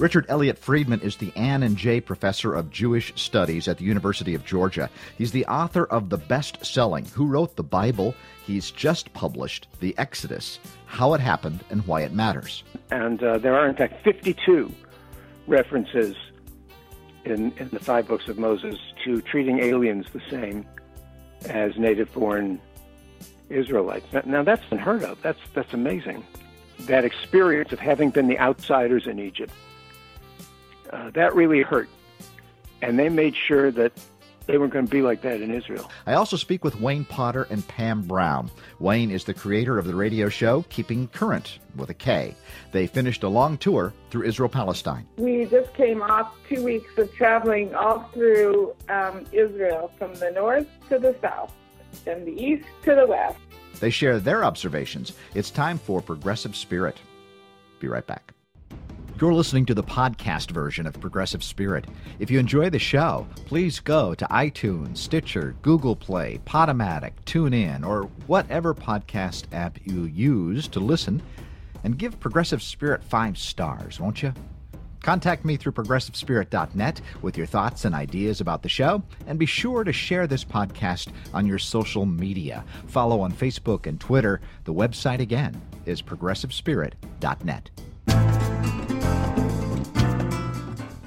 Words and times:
Richard 0.00 0.24
Elliott 0.30 0.58
Friedman 0.58 1.00
is 1.02 1.16
the 1.16 1.30
Ann 1.36 1.62
and 1.62 1.76
Jay 1.76 2.00
Professor 2.00 2.54
of 2.54 2.70
Jewish 2.70 3.12
Studies 3.20 3.68
at 3.68 3.76
the 3.76 3.84
University 3.84 4.34
of 4.34 4.46
Georgia. 4.46 4.88
He's 5.18 5.30
the 5.30 5.44
author 5.44 5.84
of 5.84 6.08
the 6.08 6.16
best 6.16 6.64
selling 6.64 7.04
Who 7.04 7.26
Wrote 7.26 7.54
the 7.54 7.62
Bible? 7.62 8.14
He's 8.46 8.70
just 8.70 9.12
published 9.12 9.68
The 9.80 9.94
Exodus 9.98 10.58
How 10.86 11.12
It 11.12 11.20
Happened 11.20 11.62
and 11.68 11.86
Why 11.86 12.00
It 12.00 12.14
Matters. 12.14 12.64
And 12.90 13.22
uh, 13.22 13.36
there 13.36 13.54
are, 13.54 13.68
in 13.68 13.76
fact, 13.76 14.02
52 14.02 14.72
references 15.46 16.16
in, 17.26 17.52
in 17.58 17.68
the 17.68 17.78
five 17.78 18.08
books 18.08 18.26
of 18.26 18.38
Moses 18.38 18.78
to 19.04 19.20
treating 19.20 19.58
aliens 19.58 20.06
the 20.14 20.22
same 20.30 20.64
as 21.44 21.76
native 21.76 22.10
born 22.14 22.58
Israelites. 23.50 24.06
Now, 24.14 24.22
now, 24.24 24.42
that's 24.44 24.64
unheard 24.70 25.04
of. 25.04 25.20
That's, 25.20 25.40
that's 25.52 25.74
amazing. 25.74 26.24
That 26.86 27.04
experience 27.04 27.70
of 27.72 27.80
having 27.80 28.08
been 28.08 28.28
the 28.28 28.38
outsiders 28.38 29.06
in 29.06 29.18
Egypt 29.18 29.52
uh, 30.92 31.10
that 31.10 31.34
really 31.34 31.62
hurt. 31.62 31.88
And 32.82 32.98
they 32.98 33.08
made 33.08 33.34
sure 33.36 33.70
that 33.72 33.92
they 34.46 34.58
weren't 34.58 34.72
going 34.72 34.86
to 34.86 34.90
be 34.90 35.02
like 35.02 35.22
that 35.22 35.40
in 35.40 35.54
Israel. 35.54 35.90
I 36.06 36.14
also 36.14 36.36
speak 36.36 36.64
with 36.64 36.80
Wayne 36.80 37.04
Potter 37.04 37.46
and 37.50 37.66
Pam 37.68 38.02
Brown. 38.02 38.50
Wayne 38.78 39.10
is 39.10 39.24
the 39.24 39.34
creator 39.34 39.78
of 39.78 39.86
the 39.86 39.94
radio 39.94 40.28
show 40.28 40.64
Keeping 40.70 41.08
Current 41.08 41.58
with 41.76 41.90
a 41.90 41.94
K. 41.94 42.34
They 42.72 42.86
finished 42.86 43.22
a 43.22 43.28
long 43.28 43.58
tour 43.58 43.92
through 44.10 44.24
Israel 44.24 44.48
Palestine. 44.48 45.06
We 45.18 45.44
just 45.44 45.72
came 45.74 46.02
off 46.02 46.34
two 46.48 46.64
weeks 46.64 46.90
of 46.98 47.12
traveling 47.14 47.74
all 47.74 48.00
through 48.12 48.74
um, 48.88 49.24
Israel 49.30 49.92
from 49.98 50.14
the 50.14 50.32
north 50.32 50.66
to 50.88 50.98
the 50.98 51.14
south 51.20 51.52
and 52.06 52.26
the 52.26 52.32
east 52.32 52.66
to 52.84 52.94
the 52.94 53.06
west. 53.06 53.38
They 53.78 53.90
share 53.90 54.18
their 54.18 54.44
observations. 54.44 55.12
It's 55.34 55.50
time 55.50 55.78
for 55.78 56.00
Progressive 56.00 56.56
Spirit. 56.56 56.98
Be 57.78 57.88
right 57.88 58.06
back. 58.06 58.34
You're 59.20 59.34
listening 59.34 59.66
to 59.66 59.74
the 59.74 59.82
podcast 59.82 60.50
version 60.50 60.86
of 60.86 60.98
Progressive 60.98 61.44
Spirit. 61.44 61.84
If 62.20 62.30
you 62.30 62.38
enjoy 62.38 62.70
the 62.70 62.78
show, 62.78 63.26
please 63.44 63.78
go 63.78 64.14
to 64.14 64.24
iTunes, 64.24 64.96
Stitcher, 64.96 65.54
Google 65.60 65.94
Play, 65.94 66.40
Podomatic, 66.46 67.12
TuneIn, 67.26 67.86
or 67.86 68.04
whatever 68.26 68.74
podcast 68.74 69.44
app 69.52 69.78
you 69.84 70.04
use 70.04 70.68
to 70.68 70.80
listen, 70.80 71.20
and 71.84 71.98
give 71.98 72.18
Progressive 72.18 72.62
Spirit 72.62 73.04
five 73.04 73.36
stars, 73.36 74.00
won't 74.00 74.22
you? 74.22 74.32
Contact 75.02 75.44
me 75.44 75.58
through 75.58 75.72
progressivespirit.net 75.72 77.02
with 77.20 77.36
your 77.36 77.46
thoughts 77.46 77.84
and 77.84 77.94
ideas 77.94 78.40
about 78.40 78.62
the 78.62 78.70
show, 78.70 79.02
and 79.26 79.38
be 79.38 79.44
sure 79.44 79.84
to 79.84 79.92
share 79.92 80.26
this 80.26 80.46
podcast 80.46 81.12
on 81.34 81.46
your 81.46 81.58
social 81.58 82.06
media. 82.06 82.64
Follow 82.86 83.20
on 83.20 83.32
Facebook 83.32 83.86
and 83.86 84.00
Twitter. 84.00 84.40
The 84.64 84.72
website 84.72 85.20
again 85.20 85.60
is 85.84 86.00
progressivespirit.net. 86.00 87.70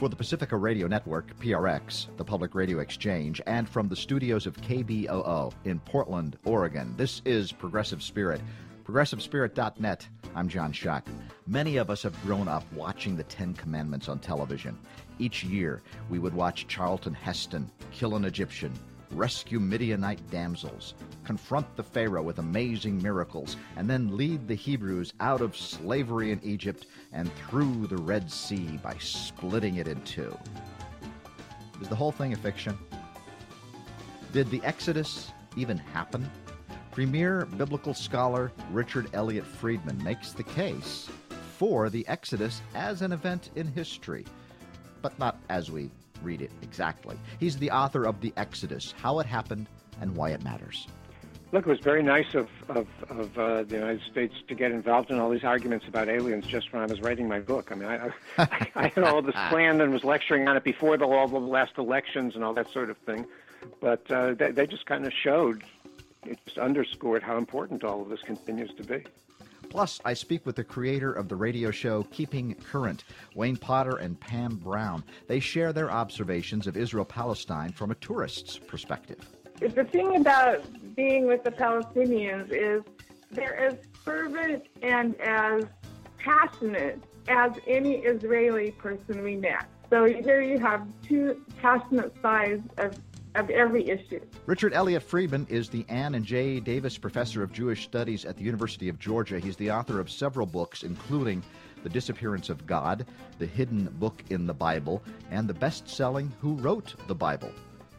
For 0.04 0.10
the 0.10 0.18
Pacifica 0.18 0.58
Radio 0.58 0.88
Network, 0.88 1.34
PRX, 1.40 2.08
the 2.18 2.26
Public 2.26 2.56
Radio 2.56 2.80
Exchange, 2.80 3.42
and 3.48 3.70
from 3.70 3.88
the 3.88 3.96
studios 3.96 4.46
of 4.46 4.58
KBOO 4.58 5.54
in 5.64 5.80
Portland, 5.80 6.38
Oregon, 6.44 6.94
this 6.98 7.22
is 7.24 7.54
Progressive 7.54 8.04
Spirit. 8.04 8.42
ProgressiveSpirit.net. 8.84 10.06
I'm 10.36 10.50
John 10.50 10.74
Shuck. 10.74 11.08
Many 11.48 11.78
of 11.78 11.90
us 11.90 12.04
have 12.04 12.22
grown 12.24 12.50
up 12.50 12.66
watching 12.74 13.16
the 13.16 13.24
Ten 13.24 13.54
Commandments 13.54 14.10
on 14.10 14.20
television. 14.20 14.78
Each 15.20 15.42
year, 15.42 15.82
we 16.10 16.20
would 16.20 16.34
watch 16.34 16.68
Charlton 16.68 17.14
Heston 17.14 17.72
kill 17.94 18.18
an 18.18 18.26
Egyptian, 18.26 18.74
rescue 19.14 19.60
Midianite 19.60 20.30
damsels, 20.30 20.96
confront 21.24 21.76
the 21.76 21.84
Pharaoh 21.84 22.22
with 22.22 22.40
amazing 22.40 23.02
miracles, 23.02 23.58
and 23.78 23.90
then 23.90 24.18
lead 24.18 24.48
the 24.48 24.56
Hebrews 24.56 25.14
out 25.20 25.42
of 25.42 25.56
slavery 25.56 26.32
in 26.32 26.40
Egypt 26.44 26.88
and 27.12 27.34
through 27.36 27.88
the 27.88 27.98
Red 27.98 28.32
Sea 28.32 28.80
by 28.84 28.96
splitting 29.00 29.78
it 29.78 29.88
in 29.88 30.02
two. 30.02 30.38
Is 31.82 31.88
the 31.88 31.96
whole 31.96 32.12
thing 32.12 32.34
a 32.34 32.38
fiction? 32.38 32.78
Did 34.32 34.50
the 34.50 34.62
Exodus 34.64 35.32
even 35.56 35.78
happen? 35.78 36.30
Premier 36.92 37.46
biblical 37.58 37.94
scholar 37.94 38.52
Richard 38.72 39.10
Elliott 39.14 39.46
Friedman 39.46 40.04
makes 40.04 40.32
the 40.32 40.44
case 40.44 41.10
for 41.58 41.90
the 41.90 42.08
Exodus 42.08 42.62
as 42.76 43.02
an 43.02 43.12
event 43.12 43.50
in 43.56 43.68
history, 43.68 44.26
but 45.02 45.18
not 45.18 45.40
as 45.50 45.72
we 45.72 45.90
read 46.24 46.42
it 46.42 46.52
exactly. 46.62 47.18
He's 47.40 47.58
the 47.58 47.72
author 47.72 48.06
of 48.06 48.22
The 48.22 48.34
Exodus 48.38 48.94
How 48.98 49.20
It 49.20 49.26
Happened 49.26 49.68
and 50.02 50.16
Why 50.16 50.32
It 50.32 50.44
Matters. 50.44 50.88
Look, 51.52 51.68
it 51.68 51.70
was 51.70 51.82
very 51.82 52.02
nice 52.02 52.34
of, 52.34 52.50
of, 52.70 52.88
of 53.10 53.38
uh, 53.38 53.62
the 53.62 53.76
United 53.76 54.02
States 54.10 54.34
to 54.48 54.56
get 54.56 54.72
involved 54.72 55.12
in 55.12 55.20
all 55.20 55.30
these 55.30 55.44
arguments 55.44 55.88
about 55.88 56.10
aliens 56.10 56.48
just 56.48 56.74
when 56.74 56.82
I 56.82 56.88
was 56.88 57.00
writing 57.00 57.28
my 57.28 57.40
book. 57.42 57.72
I 57.72 57.76
mean, 57.76 57.88
I, 57.88 58.10
I, 58.40 58.72
I 58.76 58.88
had 58.88 59.04
all 59.04 59.22
this 59.22 59.36
planned 59.50 59.80
and 59.80 59.94
was 59.94 60.04
lecturing 60.04 60.48
on 60.48 60.58
it 60.58 60.64
before 60.64 60.98
the, 60.98 61.06
all 61.06 61.28
the 61.28 61.38
last 61.38 61.78
elections 61.78 62.34
and 62.34 62.44
all 62.44 62.56
that 62.56 62.72
sort 62.72 62.90
of 62.90 62.98
thing. 62.98 63.28
But 63.80 64.10
uh, 64.10 64.34
they, 64.34 64.50
they 64.50 64.66
just 64.66 64.88
kind 64.88 65.06
of 65.06 65.14
showed, 65.14 65.64
it 66.26 66.40
just 66.46 66.58
underscored 66.58 67.22
how 67.22 67.38
important 67.38 67.84
all 67.84 68.02
of 68.02 68.10
this 68.10 68.22
continues 68.24 68.74
to 68.78 68.84
be. 68.84 69.04
Plus, 69.74 70.00
I 70.06 70.14
speak 70.14 70.46
with 70.46 70.56
the 70.56 70.64
creator 70.64 71.12
of 71.12 71.28
the 71.28 71.36
radio 71.36 71.72
show 71.72 72.04
Keeping 72.12 72.54
Current, 72.54 73.06
Wayne 73.34 73.58
Potter 73.58 73.96
and 73.96 74.20
Pam 74.20 74.58
Brown. 74.58 75.04
They 75.28 75.40
share 75.40 75.74
their 75.74 75.90
observations 75.90 76.68
of 76.68 76.78
Israel 76.78 77.06
Palestine 77.06 77.72
from 77.72 77.90
a 77.90 77.96
tourist's 77.96 78.60
perspective. 78.60 79.28
The 79.60 79.84
thing 79.86 80.18
about 80.18 80.62
being 80.96 81.26
with 81.26 81.44
the 81.44 81.50
Palestinians 81.50 82.52
is 82.52 82.84
they're 83.32 83.58
as 83.58 83.78
fervent 84.06 84.68
and 84.84 85.20
as 85.20 85.64
passionate 86.20 87.02
as 87.28 87.54
any 87.66 87.96
Israeli 87.96 88.70
person 88.70 89.24
we 89.24 89.38
met. 89.38 89.66
So 89.90 90.06
here 90.06 90.42
you 90.44 90.60
have 90.60 90.88
two 91.02 91.44
passionate 91.60 92.14
sides 92.22 92.62
of 92.78 92.96
of 93.36 93.50
every 93.50 93.90
issue. 93.90 94.20
Richard 94.46 94.74
Elliott 94.74 95.04
Friedman 95.04 95.48
is 95.50 95.70
the 95.70 95.86
Ann 95.90 96.16
and 96.16 96.26
Jay 96.26 96.60
Davis 96.60 96.98
Professor 96.98 97.44
of 97.44 97.52
Jewish 97.52 97.84
Studies 97.84 98.26
at 98.26 98.38
the 98.38 98.44
University 98.44 98.90
of 98.90 99.00
Georgia. 99.00 99.40
He's 99.40 99.58
the 99.58 99.72
author 99.72 100.00
of 100.00 100.10
several 100.10 100.46
books, 100.46 100.84
including 100.84 101.44
The 101.84 101.90
Disappearance 101.90 102.50
of 102.50 102.66
God, 102.66 103.06
The 103.40 103.46
Hidden 103.46 103.86
Book 104.00 104.24
in 104.30 104.46
the 104.46 104.54
Bible, 104.54 105.02
and 105.32 105.48
the 105.48 105.54
best 105.54 105.90
selling 105.90 106.32
Who 106.42 106.56
Wrote 106.56 106.96
the 107.08 107.16
Bible. 107.16 107.52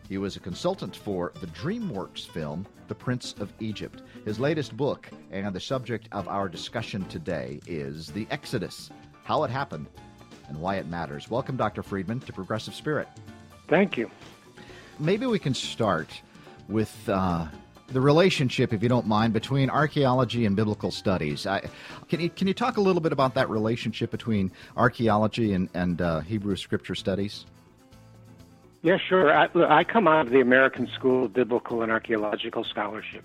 He 0.09 0.19
was 0.19 0.37
a 0.37 0.41
consultant 0.41 0.95
for 0.95 1.33
the 1.41 1.47
DreamWorks 1.49 2.29
film, 2.29 2.67
The 2.89 2.95
Prince 2.95 3.35
of 3.41 3.53
Egypt. 3.61 4.03
His 4.25 4.39
latest 4.39 4.77
book, 4.77 5.09
and 5.33 5.55
the 5.55 5.61
subject 5.61 6.09
of 6.13 6.29
our 6.29 6.49
discussion 6.49 7.05
today, 7.07 7.61
is 7.67 8.09
The 8.09 8.27
Exodus 8.31 8.91
How 9.25 9.45
It 9.45 9.51
Happened 9.51 9.87
and 10.49 10.61
Why 10.61 10.77
It 10.77 10.87
Matters. 10.87 11.31
Welcome, 11.31 11.57
Dr. 11.57 11.83
Friedman, 11.83 12.21
to 12.21 12.33
Progressive 12.33 12.75
Spirit. 12.75 13.09
Thank 13.67 13.97
you. 13.97 14.11
Maybe 14.99 15.27
we 15.27 15.39
can 15.39 15.55
start 15.55 16.09
with 16.69 17.09
uh, 17.09 17.47
the 17.89 18.01
relationship, 18.01 18.73
if 18.73 18.83
you 18.83 18.89
don't 18.89 19.07
mind, 19.07 19.33
between 19.33 19.71
archaeology 19.71 20.47
and 20.47 20.57
biblical 20.57 20.91
studies. 20.91 21.47
I, 21.47 21.69
can 22.09 22.21
you 22.21 22.31
can 22.31 22.49
you 22.49 22.55
talk 22.55 22.77
a 22.77 22.81
little 22.81 23.01
bit 23.01 23.13
about 23.13 23.35
that 23.35 23.51
relationship 23.51 24.11
between 24.11 24.51
archaeology 24.77 25.53
and 25.53 25.69
and 25.75 26.01
uh, 26.01 26.21
Hebrew 26.21 26.57
Scripture 26.57 26.95
studies? 26.95 27.47
Yeah, 28.83 28.99
sure. 28.99 29.33
I, 29.33 29.49
I 29.69 29.83
come 29.85 30.07
out 30.07 30.27
of 30.27 30.33
the 30.33 30.41
American 30.41 30.87
School 30.89 31.25
of 31.25 31.33
Biblical 31.33 31.83
and 31.83 31.91
Archaeological 31.91 32.65
Scholarship. 32.65 33.25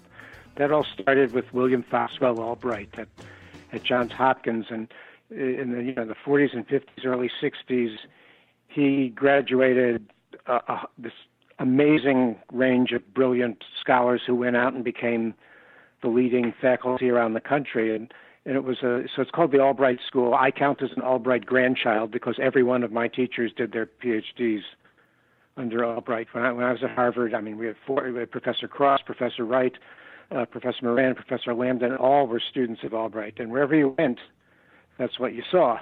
That 0.56 0.72
all 0.72 0.85
started 0.85 1.34
with 1.34 1.53
William 1.53 1.84
Foxwell 1.84 2.40
Albright 2.40 2.90
at 2.97 3.08
at 3.72 3.84
Johns 3.84 4.12
Hopkins, 4.12 4.68
and 4.69 4.91
in 5.29 5.72
the 5.72 5.84
you 5.84 5.94
know 5.94 6.06
the 6.06 6.16
40s 6.16 6.53
and 6.53 6.68
50s, 6.68 7.06
early 7.06 7.29
60s, 7.41 7.97
he 8.68 9.09
graduated 9.09 10.09
uh, 10.47 10.59
uh, 10.68 10.79
this 10.97 11.13
amazing 11.59 12.38
range 12.52 12.92
of 12.92 13.14
brilliant 13.14 13.64
scholars 13.80 14.22
who 14.25 14.36
went 14.36 14.56
out 14.56 14.74
and 14.74 14.84
became 14.84 15.34
the 16.02 16.08
leading 16.08 16.53
faculty 16.62 17.09
around 17.09 17.34
the 17.34 17.42
country. 17.42 17.96
And, 17.96 18.14
and 18.46 18.56
it 18.56 18.64
was 18.64 18.78
a, 18.78 19.03
so 19.14 19.22
it's 19.22 19.31
called 19.31 19.52
the 19.52 19.59
Albright 19.59 20.00
School. 20.08 20.34
I 20.34 20.52
count 20.52 20.81
as 20.81 20.92
an 20.96 21.02
Albright 21.02 21.46
grandchild 21.46 22.11
because 22.11 22.40
every 22.41 22.64
one 22.64 22.84
of 22.84 22.91
my 22.91 23.08
teachers 23.08 23.52
did 23.56 23.73
their 23.73 23.90
PhDs 24.03 24.61
under 25.58 25.85
Albright. 25.85 26.28
When 26.32 26.46
I, 26.46 26.52
when 26.53 26.66
I 26.66 26.72
was 26.72 26.84
at 26.84 26.91
Harvard, 26.91 27.34
I 27.34 27.41
mean, 27.41 27.58
we 27.58 27.67
had, 27.67 27.76
four, 27.85 28.09
we 28.09 28.20
had 28.20 28.32
Professor 28.32 28.67
Cross, 28.67 29.02
Professor 29.05 29.44
Wright, 29.44 29.73
uh, 30.32 30.46
Professor 30.46 30.78
Moran, 30.84 31.16
Professor 31.16 31.52
Lambdin, 31.53 31.85
and 31.88 31.97
all 31.97 32.28
were 32.28 32.40
students 32.40 32.84
of 32.84 32.94
Albright. 32.94 33.40
And 33.40 33.52
wherever 33.52 33.76
you 33.76 33.96
went, 33.97 34.20
that's 34.97 35.20
what 35.20 35.34
you 35.34 35.44
saw. 35.50 35.79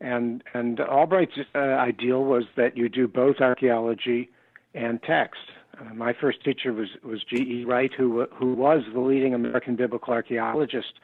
And 0.00 0.44
and 0.52 0.78
Albright's 0.80 1.38
uh, 1.54 1.58
ideal 1.58 2.24
was 2.24 2.44
that 2.56 2.76
you 2.76 2.90
do 2.90 3.08
both 3.08 3.36
archaeology 3.40 4.28
and 4.76 5.02
text. 5.02 5.40
Uh, 5.80 5.94
my 5.94 6.12
first 6.12 6.44
teacher 6.44 6.72
was 6.72 6.88
was 7.02 7.22
G.E. 7.24 7.64
Wright, 7.64 7.90
who 7.96 8.26
who 8.32 8.54
was 8.54 8.82
the 8.92 9.00
leading 9.00 9.34
American 9.34 9.76
biblical 9.76 10.12
archaeologist 10.12 10.94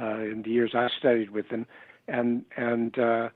uh, 0.00 0.20
in 0.20 0.42
the 0.44 0.50
years 0.50 0.72
I 0.74 0.88
studied 0.98 1.30
with 1.30 1.46
him, 1.46 1.66
and 2.08 2.44
and 2.56 2.98
uh, 2.98 3.28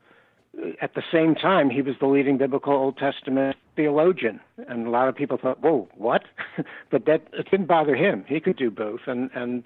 at 0.81 0.95
the 0.95 1.03
same 1.13 1.35
time 1.35 1.71
he 1.71 1.83
was 1.83 1.97
the 2.01 2.07
leading 2.07 2.39
biblical 2.39 2.73
Old 2.73 2.97
Testament 2.97 3.57
theologian. 3.77 4.41
And 4.69 4.87
a 4.87 4.91
lot 4.91 5.09
of 5.09 5.15
people 5.15 5.39
thought, 5.41 5.61
"Whoa, 5.61 5.89
what?" 5.97 6.23
but 6.91 7.07
that 7.07 7.23
it 7.33 7.51
didn't 7.51 7.67
bother 7.67 7.95
him. 7.95 8.25
He 8.27 8.41
could 8.41 8.57
do 8.57 8.71
both, 8.71 9.01
and 9.07 9.31
and 9.35 9.65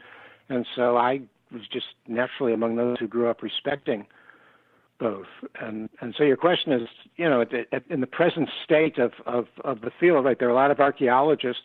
and 0.49 0.67
so 0.75 0.97
I 0.97 1.21
was 1.53 1.63
just 1.73 1.87
naturally 2.07 2.53
among 2.53 2.77
those 2.77 2.99
who 2.99 3.09
grew 3.09 3.29
up 3.29 3.43
respecting 3.43 4.07
both. 4.99 5.27
And 5.61 5.89
and 6.01 6.15
so 6.17 6.25
your 6.25 6.37
question 6.37 6.73
is, 6.73 6.89
you 7.17 7.29
know, 7.29 7.41
at 7.41 7.53
at, 7.73 7.83
in 7.89 8.01
the 8.01 8.07
present 8.07 8.49
state 8.65 8.99
of, 8.99 9.13
of 9.27 9.47
of 9.65 9.81
the 9.81 9.91
field, 9.99 10.25
like 10.25 10.39
there 10.39 10.49
are 10.49 10.53
a 10.53 10.55
lot 10.55 10.71
of 10.71 10.81
archaeologists 10.81 11.63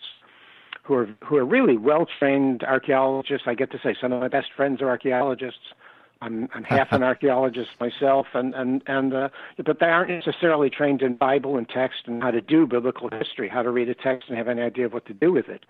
who 0.83 0.93
are 0.93 1.09
who 1.23 1.37
are 1.37 1.45
really 1.45 1.77
well 1.77 2.05
trained 2.19 2.63
archaeologists. 2.63 3.47
I 3.47 3.55
get 3.55 3.71
to 3.71 3.79
say 3.83 3.95
some 3.99 4.11
of 4.11 4.21
my 4.21 4.27
best 4.27 4.47
friends 4.55 4.81
are 4.81 4.89
archaeologists. 4.89 5.73
I'm 6.21 6.47
I'm 6.53 6.63
half 6.63 6.91
an 6.91 7.03
archaeologist 7.11 7.71
myself, 7.79 8.27
and 8.33 8.53
and 8.53 8.83
and 8.87 9.13
uh, 9.13 9.29
but 9.65 9.79
they 9.79 9.87
aren't 9.87 10.09
necessarily 10.09 10.69
trained 10.69 11.01
in 11.01 11.15
Bible 11.15 11.57
and 11.57 11.67
text 11.67 12.03
and 12.05 12.21
how 12.21 12.31
to 12.31 12.41
do 12.41 12.67
biblical 12.67 13.09
history, 13.09 13.49
how 13.49 13.63
to 13.63 13.71
read 13.71 13.89
a 13.89 13.95
text 13.95 14.29
and 14.29 14.37
have 14.37 14.47
any 14.47 14.61
idea 14.61 14.85
of 14.85 14.93
what 14.93 15.05
to 15.07 15.13
do 15.13 15.31
with 15.31 15.49
it. 15.49 15.65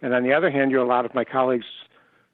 And 0.00 0.14
on 0.14 0.22
the 0.22 0.32
other 0.32 0.50
hand, 0.50 0.70
you 0.70 0.78
have 0.78 0.86
a 0.86 0.90
lot 0.90 1.04
of 1.04 1.14
my 1.14 1.24
colleagues 1.24 1.66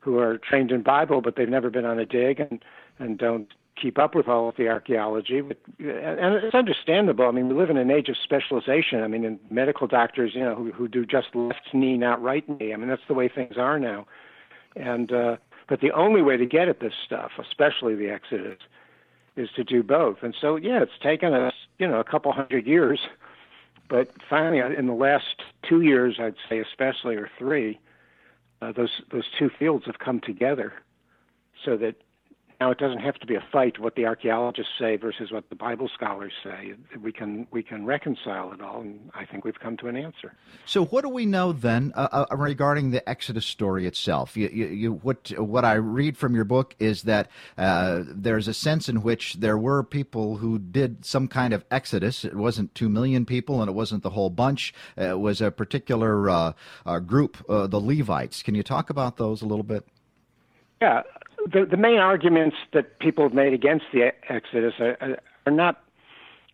who 0.00 0.18
are 0.18 0.36
trained 0.36 0.70
in 0.70 0.82
Bible, 0.82 1.22
but 1.22 1.34
they've 1.36 1.48
never 1.48 1.70
been 1.70 1.86
on 1.86 1.98
a 1.98 2.06
dig 2.06 2.40
and 2.40 2.64
and 2.98 3.18
don't 3.18 3.48
keep 3.80 3.98
up 3.98 4.14
with 4.14 4.28
all 4.28 4.48
of 4.48 4.56
the 4.56 4.68
archaeology. 4.68 5.38
And 5.38 5.50
it's 5.78 6.54
understandable. 6.54 7.26
I 7.26 7.30
mean, 7.32 7.48
we 7.48 7.54
live 7.54 7.70
in 7.70 7.76
an 7.76 7.90
age 7.90 8.08
of 8.08 8.16
specialization. 8.22 9.02
I 9.02 9.08
mean, 9.08 9.24
in 9.24 9.38
medical 9.50 9.86
doctors, 9.86 10.32
you 10.34 10.42
know, 10.42 10.54
who, 10.54 10.72
who 10.72 10.88
do 10.88 11.04
just 11.04 11.34
left 11.34 11.72
knee, 11.72 11.96
not 11.96 12.22
right 12.22 12.48
knee. 12.48 12.72
I 12.72 12.76
mean, 12.76 12.88
that's 12.88 13.02
the 13.08 13.14
way 13.14 13.28
things 13.28 13.56
are 13.56 13.78
now. 13.78 14.06
And 14.76 15.12
uh, 15.12 15.36
but 15.68 15.80
the 15.80 15.92
only 15.92 16.22
way 16.22 16.36
to 16.36 16.46
get 16.46 16.68
at 16.68 16.80
this 16.80 16.92
stuff, 17.04 17.32
especially 17.38 17.94
the 17.94 18.10
Exodus, 18.10 18.58
is 19.36 19.48
to 19.56 19.64
do 19.64 19.82
both. 19.82 20.18
And 20.22 20.34
so, 20.40 20.56
yeah, 20.56 20.82
it's 20.82 20.98
taken 21.02 21.32
us, 21.32 21.54
you 21.78 21.88
know, 21.88 22.00
a 22.00 22.04
couple 22.04 22.32
hundred 22.32 22.66
years. 22.66 23.00
But 23.88 24.10
finally, 24.28 24.60
uh, 24.60 24.70
in 24.70 24.86
the 24.86 24.94
last 24.94 25.42
two 25.68 25.82
years, 25.82 26.16
I'd 26.18 26.36
say 26.48 26.58
especially, 26.60 27.16
or 27.16 27.28
three, 27.38 27.78
uh, 28.62 28.72
those 28.72 29.02
those 29.12 29.26
two 29.38 29.50
fields 29.58 29.84
have 29.86 29.98
come 29.98 30.20
together, 30.20 30.72
so 31.64 31.76
that 31.76 31.96
now 32.60 32.70
it 32.70 32.78
doesn't 32.78 33.00
have 33.00 33.16
to 33.16 33.26
be 33.26 33.34
a 33.34 33.44
fight 33.52 33.78
what 33.78 33.94
the 33.96 34.06
archaeologists 34.06 34.72
say 34.78 34.96
versus 34.96 35.32
what 35.32 35.48
the 35.48 35.56
Bible 35.56 35.90
scholars 35.92 36.32
say. 36.42 36.74
We 37.02 37.12
can 37.12 37.46
we 37.50 37.62
can 37.62 37.84
reconcile 37.84 38.52
it 38.52 38.60
all, 38.60 38.80
and 38.80 39.10
I 39.14 39.24
think 39.24 39.44
we've 39.44 39.58
come 39.58 39.76
to 39.78 39.88
an 39.88 39.96
answer. 39.96 40.34
So, 40.64 40.84
what 40.84 41.02
do 41.02 41.08
we 41.08 41.26
know 41.26 41.52
then 41.52 41.92
uh, 41.94 42.26
uh, 42.30 42.36
regarding 42.36 42.90
the 42.90 43.06
Exodus 43.08 43.44
story 43.44 43.86
itself? 43.86 44.36
You, 44.36 44.48
you, 44.48 44.66
you, 44.66 44.92
what 44.92 45.30
what 45.38 45.64
I 45.64 45.74
read 45.74 46.16
from 46.16 46.34
your 46.34 46.44
book 46.44 46.74
is 46.78 47.02
that 47.02 47.30
uh, 47.58 48.02
there's 48.06 48.48
a 48.48 48.54
sense 48.54 48.88
in 48.88 49.02
which 49.02 49.34
there 49.34 49.58
were 49.58 49.82
people 49.82 50.36
who 50.36 50.58
did 50.58 51.04
some 51.04 51.28
kind 51.28 51.52
of 51.52 51.64
Exodus. 51.70 52.24
It 52.24 52.36
wasn't 52.36 52.74
two 52.74 52.88
million 52.88 53.26
people, 53.26 53.60
and 53.60 53.68
it 53.68 53.74
wasn't 53.74 54.02
the 54.02 54.10
whole 54.10 54.30
bunch. 54.30 54.72
It 54.96 55.18
was 55.18 55.40
a 55.40 55.50
particular 55.50 56.30
uh, 56.30 56.52
uh 56.86 56.98
group, 57.00 57.44
uh, 57.48 57.66
the 57.66 57.80
Levites. 57.80 58.42
Can 58.42 58.54
you 58.54 58.62
talk 58.62 58.90
about 58.90 59.16
those 59.16 59.42
a 59.42 59.46
little 59.46 59.64
bit? 59.64 59.86
Yeah, 60.80 61.02
the, 61.50 61.66
the 61.66 61.76
main 61.76 61.98
arguments 61.98 62.56
that 62.72 62.98
people 62.98 63.24
have 63.24 63.34
made 63.34 63.52
against 63.52 63.86
the 63.92 64.12
Exodus 64.28 64.74
are, 64.80 65.18
are 65.46 65.52
not 65.52 65.82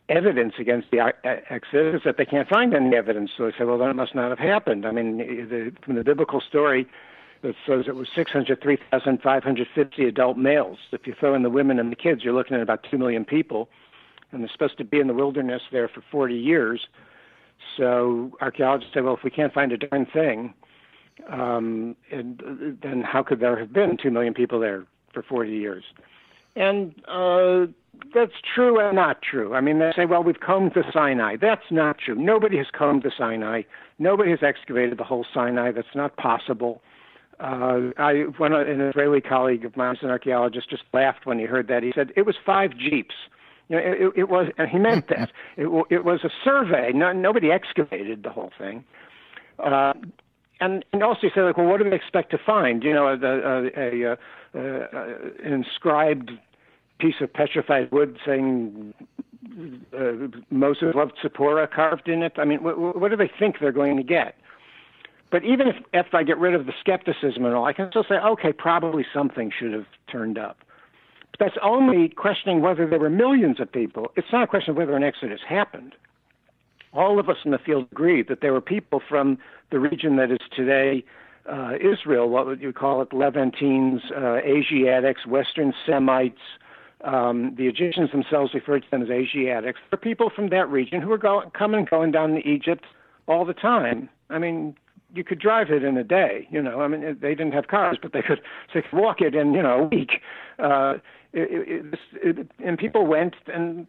evidence 0.09 0.55
against 0.59 0.91
the 0.91 1.01
uh, 1.01 1.13
Exodus 1.25 2.03
that 2.05 2.17
they 2.17 2.25
can't 2.25 2.49
find 2.49 2.75
any 2.75 2.95
evidence. 2.97 3.31
So 3.37 3.47
they 3.47 3.53
say, 3.57 3.65
well, 3.65 3.79
that 3.79 3.95
must 3.95 4.15
not 4.15 4.31
have 4.31 4.39
happened. 4.39 4.85
I 4.85 4.91
mean, 4.91 5.19
the, 5.19 5.73
from 5.85 5.95
the 5.95 6.05
biblical 6.05 6.41
story, 6.41 6.87
it 7.43 7.55
says 7.67 7.85
it 7.87 7.95
was 7.95 8.09
603,550 8.15 10.05
adult 10.05 10.37
males. 10.37 10.79
If 10.93 11.07
you 11.07 11.15
throw 11.19 11.35
in 11.35 11.43
the 11.43 11.51
women 11.51 11.79
and 11.79 11.91
the 11.91 11.97
kids, 11.97 12.23
you're 12.23 12.35
looking 12.35 12.57
at 12.57 12.63
about 12.63 12.85
2 12.91 12.99
million 12.99 13.25
people. 13.25 13.71
And 14.33 14.43
they're 14.43 14.51
supposed 14.51 14.79
to 14.79 14.85
be 14.85 15.01
in 15.01 15.07
the 15.07 15.15
wilderness 15.15 15.63
there 15.73 15.89
for 15.89 16.03
40 16.11 16.35
years. 16.35 16.89
So 17.77 18.37
archaeologists 18.41 18.95
say, 18.95 19.01
well, 19.01 19.15
if 19.15 19.25
we 19.25 19.31
can't 19.31 19.53
find 19.55 19.73
a 19.73 19.77
darn 19.77 20.07
thing, 20.07 20.55
um, 21.31 21.97
and 22.11 22.79
then 22.83 23.03
how 23.03 23.23
could 23.23 23.41
there 23.41 23.59
have 23.59 23.73
been 23.73 23.97
two 24.03 24.11
million 24.11 24.35
people 24.35 24.61
there 24.61 24.85
for 25.13 25.23
40 25.23 25.51
years? 25.51 25.85
And 26.57 26.95
uh, 27.07 27.67
that's 28.15 28.33
true 28.55 28.81
and 28.81 28.97
not 28.97 29.23
true. 29.23 29.55
I 29.55 29.61
mean, 29.61 29.79
they 29.79 29.93
say, 29.95 30.07
well, 30.07 30.23
we've 30.23 30.41
combed 30.41 30.73
the 30.75 30.85
Sinai. 30.93 31.37
That's 31.41 31.71
not 31.71 31.99
true. 31.99 32.15
Nobody 32.15 32.57
has 32.59 32.67
combed 32.77 33.03
the 33.03 33.13
Sinai. 33.17 33.63
Nobody 33.99 34.31
has 34.31 34.41
excavated 34.43 34.99
the 34.99 35.05
whole 35.05 35.27
Sinai. 35.33 35.73
That's 35.73 35.95
not 35.95 36.17
possible. 36.17 36.83
Uh, 37.39 37.91
I, 37.97 38.25
one 38.37 38.53
an 38.53 38.81
Israeli 38.81 39.21
colleague 39.21 39.65
of 39.65 39.77
mine, 39.77 39.97
an 40.03 40.11
archaeologist, 40.11 40.69
just 40.69 40.83
laughed 40.93 41.25
when 41.25 41.39
he 41.39 41.47
heard 41.47 41.69
that. 41.69 41.83
He 41.83 41.93
said 41.95 42.13
it 42.17 42.27
was 42.27 42.37
five 42.45 42.73
jeeps. 42.77 43.15
You 43.69 43.77
know, 43.77 43.83
it, 43.83 44.13
it 44.17 44.29
was, 44.29 44.49
and 44.59 44.69
he 44.69 44.79
meant 44.79 45.09
that. 45.09 45.31
It, 45.57 45.67
it 45.91 46.05
was 46.05 46.21
a 46.25 46.31
survey. 46.45 46.93
No, 46.95 47.13
nobody 47.13 47.51
excavated 47.51 48.23
the 48.23 48.31
whole 48.31 48.51
thing. 48.59 48.85
Uh, 49.59 49.93
and 50.61 50.85
and 50.93 51.03
also 51.03 51.21
you 51.23 51.31
say 51.35 51.43
like, 51.43 51.57
well, 51.57 51.67
what 51.67 51.83
do 51.83 51.89
they 51.89 51.97
expect 51.97 52.31
to 52.33 52.39
find? 52.39 52.83
You 52.83 52.93
know, 52.93 53.09
uh, 53.09 53.17
a, 53.23 53.71
a, 53.77 54.05
a, 54.05 54.19
a 54.55 55.15
an 55.45 55.53
inscribed 55.53 56.31
piece 56.99 57.17
of 57.21 57.33
petrified 57.33 57.91
wood 57.91 58.19
saying 58.27 58.95
uh, 59.97 60.29
Moses 60.51 60.95
loved 60.95 61.13
Zipporah 61.23 61.67
carved 61.67 62.09
in 62.09 62.23
it. 62.23 62.35
I 62.37 62.45
mean, 62.45 62.63
what, 62.63 62.79
what 62.79 63.11
do 63.11 63.17
they 63.17 63.31
think 63.39 63.57
they're 63.61 63.73
going 63.73 63.97
to 63.97 64.03
get? 64.03 64.35
But 65.31 65.45
even 65.45 65.69
if, 65.69 65.77
if 65.93 66.13
I 66.13 66.23
get 66.25 66.39
rid 66.39 66.55
of 66.55 66.67
the 66.67 66.73
skepticism 66.81 67.45
and 67.45 67.55
all, 67.55 67.65
I 67.65 67.73
can 67.73 67.89
still 67.91 68.05
say, 68.09 68.17
okay, 68.17 68.53
probably 68.53 69.07
something 69.15 69.53
should 69.57 69.73
have 69.73 69.87
turned 70.11 70.39
up. 70.39 70.59
But 71.31 71.47
that's 71.47 71.57
only 71.63 72.09
questioning 72.09 72.61
whether 72.61 72.87
there 72.87 72.99
were 72.99 73.11
millions 73.11 73.61
of 73.61 73.71
people. 73.71 74.11
It's 74.17 74.27
not 74.33 74.43
a 74.43 74.47
question 74.47 74.73
of 74.73 74.77
whether 74.77 74.97
an 74.97 75.05
exodus 75.05 75.41
happened 75.49 75.95
all 76.93 77.19
of 77.19 77.29
us 77.29 77.37
in 77.45 77.51
the 77.51 77.59
field 77.59 77.87
agree 77.93 78.23
that 78.23 78.41
there 78.41 78.53
were 78.53 78.61
people 78.61 79.01
from 79.09 79.39
the 79.71 79.79
region 79.79 80.17
that 80.17 80.31
is 80.31 80.39
today 80.55 81.05
uh, 81.51 81.73
Israel, 81.81 82.29
what 82.29 82.47
would 82.47 82.61
you 82.61 82.73
call 82.73 83.03
it, 83.03 83.13
Levantines, 83.13 84.03
uh, 84.17 84.37
Asiatics, 84.37 85.27
Western 85.27 85.73
Semites. 85.87 86.41
Um, 87.03 87.55
the 87.57 87.67
Egyptians 87.67 88.11
themselves 88.13 88.53
referred 88.53 88.83
to 88.83 88.91
them 88.91 89.03
as 89.03 89.09
Asiatics. 89.09 89.81
There 89.91 89.97
are 89.97 90.01
people 90.01 90.31
from 90.35 90.51
that 90.51 90.69
region 90.69 91.01
who 91.01 91.11
are 91.13 91.19
go- 91.19 91.51
coming 91.55 91.81
and 91.81 91.89
going 91.89 92.11
down 92.11 92.35
to 92.35 92.47
Egypt 92.47 92.85
all 93.27 93.47
the 93.47 93.55
time. 93.55 94.11
I 94.29 94.39
mean, 94.39 94.77
you 95.15 95.25
could 95.25 95.39
drive 95.39 95.71
it 95.71 95.83
in 95.83 95.97
a 95.97 96.05
day. 96.05 96.47
You 96.51 96.63
know, 96.63 96.81
I 96.81 96.89
mean, 96.89 97.19
they 97.21 97.35
didn't 97.35 97.53
have 97.53 97.69
cars, 97.69 97.99
but 98.01 98.13
they 98.13 98.23
could, 98.23 98.41
they 98.75 98.83
could 98.83 98.99
walk 98.99 99.21
it 99.21 99.35
in 99.35 99.55
you 99.55 99.63
know 99.63 99.81
a 99.81 99.85
week. 99.85 100.21
Uh, 100.59 100.95
it, 101.33 101.95
it, 102.13 102.39
it, 102.39 102.51
and 102.65 102.77
people 102.77 103.07
went 103.07 103.37
and 103.47 103.87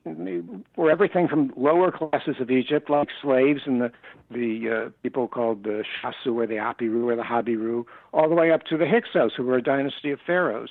were 0.76 0.92
everything 0.92 1.28
from 1.28 1.52
lower 1.58 1.92
classes 1.92 2.36
of 2.40 2.52
Egypt, 2.52 2.90
like 2.90 3.08
slaves 3.22 3.62
and 3.66 3.82
the 3.82 3.92
the 4.30 4.86
uh, 4.88 4.90
people 5.02 5.28
called 5.28 5.64
the 5.64 5.84
Shasu 6.04 6.36
or 6.36 6.46
the 6.46 6.56
Apiru 6.56 7.06
or 7.06 7.16
the 7.16 7.24
Habiru, 7.24 7.86
all 8.14 8.30
the 8.30 8.36
way 8.36 8.52
up 8.52 8.64
to 8.66 8.78
the 8.78 8.86
Hyksos, 8.86 9.34
who 9.36 9.44
were 9.44 9.58
a 9.58 9.64
dynasty 9.64 10.12
of 10.12 10.20
pharaohs, 10.26 10.70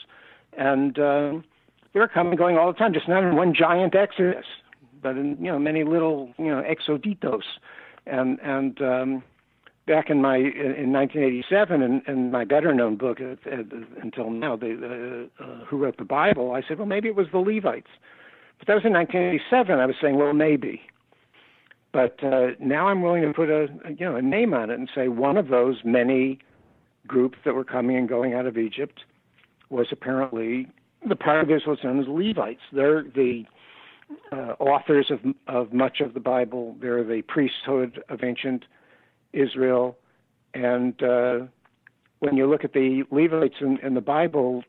and 0.57 0.99
uh, 0.99 1.33
they 1.93 1.99
were 1.99 2.09
coming 2.09 2.37
going 2.37 2.57
all 2.57 2.73
the 2.73 2.79
time, 2.79 2.93
just 2.95 3.09
not 3.09 3.25
in 3.25 3.35
one 3.35 3.53
giant 3.53 3.97
exodus, 3.97 4.47
but 5.03 5.17
in 5.17 5.37
you 5.41 5.51
know 5.51 5.59
many 5.59 5.83
little 5.83 6.33
you 6.39 6.49
know 6.49 6.63
exoditos, 6.63 7.43
and 8.07 8.39
and 8.45 8.81
um, 8.81 9.23
back 9.87 10.11
in 10.11 10.21
my 10.21 10.37
in 10.37 10.93
1987 10.93 11.83
in, 11.83 12.03
in 12.07 12.31
my 12.31 12.45
better 12.45 12.75
known 12.75 12.97
book 12.97 13.19
uh, 13.21 13.35
uh, 13.51 13.63
until 14.03 14.31
now 14.31 14.57
the 14.57 15.29
uh, 15.41 15.43
uh, 15.43 15.65
who 15.65 15.79
wrote 15.79 15.97
the 15.97 16.05
bible 16.05 16.53
i 16.53 16.63
said 16.67 16.79
well 16.79 16.87
maybe 16.87 17.09
it 17.09 17.17
was 17.17 17.27
the 17.33 17.39
levites. 17.39 17.91
But 18.59 18.67
that 18.69 18.75
was 18.75 18.85
in 18.85 18.93
1987 18.93 19.79
i 19.79 19.87
was 19.87 19.97
saying 20.01 20.17
well 20.17 20.33
maybe. 20.33 20.83
But 21.93 22.23
uh, 22.23 22.49
now 22.61 22.89
i'm 22.89 23.03
willing 23.03 23.23
to 23.23 23.33
put 23.33 23.49
a, 23.49 23.65
a 23.85 23.91
you 23.91 24.07
know 24.07 24.17
a 24.17 24.23
name 24.23 24.55
on 24.55 24.71
it 24.71 24.79
and 24.79 24.89
say 24.95 25.09
one 25.09 25.37
of 25.37 25.49
those 25.49 25.79
many 25.85 26.39
groups 27.07 27.39
that 27.45 27.55
were 27.55 27.65
coming 27.65 27.97
and 27.97 28.09
going 28.09 28.35
out 28.35 28.47
of 28.47 28.57
egypt 28.57 29.01
was 29.71 29.87
apparently 29.91 30.69
the 31.09 31.17
part 31.17 31.43
of 31.43 31.51
israel 31.51 31.77
known 31.83 32.01
as 32.01 32.07
levites. 32.09 32.61
They're 32.73 33.03
the 33.03 33.45
uh, 34.33 34.55
authors 34.59 35.11
of 35.11 35.21
of 35.47 35.73
much 35.73 36.01
of 36.01 36.15
the 36.15 36.21
bible. 36.21 36.77
They're 36.81 37.05
the 37.05 37.23
priesthood 37.23 38.03
of 38.09 38.23
ancient 38.23 38.65
Israel, 39.33 39.97
and 40.55 41.03
uh, 41.03 41.41
when 42.21 42.37
you 42.37 42.49
look 42.49 42.65
at 42.65 42.73
the 42.73 43.05
Levites 43.11 43.57
in, 43.61 43.79
in 43.79 43.95
the 43.95 44.01
Bible, 44.01 44.63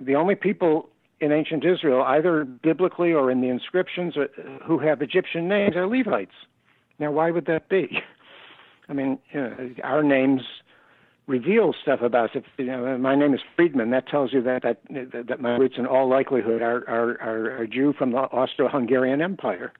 the, 0.00 0.14
only 0.14 0.34
people 0.34 0.88
in 1.20 1.32
ancient 1.32 1.64
Israel, 1.64 2.02
either 2.02 2.44
biblically 2.44 3.12
or 3.12 3.30
in 3.30 3.40
the 3.40 3.48
inscriptions, 3.48 4.16
uh, 4.16 4.26
who 4.64 4.78
have 4.78 5.02
Egyptian 5.02 5.48
names 5.48 5.76
are 5.76 5.86
Levites. 5.86 6.34
Now, 6.98 7.10
why 7.10 7.30
would 7.30 7.46
that 7.46 7.68
be? 7.68 7.98
I 8.88 8.92
mean, 8.92 9.18
you 9.32 9.40
know, 9.40 9.70
our 9.82 10.02
names 10.02 10.42
reveal 11.26 11.74
stuff 11.80 12.00
about 12.02 12.36
us. 12.36 12.36
If 12.36 12.44
you 12.58 12.66
know, 12.66 12.96
my 12.98 13.16
name 13.16 13.34
is 13.34 13.40
Friedman, 13.56 13.90
that 13.90 14.08
tells 14.08 14.32
you 14.32 14.42
that 14.42 14.62
that 14.62 14.78
that 15.28 15.40
my 15.40 15.56
roots, 15.56 15.74
in 15.76 15.86
all 15.86 16.08
likelihood, 16.08 16.62
are 16.62 16.88
are, 16.88 17.20
are, 17.20 17.60
are 17.60 17.66
Jew 17.66 17.92
from 17.98 18.12
the 18.12 18.18
Austro-Hungarian 18.18 19.20
Empire. 19.20 19.72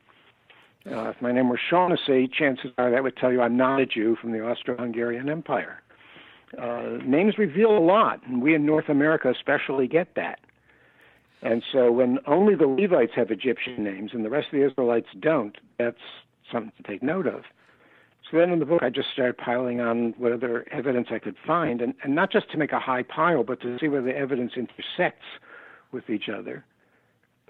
Uh, 0.90 1.08
if 1.10 1.20
my 1.20 1.32
name 1.32 1.48
were 1.48 1.60
Shaughnessy, 1.70 2.28
chances 2.28 2.70
are 2.78 2.90
that 2.90 3.02
would 3.02 3.16
tell 3.16 3.32
you 3.32 3.40
I'm 3.40 3.56
not 3.56 3.80
a 3.80 3.86
Jew 3.86 4.16
from 4.20 4.32
the 4.32 4.40
Austro-Hungarian 4.40 5.28
Empire. 5.28 5.82
Uh, 6.56 6.98
names 7.04 7.38
reveal 7.38 7.76
a 7.76 7.80
lot, 7.80 8.20
and 8.26 8.40
we 8.40 8.54
in 8.54 8.64
North 8.64 8.88
America 8.88 9.30
especially 9.30 9.88
get 9.88 10.14
that. 10.14 10.38
And 11.42 11.62
so 11.72 11.90
when 11.90 12.18
only 12.26 12.54
the 12.54 12.66
Levites 12.66 13.12
have 13.16 13.30
Egyptian 13.30 13.82
names 13.82 14.12
and 14.14 14.24
the 14.24 14.30
rest 14.30 14.46
of 14.52 14.58
the 14.58 14.66
Israelites 14.66 15.08
don't, 15.20 15.56
that's 15.78 15.96
something 16.52 16.72
to 16.76 16.82
take 16.84 17.02
note 17.02 17.26
of. 17.26 17.42
So 18.30 18.38
then 18.38 18.50
in 18.50 18.58
the 18.58 18.64
book, 18.64 18.82
I 18.82 18.90
just 18.90 19.08
started 19.12 19.36
piling 19.38 19.80
on 19.80 20.14
what 20.18 20.32
other 20.32 20.66
evidence 20.72 21.08
I 21.10 21.18
could 21.18 21.36
find, 21.46 21.80
and, 21.80 21.94
and 22.02 22.14
not 22.14 22.32
just 22.32 22.50
to 22.52 22.58
make 22.58 22.72
a 22.72 22.80
high 22.80 23.02
pile, 23.02 23.44
but 23.44 23.60
to 23.62 23.76
see 23.80 23.88
where 23.88 24.02
the 24.02 24.16
evidence 24.16 24.52
intersects 24.56 25.26
with 25.92 26.08
each 26.10 26.28
other. 26.28 26.64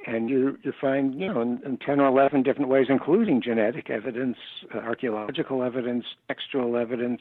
And 0.06 0.30
you 0.30 0.58
you 0.62 0.72
find 0.80 1.18
you 1.18 1.32
know 1.32 1.40
in, 1.40 1.60
in 1.64 1.76
10 1.78 2.00
or 2.00 2.06
11 2.06 2.42
different 2.42 2.68
ways 2.70 2.86
including 2.88 3.42
genetic 3.42 3.90
evidence 3.90 4.36
uh, 4.74 4.78
archaeological 4.78 5.62
evidence 5.62 6.04
textual 6.28 6.76
evidence 6.76 7.20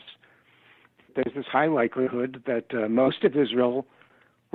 there's 1.16 1.34
this 1.36 1.46
high 1.52 1.68
likelihood 1.68 2.44
that 2.46 2.66
uh, 2.74 2.88
most 2.88 3.24
of 3.24 3.36
israel 3.36 3.86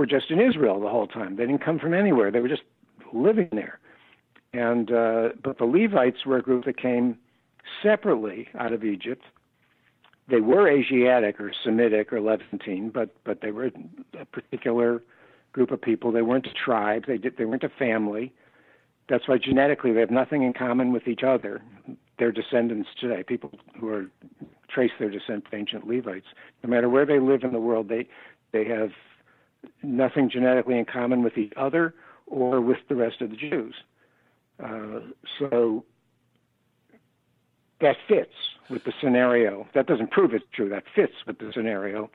were 0.00 0.06
just 0.06 0.30
in 0.30 0.40
israel 0.40 0.80
the 0.80 0.88
whole 0.88 1.06
time. 1.06 1.36
They 1.36 1.44
didn't 1.44 1.62
come 1.62 1.78
from 1.78 1.92
anywhere. 1.92 2.30
They 2.30 2.40
were 2.40 2.48
just 2.48 2.62
living 3.12 3.50
there. 3.52 3.78
And 4.54 4.90
uh, 4.90 5.28
but 5.44 5.58
the 5.58 5.66
levites 5.66 6.24
were 6.24 6.38
a 6.38 6.42
group 6.42 6.64
that 6.64 6.80
came 6.80 7.18
separately 7.82 8.48
out 8.58 8.72
of 8.72 8.82
egypt. 8.82 9.24
They 10.28 10.40
were 10.40 10.68
asiatic 10.68 11.38
or 11.38 11.52
semitic 11.64 12.12
or 12.14 12.20
levantine 12.22 12.90
but 12.92 13.10
but 13.24 13.42
they 13.42 13.50
were 13.50 13.70
a 14.18 14.24
particular 14.24 15.02
group 15.52 15.70
of 15.70 15.80
people. 15.80 16.12
They 16.12 16.22
weren't 16.22 16.46
a 16.46 16.64
tribe. 16.64 17.04
They 17.06 17.18
did, 17.18 17.36
they 17.36 17.44
weren't 17.44 17.64
a 17.64 17.70
family. 17.78 18.32
That's 19.08 19.26
why 19.28 19.38
genetically 19.38 19.92
they 19.92 20.00
have 20.00 20.10
nothing 20.10 20.42
in 20.42 20.52
common 20.52 20.92
with 20.92 21.08
each 21.08 21.22
other. 21.26 21.62
Their 22.18 22.30
descendants 22.30 22.88
today, 23.00 23.22
people 23.22 23.50
who 23.78 23.88
are 23.88 24.06
trace 24.68 24.92
their 25.00 25.10
descent 25.10 25.44
to 25.50 25.56
ancient 25.56 25.86
Levites, 25.86 26.26
no 26.62 26.70
matter 26.70 26.88
where 26.88 27.04
they 27.04 27.18
live 27.18 27.42
in 27.42 27.52
the 27.52 27.60
world, 27.60 27.88
they 27.88 28.06
they 28.52 28.64
have 28.66 28.90
nothing 29.82 30.30
genetically 30.30 30.78
in 30.78 30.84
common 30.84 31.22
with 31.22 31.36
each 31.36 31.52
other 31.56 31.94
or 32.26 32.60
with 32.60 32.78
the 32.88 32.94
rest 32.94 33.20
of 33.20 33.30
the 33.30 33.36
Jews. 33.36 33.74
Uh, 34.62 35.00
so 35.38 35.84
that 37.80 37.96
fits 38.06 38.34
with 38.68 38.84
the 38.84 38.92
scenario. 39.02 39.66
That 39.74 39.86
doesn't 39.86 40.10
prove 40.10 40.34
it's 40.34 40.44
true. 40.54 40.68
That 40.68 40.84
fits 40.94 41.14
with 41.26 41.38
the 41.38 41.50
scenario 41.54 42.10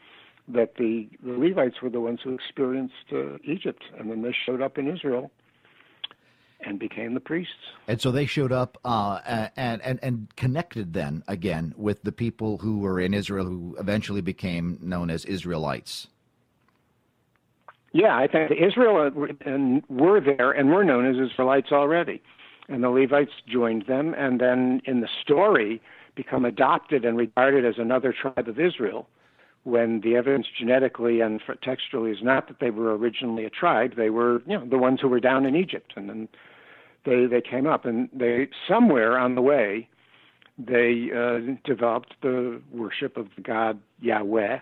that 0.47 0.75
the, 0.75 1.07
the 1.23 1.31
Levites 1.31 1.81
were 1.81 1.89
the 1.89 1.99
ones 1.99 2.19
who 2.23 2.33
experienced 2.33 2.93
uh, 3.11 3.37
Egypt, 3.43 3.83
and 3.97 4.11
then 4.11 4.21
they 4.21 4.35
showed 4.45 4.61
up 4.61 4.77
in 4.77 4.87
Israel 4.87 5.31
and 6.61 6.79
became 6.79 7.13
the 7.13 7.19
priests. 7.19 7.53
And 7.87 8.01
so 8.01 8.11
they 8.11 8.25
showed 8.25 8.51
up 8.51 8.77
uh, 8.85 9.49
and, 9.55 9.81
and 9.81 9.99
and 10.01 10.35
connected 10.35 10.93
then 10.93 11.23
again 11.27 11.73
with 11.77 12.03
the 12.03 12.11
people 12.11 12.59
who 12.59 12.79
were 12.79 12.99
in 12.99 13.13
Israel, 13.13 13.45
who 13.45 13.75
eventually 13.79 14.21
became 14.21 14.79
known 14.81 15.09
as 15.09 15.25
Israelites. 15.25 16.07
Yeah, 17.91 18.17
I 18.17 18.27
think 18.27 18.51
Israel 18.51 19.11
and 19.45 19.83
were 19.89 20.19
there 20.19 20.51
and 20.51 20.69
were 20.69 20.83
known 20.83 21.05
as 21.05 21.31
Israelites 21.31 21.71
already, 21.71 22.21
and 22.67 22.83
the 22.83 22.89
Levites 22.89 23.31
joined 23.47 23.85
them, 23.87 24.13
and 24.17 24.39
then 24.39 24.81
in 24.85 25.01
the 25.01 25.09
story 25.21 25.81
become 26.15 26.45
adopted 26.45 27.05
and 27.05 27.17
regarded 27.17 27.65
as 27.65 27.75
another 27.77 28.13
tribe 28.13 28.47
of 28.47 28.59
Israel 28.59 29.07
when 29.65 29.99
the 30.01 30.15
evidence 30.15 30.45
genetically 30.57 31.21
and 31.21 31.41
textually 31.61 32.11
is 32.11 32.19
not 32.21 32.47
that 32.47 32.59
they 32.59 32.69
were 32.69 32.95
originally 32.95 33.45
a 33.45 33.49
tribe, 33.49 33.95
they 33.97 34.09
were 34.09 34.41
you 34.47 34.57
know 34.57 34.65
the 34.65 34.77
ones 34.77 35.01
who 35.01 35.09
were 35.09 35.19
down 35.19 35.45
in 35.45 35.55
Egypt, 35.55 35.93
and 35.95 36.07
then 36.07 36.29
they 37.03 37.25
they 37.25 37.41
came 37.41 37.67
up, 37.67 37.83
and 37.85 38.07
they 38.13 38.47
somewhere 38.67 39.17
on 39.17 39.35
the 39.35 39.41
way 39.41 39.89
they 40.57 41.09
uh, 41.13 41.55
developed 41.65 42.13
the 42.21 42.61
worship 42.71 43.17
of 43.17 43.27
the 43.35 43.41
god 43.41 43.79
Yahweh. 43.99 44.59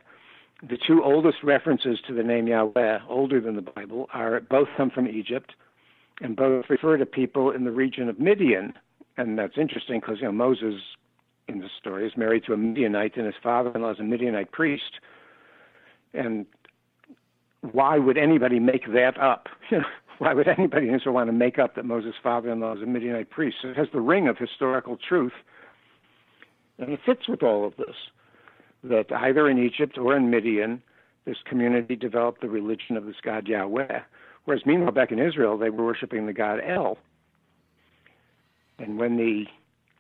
The 0.68 0.78
two 0.88 1.04
oldest 1.04 1.44
references 1.44 2.00
to 2.08 2.14
the 2.14 2.24
name 2.24 2.48
Yahweh, 2.48 3.00
older 3.10 3.42
than 3.42 3.58
the 3.58 3.62
Bible, 3.62 4.08
are 4.14 4.40
both 4.40 4.70
come 4.78 4.90
from 4.90 5.08
Egypt, 5.08 5.52
and 6.22 6.38
both 6.38 6.66
refer 6.70 6.96
to 6.96 7.06
people 7.06 7.52
in 7.52 7.66
the 7.66 7.72
region 7.72 8.08
of 8.08 8.20
Midian, 8.20 8.74
and 9.18 9.38
that's 9.38 9.58
interesting 9.58 10.00
because 10.00 10.20
you 10.20 10.26
know 10.26 10.32
Moses 10.32 10.76
in 11.48 11.60
the 11.60 11.70
story 11.80 12.08
is 12.08 12.16
married 12.16 12.44
to 12.46 12.54
a 12.54 12.58
Midianite, 12.58 13.18
and 13.18 13.26
his 13.26 13.36
father-in-law 13.42 13.92
is 13.92 14.00
a 14.00 14.04
Midianite 14.04 14.52
priest. 14.52 15.00
And 16.14 16.46
why 17.72 17.98
would 17.98 18.18
anybody 18.18 18.60
make 18.60 18.92
that 18.94 19.20
up? 19.20 19.48
why 20.20 20.34
would 20.34 20.48
anybody 20.48 20.88
in 20.88 20.96
Israel 20.96 21.16
want 21.16 21.28
to 21.28 21.34
make 21.34 21.60
up 21.60 21.76
that 21.76 21.86
Moses' 21.86 22.16
father-in-law 22.22 22.78
is 22.78 22.82
a 22.82 22.86
Midianite 22.86 23.30
priest? 23.30 23.58
It 23.64 23.78
has 23.78 23.88
the 23.94 24.02
ring 24.02 24.28
of 24.28 24.38
historical 24.38 24.98
truth, 24.98 25.34
and 26.78 26.92
it 26.92 27.00
fits 27.06 27.28
with 27.28 27.44
all 27.44 27.66
of 27.66 27.76
this. 27.78 27.96
That 28.84 29.12
either 29.14 29.50
in 29.50 29.58
Egypt 29.58 29.98
or 29.98 30.16
in 30.16 30.30
Midian, 30.30 30.82
this 31.26 31.38
community 31.46 31.96
developed 31.96 32.42
the 32.42 32.50
religion 32.50 32.98
of 32.98 33.06
this 33.06 33.16
god 33.24 33.48
Yahweh, 33.48 34.02
whereas 34.44 34.66
meanwhile 34.66 34.92
back 34.92 35.12
in 35.12 35.20
Israel 35.20 35.58
they 35.58 35.70
were 35.70 35.86
worshiping 35.86 36.26
the 36.26 36.34
god 36.34 36.60
El. 36.66 36.98
And 38.78 38.98
when 38.98 39.16
the 39.16 39.46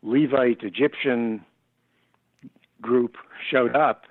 Levite 0.03 0.63
Egyptian 0.63 1.43
group 2.81 3.15
showed 3.49 3.75
up 3.75 4.03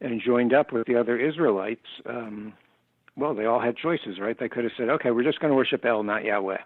and 0.00 0.20
joined 0.20 0.52
up 0.52 0.72
with 0.72 0.86
the 0.86 0.96
other 0.96 1.16
Israelites, 1.18 1.86
um, 2.06 2.54
well, 3.16 3.34
they 3.34 3.44
all 3.44 3.60
had 3.60 3.76
choices, 3.76 4.18
right? 4.18 4.36
They 4.38 4.48
could 4.48 4.64
have 4.64 4.72
said, 4.76 4.88
okay, 4.88 5.10
we're 5.10 5.22
just 5.22 5.38
going 5.38 5.50
to 5.50 5.54
worship 5.54 5.84
El, 5.84 6.02
not 6.02 6.24
Yahweh. 6.24 6.58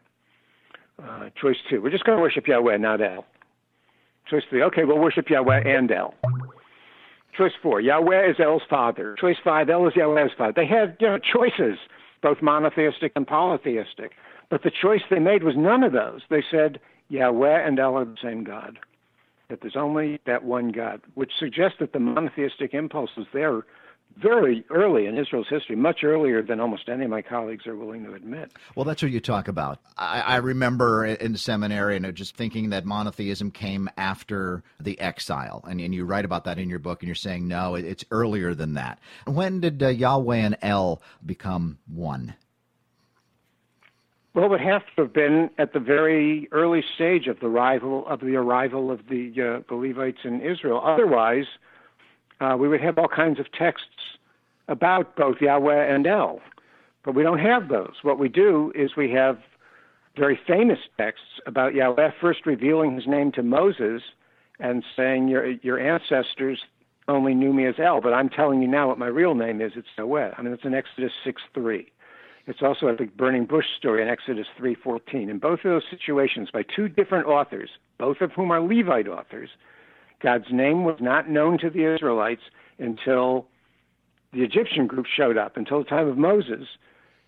Uh, 1.03 1.29
choice 1.41 1.57
two, 1.69 1.83
we're 1.83 1.91
just 1.91 2.05
going 2.05 2.17
to 2.17 2.23
worship 2.23 2.47
Yahweh, 2.47 2.79
not 2.79 3.03
El. 3.03 3.27
Choice 4.31 4.45
three, 4.49 4.63
okay, 4.63 4.85
we'll 4.85 4.99
worship 4.99 5.29
Yahweh 5.29 5.63
and 5.67 5.91
El. 5.91 6.15
Choice 7.37 7.53
four, 7.63 7.81
Yahweh 7.81 8.31
is 8.31 8.37
El's 8.41 8.63
father. 8.71 9.15
Choice 9.21 9.37
five, 9.45 9.69
El 9.69 9.87
is 9.87 9.95
Yahweh's 9.95 10.31
father. 10.39 10.55
They 10.57 10.67
had 10.67 10.97
you 11.01 11.09
know, 11.09 11.19
choices, 11.19 11.79
both 12.23 12.41
monotheistic 12.41 13.13
and 13.15 13.27
polytheistic. 13.27 14.13
But 14.49 14.63
the 14.63 14.71
choice 14.71 15.03
they 15.11 15.19
made 15.19 15.43
was 15.43 15.55
none 15.57 15.83
of 15.83 15.93
those. 15.93 16.23
They 16.31 16.43
said, 16.51 16.81
Yahweh 17.09 17.67
and 17.67 17.79
El 17.79 17.97
are 17.97 18.05
the 18.05 18.17
same 18.23 18.45
God. 18.45 18.79
That 19.49 19.61
there's 19.61 19.77
only 19.77 20.21
that 20.27 20.43
one 20.45 20.73
God, 20.73 21.01
which 21.15 21.31
suggests 21.39 21.79
that 21.79 21.93
the 21.93 22.01
monotheistic 22.01 22.75
impulse 22.75 23.11
was 23.17 23.27
there 23.33 23.63
very 24.21 24.65
early 24.71 25.07
in 25.07 25.19
Israel's 25.19 25.49
history, 25.49 25.77
much 25.77 26.03
earlier 26.03 26.43
than 26.43 26.59
almost 26.59 26.89
any 26.89 27.05
of 27.05 27.11
my 27.11 27.23
colleagues 27.23 27.67
are 27.67 27.77
willing 27.77 28.05
to 28.05 28.15
admit. 28.15 28.53
Well, 28.75 28.85
that's 28.85 29.03
what 29.03 29.13
you 29.13 29.21
talk 29.21 29.47
about. 29.47 29.79
I, 29.99 30.21
I 30.21 30.37
remember 30.37 31.05
in 31.05 31.37
seminary 31.37 31.97
and 31.97 32.15
just 32.15 32.35
thinking 32.37 32.71
that 32.71 32.87
monotheism 32.87 33.51
came 33.51 33.91
after 33.97 34.63
the 34.81 34.99
exile, 35.01 35.63
and, 35.69 35.81
and, 35.81 35.95
you 35.95 36.05
write 36.05 36.25
about 36.25 36.45
that 36.45 36.59
in 36.59 36.71
your 36.71 36.79
book, 36.79 37.03
and 37.03 37.09
you're 37.09 37.15
saying 37.15 37.47
no, 37.47 37.75
it, 37.75 37.85
it's 37.85 38.05
earlier 38.11 38.55
than 38.55 38.75
that. 38.75 38.99
When 39.27 39.61
did 39.61 39.83
uh, 39.83 39.89
Yahweh 39.89 40.37
and 40.37 40.57
El 40.63 41.03
become 41.25 41.79
one? 41.87 42.35
Well, 44.37 44.45
it 44.45 44.51
would 44.51 44.61
have 44.61 44.83
to 44.97 45.03
have 45.05 45.15
been 45.15 45.49
at 45.57 45.73
the 45.73 45.81
very 45.81 46.47
early 46.53 46.85
stage 46.95 47.27
of 47.27 47.41
the 47.41 47.47
arrival 47.47 48.07
of 48.07 48.21
the 48.21 48.37
arrival 48.37 48.91
of 48.91 49.01
the, 49.09 49.33
uh, 49.71 49.75
Levites 49.75 50.19
in 50.25 50.43
Israel. 50.43 50.83
Otherwise, 50.85 51.47
uh, 52.43 52.55
we 52.61 52.69
would 52.69 52.83
have 52.83 52.99
all 52.99 53.09
kinds 53.09 53.41
of 53.41 53.51
texts 53.53 54.19
about 54.69 55.17
both 55.17 55.41
Yahweh 55.41 55.87
and 55.87 56.07
El, 56.07 56.43
but 57.03 57.15
we 57.15 57.23
don't 57.23 57.39
have 57.39 57.69
those. 57.69 57.95
What 58.03 58.19
we 58.19 58.29
do 58.29 58.73
is 58.75 58.95
we 58.95 59.11
have 59.13 59.39
very 60.17 60.39
famous 60.47 60.81
texts 60.99 61.41
about 61.47 61.75
Yahweh 61.75 62.11
first 62.21 62.45
revealing 62.45 62.95
His 62.95 63.07
name 63.07 63.33
to 63.33 63.43
Moses 63.43 64.03
and 64.61 64.85
saying, 64.97 65.29
"Your 65.29 65.47
your 65.47 65.79
ancestors 65.79 66.63
only 67.09 67.35
knew 67.35 67.55
me 67.55 67.65
as 67.65 67.79
El, 67.79 68.03
but 68.03 68.13
I'm 68.13 68.29
telling 68.29 68.61
you 68.61 68.69
now 68.69 68.89
what 68.89 68.99
my 68.99 69.07
real 69.07 69.35
name 69.35 69.63
is. 69.63 69.73
It's 69.77 69.89
Yahweh." 69.97 70.33
I 70.37 70.43
mean, 70.43 70.53
it's 70.53 70.65
in 70.67 70.75
Exodus 70.75 71.13
six 71.25 71.41
three. 71.55 71.91
It's 72.47 72.63
also 72.63 72.95
the 72.95 73.07
burning 73.07 73.45
bush 73.45 73.67
story 73.77 74.03
in 74.03 74.09
Exodus 74.09 74.47
3:14. 74.57 75.29
In 75.29 75.39
both 75.39 75.65
of 75.65 75.71
those 75.71 75.87
situations, 75.91 76.51
by 76.51 76.63
two 76.63 76.89
different 76.89 77.27
authors, 77.27 77.71
both 77.99 78.21
of 78.21 78.33
whom 78.33 78.53
are 78.53 78.61
Levite 78.61 79.09
authors, 79.09 79.51
God's 80.21 80.51
name 80.53 80.85
was 80.85 81.01
not 81.01 81.29
known 81.29 81.59
to 81.59 81.71
the 81.71 81.85
Israelites 81.85 82.43
until 82.79 83.49
the 84.33 84.43
Egyptian 84.43 84.87
group 84.87 85.07
showed 85.07 85.37
up, 85.37 85.57
until 85.57 85.79
the 85.79 85.89
time 85.89 86.09
of 86.09 86.19
Moses, 86.19 86.69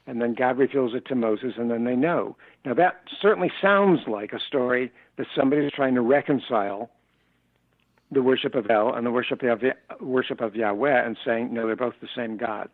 and 0.07 0.23
then 0.23 0.35
God 0.35 0.57
reveals 0.57 0.95
it 0.95 1.05
to 1.07 1.15
Moses, 1.15 1.55
and 1.57 1.71
then 1.71 1.85
they 1.85 1.97
know. 1.97 2.37
Now 2.65 2.75
that 2.75 3.03
certainly 3.21 3.51
sounds 3.61 4.07
like 4.07 4.33
a 4.33 4.41
story 4.41 4.93
that 5.17 5.27
somebody 5.35 5.67
is 5.67 5.73
trying 5.73 5.95
to 5.97 6.01
reconcile 6.01 6.91
the 8.11 8.23
worship 8.23 8.55
of 8.55 8.71
El 8.71 8.95
and 8.95 9.05
the 9.05 9.11
worship 9.11 9.43
of 9.43 9.63
worship 10.01 10.41
of 10.41 10.55
Yahweh, 10.55 11.05
and 11.05 11.19
saying 11.25 11.53
no, 11.53 11.67
they're 11.67 11.77
both 11.77 12.01
the 12.01 12.09
same 12.15 12.37
God. 12.37 12.71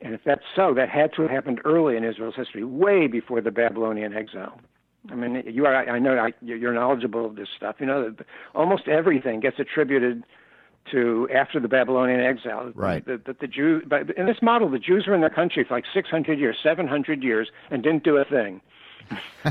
And 0.00 0.14
if 0.14 0.20
that's 0.24 0.42
so, 0.54 0.74
that 0.74 0.88
had 0.88 1.12
to 1.14 1.22
have 1.22 1.30
happened 1.30 1.60
early 1.64 1.96
in 1.96 2.04
Israel's 2.04 2.34
history, 2.36 2.64
way 2.64 3.06
before 3.06 3.40
the 3.40 3.50
Babylonian 3.50 4.14
exile. 4.14 4.60
I 5.10 5.14
mean, 5.14 5.42
you 5.46 5.64
are, 5.66 5.74
I 5.74 5.98
know 5.98 6.18
I, 6.18 6.32
you're 6.42 6.72
knowledgeable 6.72 7.24
of 7.26 7.36
this 7.36 7.48
stuff. 7.56 7.76
You 7.78 7.86
know 7.86 8.10
that 8.10 8.26
almost 8.54 8.88
everything 8.88 9.40
gets 9.40 9.58
attributed 9.58 10.24
to 10.90 11.28
after 11.34 11.60
the 11.60 11.68
Babylonian 11.68 12.20
exile. 12.20 12.72
Right. 12.74 13.04
That 13.06 13.24
the, 13.24 13.32
the, 13.32 13.38
the 13.42 13.46
Jew, 13.46 13.82
but 13.86 14.10
in 14.16 14.26
this 14.26 14.42
model, 14.42 14.70
the 14.70 14.78
Jews 14.78 15.06
were 15.06 15.14
in 15.14 15.20
their 15.20 15.30
country 15.30 15.64
for 15.64 15.74
like 15.74 15.84
600 15.92 16.38
years, 16.38 16.56
700 16.62 17.22
years, 17.22 17.48
and 17.70 17.82
didn't 17.82 18.04
do 18.04 18.16
a 18.16 18.24
thing. 18.24 18.60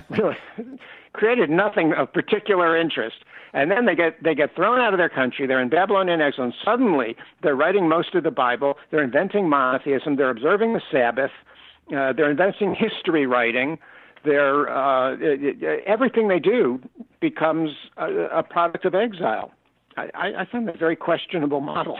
really, 0.09 0.35
created 1.15 1.49
nothing 1.49 1.93
of 1.93 2.11
particular 2.13 2.77
interest 2.77 3.17
and 3.55 3.71
then 3.71 3.85
they 3.85 3.95
get 3.95 4.21
they 4.21 4.35
get 4.35 4.53
thrown 4.53 4.79
out 4.79 4.93
of 4.93 4.99
their 4.99 5.09
country. 5.09 5.47
They're 5.47 5.61
in 5.61 5.69
Babylonian 5.69 6.21
exile, 6.21 6.45
and 6.45 6.53
suddenly 6.63 7.15
they're 7.41 7.55
writing 7.55 7.87
most 7.87 8.13
of 8.13 8.23
the 8.23 8.31
Bible. 8.31 8.75
They're 8.91 9.03
inventing 9.03 9.49
monotheism. 9.49 10.17
They're 10.17 10.29
observing 10.29 10.73
the 10.73 10.81
Sabbath. 10.91 11.31
Uh, 11.87 12.11
they're 12.13 12.29
inventing 12.29 12.75
history 12.75 13.25
writing. 13.25 13.79
They're 14.25 14.69
uh, 14.69 15.15
everything 15.85 16.27
they 16.27 16.39
do 16.39 16.81
becomes 17.21 17.71
a, 17.95 18.11
a 18.25 18.43
product 18.43 18.83
of 18.83 18.93
exile. 18.93 19.51
I, 19.95 20.09
I 20.39 20.45
find 20.51 20.67
that 20.67 20.75
a 20.75 20.77
very 20.77 20.97
questionable 20.97 21.61
model. 21.61 21.97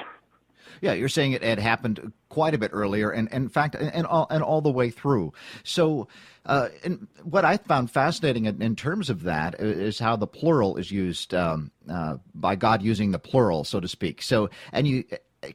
Yeah, 0.82 0.94
you're 0.94 1.10
saying 1.10 1.34
it 1.34 1.44
had 1.44 1.60
happened 1.60 2.12
quite 2.30 2.54
a 2.54 2.58
bit 2.58 2.72
earlier, 2.74 3.12
and, 3.12 3.32
and 3.32 3.46
in 3.46 3.50
fact, 3.50 3.76
and, 3.76 3.94
and, 3.94 4.06
all, 4.06 4.28
and 4.30 4.44
all 4.44 4.62
the 4.62 4.72
way 4.72 4.90
through. 4.90 5.34
So, 5.64 6.08
uh, 6.46 6.70
and 6.84 7.08
what 7.24 7.46
I 7.46 7.58
found 7.58 7.92
fascinating 7.92 8.46
in, 8.46 8.62
in, 8.62 8.76
terms 8.76 9.10
of 9.10 9.24
that 9.24 9.56
is 9.60 10.00
how 10.00 10.16
the 10.16 10.28
plural 10.28 10.78
is 10.78 10.92
used 10.92 11.34
um, 11.34 11.72
uh, 11.90 12.18
by 12.34 12.56
God 12.56 12.82
using 12.82 13.12
the 13.12 13.20
plural, 13.20 13.64
so 13.64 13.80
to 13.80 13.88
speak. 13.88 14.22
So, 14.22 14.50
and 14.72 14.88
you 14.88 15.06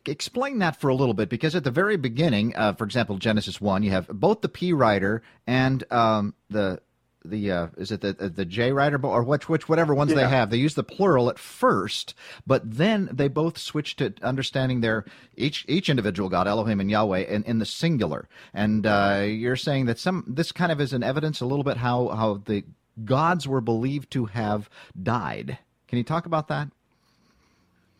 explain 0.06 0.58
that 0.58 0.80
for 0.80 0.88
a 0.88 0.94
little 0.94 1.14
bit 1.14 1.28
because 1.28 1.54
at 1.54 1.64
the 1.64 1.70
very 1.70 1.96
beginning, 1.96 2.54
uh, 2.56 2.72
for 2.74 2.84
example, 2.84 3.18
Genesis 3.18 3.60
one, 3.60 3.82
you 3.82 3.90
have 3.90 4.08
both 4.08 4.40
the 4.40 4.48
P 4.48 4.72
writer 4.72 5.22
and 5.46 5.84
um, 5.92 6.34
the 6.48 6.80
the 7.24 7.50
uh, 7.50 7.66
is 7.76 7.92
it 7.92 8.00
the 8.00 8.12
the 8.12 8.44
J 8.44 8.72
writer 8.72 8.98
or 9.04 9.22
which 9.22 9.48
which 9.48 9.68
whatever 9.68 9.94
ones 9.94 10.10
yeah. 10.10 10.16
they 10.16 10.28
have. 10.28 10.50
They 10.50 10.56
use 10.56 10.74
the 10.74 10.82
plural 10.82 11.28
at 11.28 11.38
first, 11.38 12.14
but 12.46 12.62
then 12.64 13.08
they 13.12 13.28
both 13.28 13.58
switch 13.58 13.96
to 13.96 14.14
understanding 14.22 14.80
their 14.80 15.04
each 15.36 15.64
each 15.68 15.88
individual 15.88 16.28
God 16.28 16.48
Elohim 16.48 16.80
and 16.80 16.90
Yahweh 16.90 17.20
in, 17.20 17.44
in 17.44 17.58
the 17.58 17.66
singular. 17.66 18.28
And 18.54 18.86
uh, 18.86 19.24
you're 19.26 19.56
saying 19.56 19.86
that 19.86 19.98
some 19.98 20.24
this 20.26 20.52
kind 20.52 20.72
of 20.72 20.80
is 20.80 20.92
an 20.92 21.02
evidence 21.02 21.40
a 21.40 21.46
little 21.46 21.64
bit 21.64 21.76
how 21.76 22.08
how 22.08 22.42
the 22.44 22.64
gods 23.04 23.46
were 23.46 23.60
believed 23.60 24.10
to 24.12 24.26
have 24.26 24.68
died. 25.00 25.58
Can 25.88 25.98
you 25.98 26.04
talk 26.04 26.26
about 26.26 26.48
that? 26.48 26.68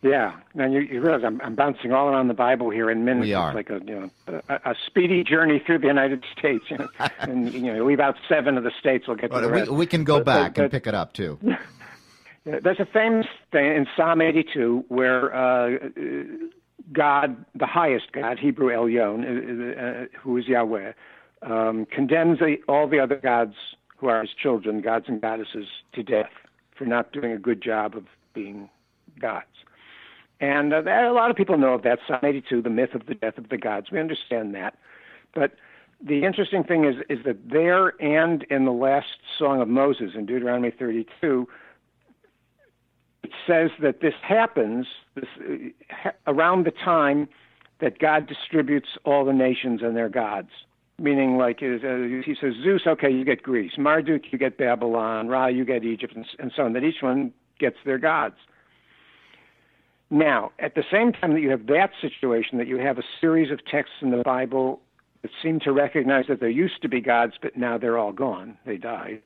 Yeah, 0.03 0.33
now 0.55 0.65
you, 0.65 0.79
you 0.79 0.99
realize 0.99 1.21
I'm, 1.23 1.39
I'm 1.41 1.53
bouncing 1.53 1.91
all 1.91 2.07
around 2.07 2.27
the 2.27 2.33
Bible 2.33 2.71
here 2.71 2.89
in 2.89 3.05
minutes. 3.05 3.25
We 3.25 3.33
are. 3.35 3.49
It's 3.49 3.55
like 3.55 3.69
a 3.69 3.85
you 3.85 3.99
know 3.99 4.41
a, 4.49 4.71
a 4.71 4.75
speedy 4.87 5.23
journey 5.23 5.61
through 5.63 5.79
the 5.79 5.87
United 5.87 6.25
States, 6.37 6.65
you 6.69 6.79
know, 6.79 6.87
and 7.19 7.53
you 7.53 7.73
know 7.73 7.85
leave 7.85 7.99
out 7.99 8.15
seven 8.27 8.57
of 8.57 8.63
the 8.63 8.71
states. 8.79 9.07
We'll 9.07 9.17
get 9.17 9.27
to 9.27 9.33
well, 9.33 9.41
the 9.41 9.49
rest. 9.49 9.69
We, 9.69 9.77
we 9.77 9.85
can 9.85 10.03
go 10.03 10.17
but, 10.17 10.25
back 10.25 10.55
but, 10.55 10.63
and 10.63 10.71
pick 10.71 10.87
it 10.87 10.95
up 10.95 11.13
too. 11.13 11.39
There's 12.45 12.79
a 12.79 12.87
famous 12.91 13.27
thing 13.51 13.67
in 13.67 13.85
Psalm 13.95 14.19
82 14.19 14.85
where 14.87 15.31
uh, 15.35 15.77
God, 16.91 17.45
the 17.53 17.67
highest 17.67 18.11
God, 18.11 18.39
Hebrew 18.39 18.69
Elyon, 18.69 19.77
uh, 19.77 19.81
uh, 19.81 20.05
who 20.19 20.37
is 20.37 20.47
Yahweh, 20.47 20.93
um, 21.43 21.85
condemns 21.85 22.39
the, 22.39 22.57
all 22.67 22.87
the 22.87 22.99
other 22.99 23.17
gods 23.17 23.53
who 23.97 24.07
are 24.07 24.21
his 24.21 24.31
children, 24.31 24.81
gods 24.81 25.05
and 25.07 25.21
goddesses, 25.21 25.67
to 25.93 26.01
death 26.01 26.31
for 26.75 26.85
not 26.85 27.11
doing 27.11 27.31
a 27.31 27.37
good 27.37 27.61
job 27.61 27.95
of 27.95 28.05
being 28.33 28.69
gods. 29.19 29.45
And 30.41 30.73
uh, 30.73 30.81
a 30.81 31.13
lot 31.13 31.29
of 31.29 31.37
people 31.37 31.57
know 31.57 31.75
of 31.75 31.83
that, 31.83 31.99
Psalm 32.07 32.19
82, 32.23 32.63
the 32.63 32.69
myth 32.69 32.95
of 32.95 33.05
the 33.05 33.13
death 33.13 33.37
of 33.37 33.49
the 33.49 33.57
gods. 33.57 33.91
We 33.91 33.99
understand 33.99 34.55
that. 34.55 34.75
But 35.33 35.53
the 36.05 36.25
interesting 36.25 36.63
thing 36.63 36.83
is, 36.83 36.95
is 37.09 37.23
that 37.25 37.49
there 37.49 37.93
and 38.01 38.43
in 38.49 38.65
the 38.65 38.71
last 38.71 39.05
Song 39.37 39.61
of 39.61 39.67
Moses 39.67 40.11
in 40.15 40.25
Deuteronomy 40.25 40.71
32, 40.71 41.47
it 43.23 43.29
says 43.45 43.69
that 43.83 44.01
this 44.01 44.15
happens 44.27 44.87
this, 45.13 45.25
uh, 45.39 46.09
around 46.25 46.65
the 46.65 46.71
time 46.71 47.29
that 47.79 47.99
God 47.99 48.27
distributes 48.27 48.89
all 49.05 49.23
the 49.23 49.33
nations 49.33 49.81
and 49.83 49.95
their 49.95 50.09
gods. 50.09 50.49
Meaning, 50.97 51.37
like, 51.37 51.57
uh, 51.57 51.77
he 52.25 52.35
says, 52.39 52.53
Zeus, 52.63 52.81
okay, 52.85 53.09
you 53.11 53.25
get 53.25 53.41
Greece. 53.41 53.73
Marduk, 53.77 54.23
you 54.31 54.37
get 54.37 54.57
Babylon. 54.57 55.27
Ra, 55.27 55.47
you 55.47 55.65
get 55.65 55.83
Egypt, 55.83 56.15
and, 56.15 56.25
and 56.37 56.51
so 56.55 56.63
on. 56.63 56.73
That 56.73 56.83
each 56.83 57.01
one 57.01 57.31
gets 57.59 57.77
their 57.85 57.97
gods. 57.97 58.35
Now, 60.11 60.51
at 60.59 60.75
the 60.75 60.83
same 60.91 61.13
time 61.13 61.33
that 61.33 61.39
you 61.39 61.49
have 61.49 61.67
that 61.67 61.91
situation, 62.01 62.57
that 62.57 62.67
you 62.67 62.77
have 62.77 62.97
a 62.97 63.03
series 63.21 63.49
of 63.49 63.59
texts 63.65 63.95
in 64.01 64.11
the 64.11 64.21
Bible 64.23 64.81
that 65.21 65.31
seem 65.41 65.61
to 65.61 65.71
recognize 65.71 66.25
that 66.27 66.41
there 66.41 66.49
used 66.49 66.81
to 66.81 66.89
be 66.89 66.99
gods, 66.99 67.33
but 67.41 67.55
now 67.55 67.77
they're 67.77 67.97
all 67.97 68.11
gone, 68.11 68.57
they 68.65 68.75
died. 68.75 69.21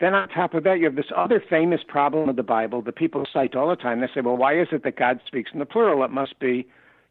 Then 0.00 0.14
on 0.14 0.28
top 0.28 0.54
of 0.54 0.62
that, 0.64 0.78
you 0.78 0.84
have 0.84 0.94
this 0.94 1.10
other 1.16 1.42
famous 1.50 1.80
problem 1.86 2.28
of 2.28 2.36
the 2.36 2.44
Bible 2.44 2.80
that 2.82 2.94
people 2.94 3.26
cite 3.32 3.56
all 3.56 3.68
the 3.68 3.76
time. 3.76 4.00
They 4.00 4.08
say, 4.14 4.20
well, 4.20 4.36
why 4.36 4.60
is 4.60 4.68
it 4.70 4.84
that 4.84 4.96
God 4.96 5.20
speaks 5.26 5.50
in 5.52 5.58
the 5.58 5.66
plural? 5.66 6.04
It 6.04 6.10
must 6.10 6.38
be 6.38 6.66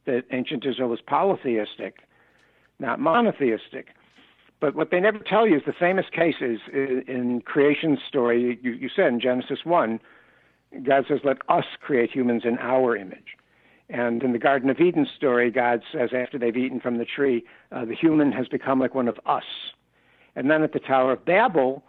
that 0.05 0.23
ancient 0.31 0.65
Israel 0.65 0.89
was 0.89 1.01
polytheistic, 1.01 1.95
not 2.79 2.99
monotheistic. 2.99 3.87
But 4.61 4.75
what 4.75 4.91
they 4.91 5.01
never 5.01 5.19
tell 5.19 5.45
you 5.45 5.57
is 5.57 5.63
the 5.65 5.73
famous 5.77 6.05
case 6.09 6.35
cases 6.39 6.59
in 6.71 7.41
creation 7.45 7.97
story. 8.07 8.59
You, 8.61 8.71
you 8.71 8.89
said 8.95 9.07
in 9.07 9.19
Genesis 9.19 9.59
1, 9.65 9.99
God 10.81 11.05
says, 11.07 11.19
let 11.23 11.37
us 11.49 11.65
create 11.81 12.11
humans 12.11 12.43
in 12.45 12.57
our 12.59 12.95
image. 12.95 13.37
And 13.89 14.23
in 14.23 14.31
the 14.31 14.39
Garden 14.39 14.69
of 14.69 14.79
Eden 14.79 15.07
story, 15.15 15.51
God 15.51 15.81
says, 15.91 16.09
after 16.15 16.39
they've 16.39 16.57
eaten 16.57 16.79
from 16.79 16.97
the 16.97 17.05
tree, 17.05 17.43
uh, 17.71 17.85
the 17.85 17.95
human 17.95 18.31
has 18.31 18.47
become 18.47 18.79
like 18.79 18.95
one 18.95 19.07
of 19.07 19.19
us. 19.25 19.43
And 20.35 20.49
then 20.49 20.63
at 20.63 20.73
the 20.73 20.79
Tower 20.79 21.11
of 21.13 21.25
Babel, 21.25 21.83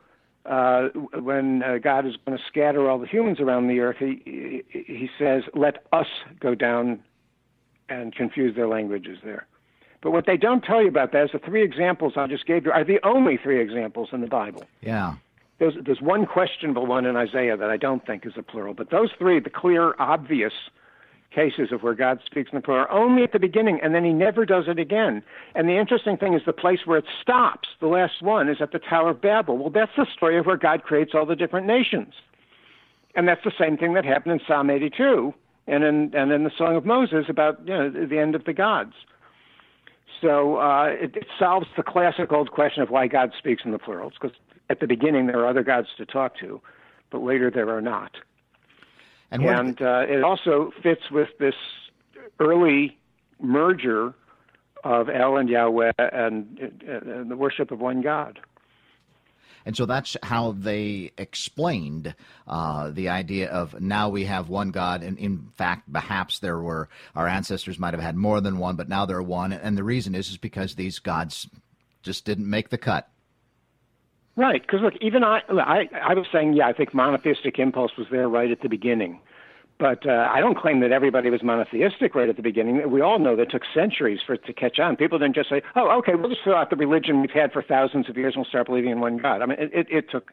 uh, 0.45 0.89
when 1.19 1.63
uh, 1.63 1.79
God 1.79 2.07
is 2.07 2.17
going 2.27 2.37
to 2.37 2.45
scatter 2.47 2.91
all 2.91 2.99
the 2.99 3.07
humans 3.07 3.41
around 3.41 3.69
the 3.69 3.81
earth, 3.81 3.97
he, 3.99 4.63
he 4.69 5.09
says, 5.19 5.45
let 5.55 5.87
us 5.93 6.09
go 6.41 6.55
down 6.55 7.03
and 7.89 8.15
confuse 8.15 8.55
their 8.55 8.69
languages 8.69 9.19
there. 9.25 9.47
But 10.03 10.11
what 10.11 10.27
they 10.27 10.37
don't 10.37 10.63
tell 10.63 10.83
you 10.83 10.89
about 10.89 11.13
that 11.13 11.25
is 11.25 11.31
the 11.33 11.39
three 11.39 11.63
examples 11.63 12.15
I 12.17 12.27
just 12.27 12.45
gave 12.45 12.67
you 12.67 12.73
are 12.73 12.85
the 12.85 13.01
only 13.05 13.39
three 13.43 13.61
examples 13.63 14.11
in 14.13 14.21
the 14.21 14.27
Bible. 14.27 14.65
Yeah. 14.83 15.15
There's, 15.59 15.75
there's 15.85 16.01
one 16.01 16.27
questionable 16.27 16.87
one 16.87 17.07
in 17.07 17.17
Isaiah 17.17 17.57
that 17.57 17.71
I 17.71 17.77
don't 17.77 18.05
think 18.05 18.27
is 18.27 18.33
a 18.37 18.43
plural, 18.43 18.75
but 18.75 18.91
those 18.91 19.11
three, 19.19 19.39
the 19.39 19.51
clear, 19.51 19.95
obvious 19.99 20.53
cases 21.35 21.73
of 21.73 21.83
where 21.83 21.95
God 21.95 22.21
speaks 22.25 22.51
in 22.53 22.57
the 22.57 22.63
plural, 22.63 22.87
only 22.91 23.23
at 23.23 23.33
the 23.33 23.39
beginning, 23.39 23.81
and 23.83 23.95
then 23.95 24.05
he 24.05 24.13
never 24.13 24.47
does 24.47 24.65
it 24.69 24.79
again. 24.79 25.23
And 25.55 25.69
the 25.69 25.77
interesting 25.79 26.17
thing 26.17 26.35
is 26.35 26.43
the 26.47 26.53
place 26.53 26.81
where 26.85 26.99
it 26.99 27.05
stops, 27.21 27.69
the 27.81 27.87
last 27.87 28.23
one, 28.23 28.49
is 28.49 28.59
at 28.61 28.73
the 28.73 28.79
Tower 28.79 29.11
of 29.11 29.21
Babel. 29.21 29.59
Well, 29.59 29.71
that's 29.71 29.93
the 29.97 30.07
story 30.15 30.39
of 30.39 30.47
where 30.47 30.57
God 30.57 30.83
creates 30.83 31.13
all 31.15 31.27
the 31.27 31.37
different 31.37 31.67
nations. 31.67 32.15
And 33.17 33.29
that's 33.29 33.45
the 33.45 33.53
same 33.59 33.77
thing 33.77 33.95
that 33.95 34.05
happened 34.05 34.41
in 34.41 34.47
Psalm 34.47 34.71
82 34.71 35.35
and 35.67 35.85
in, 35.85 36.15
and 36.15 36.33
in 36.33 36.45
the 36.45 36.53
Song 36.57 36.77
of 36.77 36.85
Moses 36.85 37.27
about 37.29 37.61
you 37.67 37.75
know, 37.75 37.91
the 37.91 38.19
end 38.19 38.35
of 38.35 38.45
the 38.45 38.53
gods. 38.53 38.95
So 40.21 40.57
uh, 40.57 40.87
it, 40.87 41.17
it 41.17 41.27
solves 41.39 41.67
the 41.77 41.83
classic 41.83 42.33
old 42.33 42.51
question 42.51 42.83
of 42.83 42.91
why 42.91 43.07
God 43.07 43.33
speaks 43.37 43.63
in 43.65 43.73
the 43.73 43.79
plurals, 43.79 44.15
because 44.21 44.37
at 44.71 44.81
the 44.81 44.87
beginning 44.87 45.27
there 45.27 45.41
are 45.41 45.49
other 45.49 45.63
gods 45.63 45.89
to 45.99 46.07
talk 46.07 46.39
to, 46.39 46.61
but 47.11 47.23
later 47.23 47.51
there 47.51 47.71
are 47.71 47.83
not. 47.83 48.17
And, 49.31 49.45
and 49.45 49.83
uh, 49.83 50.05
it 50.09 50.23
also 50.23 50.73
fits 50.83 51.11
with 51.11 51.29
this 51.39 51.55
early 52.39 52.99
merger 53.41 54.15
of 54.85 55.09
El 55.09 55.37
and 55.37 55.49
Yahweh 55.49 55.93
and, 55.99 56.59
and 56.87 57.31
the 57.31 57.37
worship 57.37 57.71
of 57.71 57.81
one 57.81 58.03
God. 58.03 58.39
And 59.67 59.75
so 59.77 59.87
that's 59.87 60.17
how 60.23 60.53
they 60.53 61.13
explained 61.17 62.15
uh, 62.47 62.91
the 62.91 63.09
idea 63.09 63.49
of 63.51 63.81
now 63.81 64.11
we 64.11 64.25
have 64.27 64.51
one 64.51 64.71
God. 64.71 65.03
And 65.03 65.19
in 65.19 65.49
fact, 65.57 65.91
perhaps 65.91 66.39
there 66.39 66.59
were, 66.59 66.89
our 67.15 67.27
ancestors 67.27 67.79
might 67.79 67.95
have 67.95 68.03
had 68.03 68.15
more 68.15 68.43
than 68.43 68.59
one, 68.59 68.77
but 68.77 68.91
now 68.91 69.07
there 69.07 69.17
are 69.17 69.23
one. 69.23 69.53
And 69.55 69.77
the 69.77 69.85
reason 69.85 70.15
is, 70.15 70.29
is 70.29 70.37
because 70.37 70.75
these 70.75 70.99
gods 70.99 71.49
just 72.03 72.27
didn't 72.27 72.49
make 72.49 72.69
the 72.69 72.79
cut. 72.79 73.09
Right, 74.37 74.63
because 74.63 74.81
look, 74.83 74.95
even 75.01 75.23
I, 75.23 75.41
I, 75.49 75.85
I 76.03 76.15
was 76.15 76.27
saying, 76.33 76.55
yeah, 76.55 76.67
I 76.67 76.73
think 76.73 76.93
monotheistic 76.93 77.59
impulse 77.59 77.93
was 77.97 78.09
there 78.11 78.29
right 78.29 78.51
at 78.51 78.63
the 78.63 78.69
beginning, 78.69 79.21
but 79.79 80.05
uh, 80.09 80.29
I 80.29 80.41
don't 80.41 80.59
claim 80.59 80.81
that 80.81 80.91
everybody 80.91 81.31
was 81.31 81.41
monotheistic 81.43 82.17
right 82.17 82.29
at 82.29 82.35
the 82.35 82.43
beginning. 82.43 82.91
We 82.91 83.01
all 83.01 83.21
know 83.21 83.37
that 83.37 83.43
it 83.43 83.51
took 83.53 83.63
centuries 83.73 84.19
for 84.27 84.35
it 84.35 84.45
to 84.47 84.53
catch 84.53 84.81
on. 84.81 84.97
People 84.97 85.21
didn't 85.21 85.37
just 85.37 85.51
say, 85.51 85.63
"Oh, 85.77 85.97
okay, 85.99 86.17
we'll 86.17 86.31
just 86.31 86.43
throw 86.43 86.57
out 86.57 86.71
the 86.71 86.77
religion 86.77 87.21
we've 87.21 87.31
had 87.31 87.53
for 87.53 87.63
thousands 87.63 88.09
of 88.09 88.17
years 88.17 88.35
and 88.35 88.43
we'll 88.43 88.49
start 88.49 88.67
believing 88.67 88.91
in 88.91 89.01
one 89.01 89.19
God." 89.19 89.41
I 89.41 89.47
mean, 89.47 89.59
it, 89.61 89.71
it, 89.73 89.87
it 89.91 90.11
took 90.11 90.33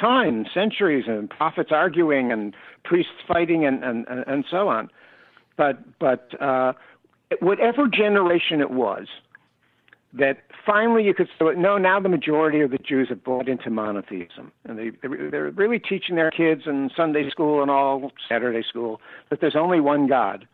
time, 0.00 0.44
centuries, 0.52 1.04
and 1.06 1.30
prophets 1.30 1.70
arguing 1.72 2.32
and 2.32 2.54
priests 2.84 3.12
fighting 3.26 3.64
and 3.64 3.84
and 3.84 4.06
and 4.08 4.44
so 4.50 4.68
on. 4.68 4.90
But 5.56 5.98
but 5.98 6.40
uh, 6.40 6.72
whatever 7.40 7.86
generation 7.88 8.60
it 8.60 8.70
was, 8.70 9.06
that 10.14 10.38
finally 10.64 11.04
you 11.04 11.12
could 11.14 11.28
say, 11.38 11.44
no, 11.56 11.76
now 11.76 12.00
the 12.00 12.08
majority 12.08 12.60
of 12.60 12.70
the 12.70 12.78
Jews 12.78 13.08
have 13.10 13.22
bought 13.22 13.48
into 13.48 13.70
monotheism. 13.70 14.52
And 14.64 14.78
they, 14.78 14.90
they're 15.02 15.50
really 15.50 15.78
teaching 15.78 16.16
their 16.16 16.30
kids 16.30 16.62
in 16.66 16.90
Sunday 16.96 17.28
school 17.30 17.60
and 17.60 17.70
all 17.70 18.10
Saturday 18.28 18.62
school 18.66 19.00
that 19.30 19.40
there's 19.40 19.56
only 19.56 19.80
one 19.80 20.06
God. 20.06 20.46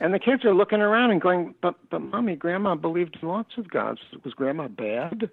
And 0.00 0.14
the 0.14 0.18
kids 0.18 0.44
are 0.44 0.54
looking 0.54 0.80
around 0.80 1.10
and 1.10 1.20
going, 1.20 1.54
but, 1.60 1.74
but 1.90 2.00
mommy, 2.00 2.34
grandma 2.34 2.74
believed 2.74 3.18
in 3.20 3.28
lots 3.28 3.58
of 3.58 3.70
gods. 3.70 4.00
Was 4.24 4.34
grandma 4.34 4.66
bad? 4.66 5.30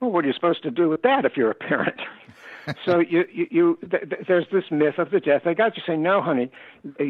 Well, 0.00 0.10
what 0.10 0.24
are 0.24 0.28
you 0.28 0.34
supposed 0.34 0.62
to 0.64 0.70
do 0.70 0.88
with 0.88 1.02
that 1.02 1.24
if 1.24 1.36
you're 1.36 1.50
a 1.50 1.54
parent? 1.54 2.00
so 2.84 2.98
you, 2.98 3.24
you, 3.30 3.46
you 3.50 3.78
th- 3.88 4.08
th- 4.08 4.26
there's 4.26 4.46
this 4.50 4.64
myth 4.70 4.98
of 4.98 5.10
the 5.10 5.20
death 5.20 5.46
of 5.46 5.56
God. 5.56 5.74
You 5.76 5.82
say, 5.86 5.96
no, 5.96 6.22
honey, 6.22 6.50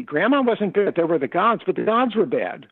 grandma 0.05 0.41
wasn't 0.41 0.73
bad. 0.73 0.95
There 0.95 1.07
were 1.07 1.17
the 1.17 1.27
gods, 1.27 1.63
but 1.65 1.75
the 1.75 1.83
gods 1.83 2.13
were 2.13 2.25
bad. 2.25 2.67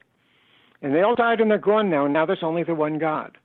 And 0.83 0.93
they 0.93 1.01
all 1.01 1.15
died 1.15 1.39
and 1.39 1.49
they're 1.49 1.57
gone 1.57 1.89
now, 1.89 2.03
and 2.03 2.13
now 2.13 2.25
there's 2.25 2.43
only 2.43 2.63
the 2.63 2.75
one 2.75 2.99
God. 2.99 3.37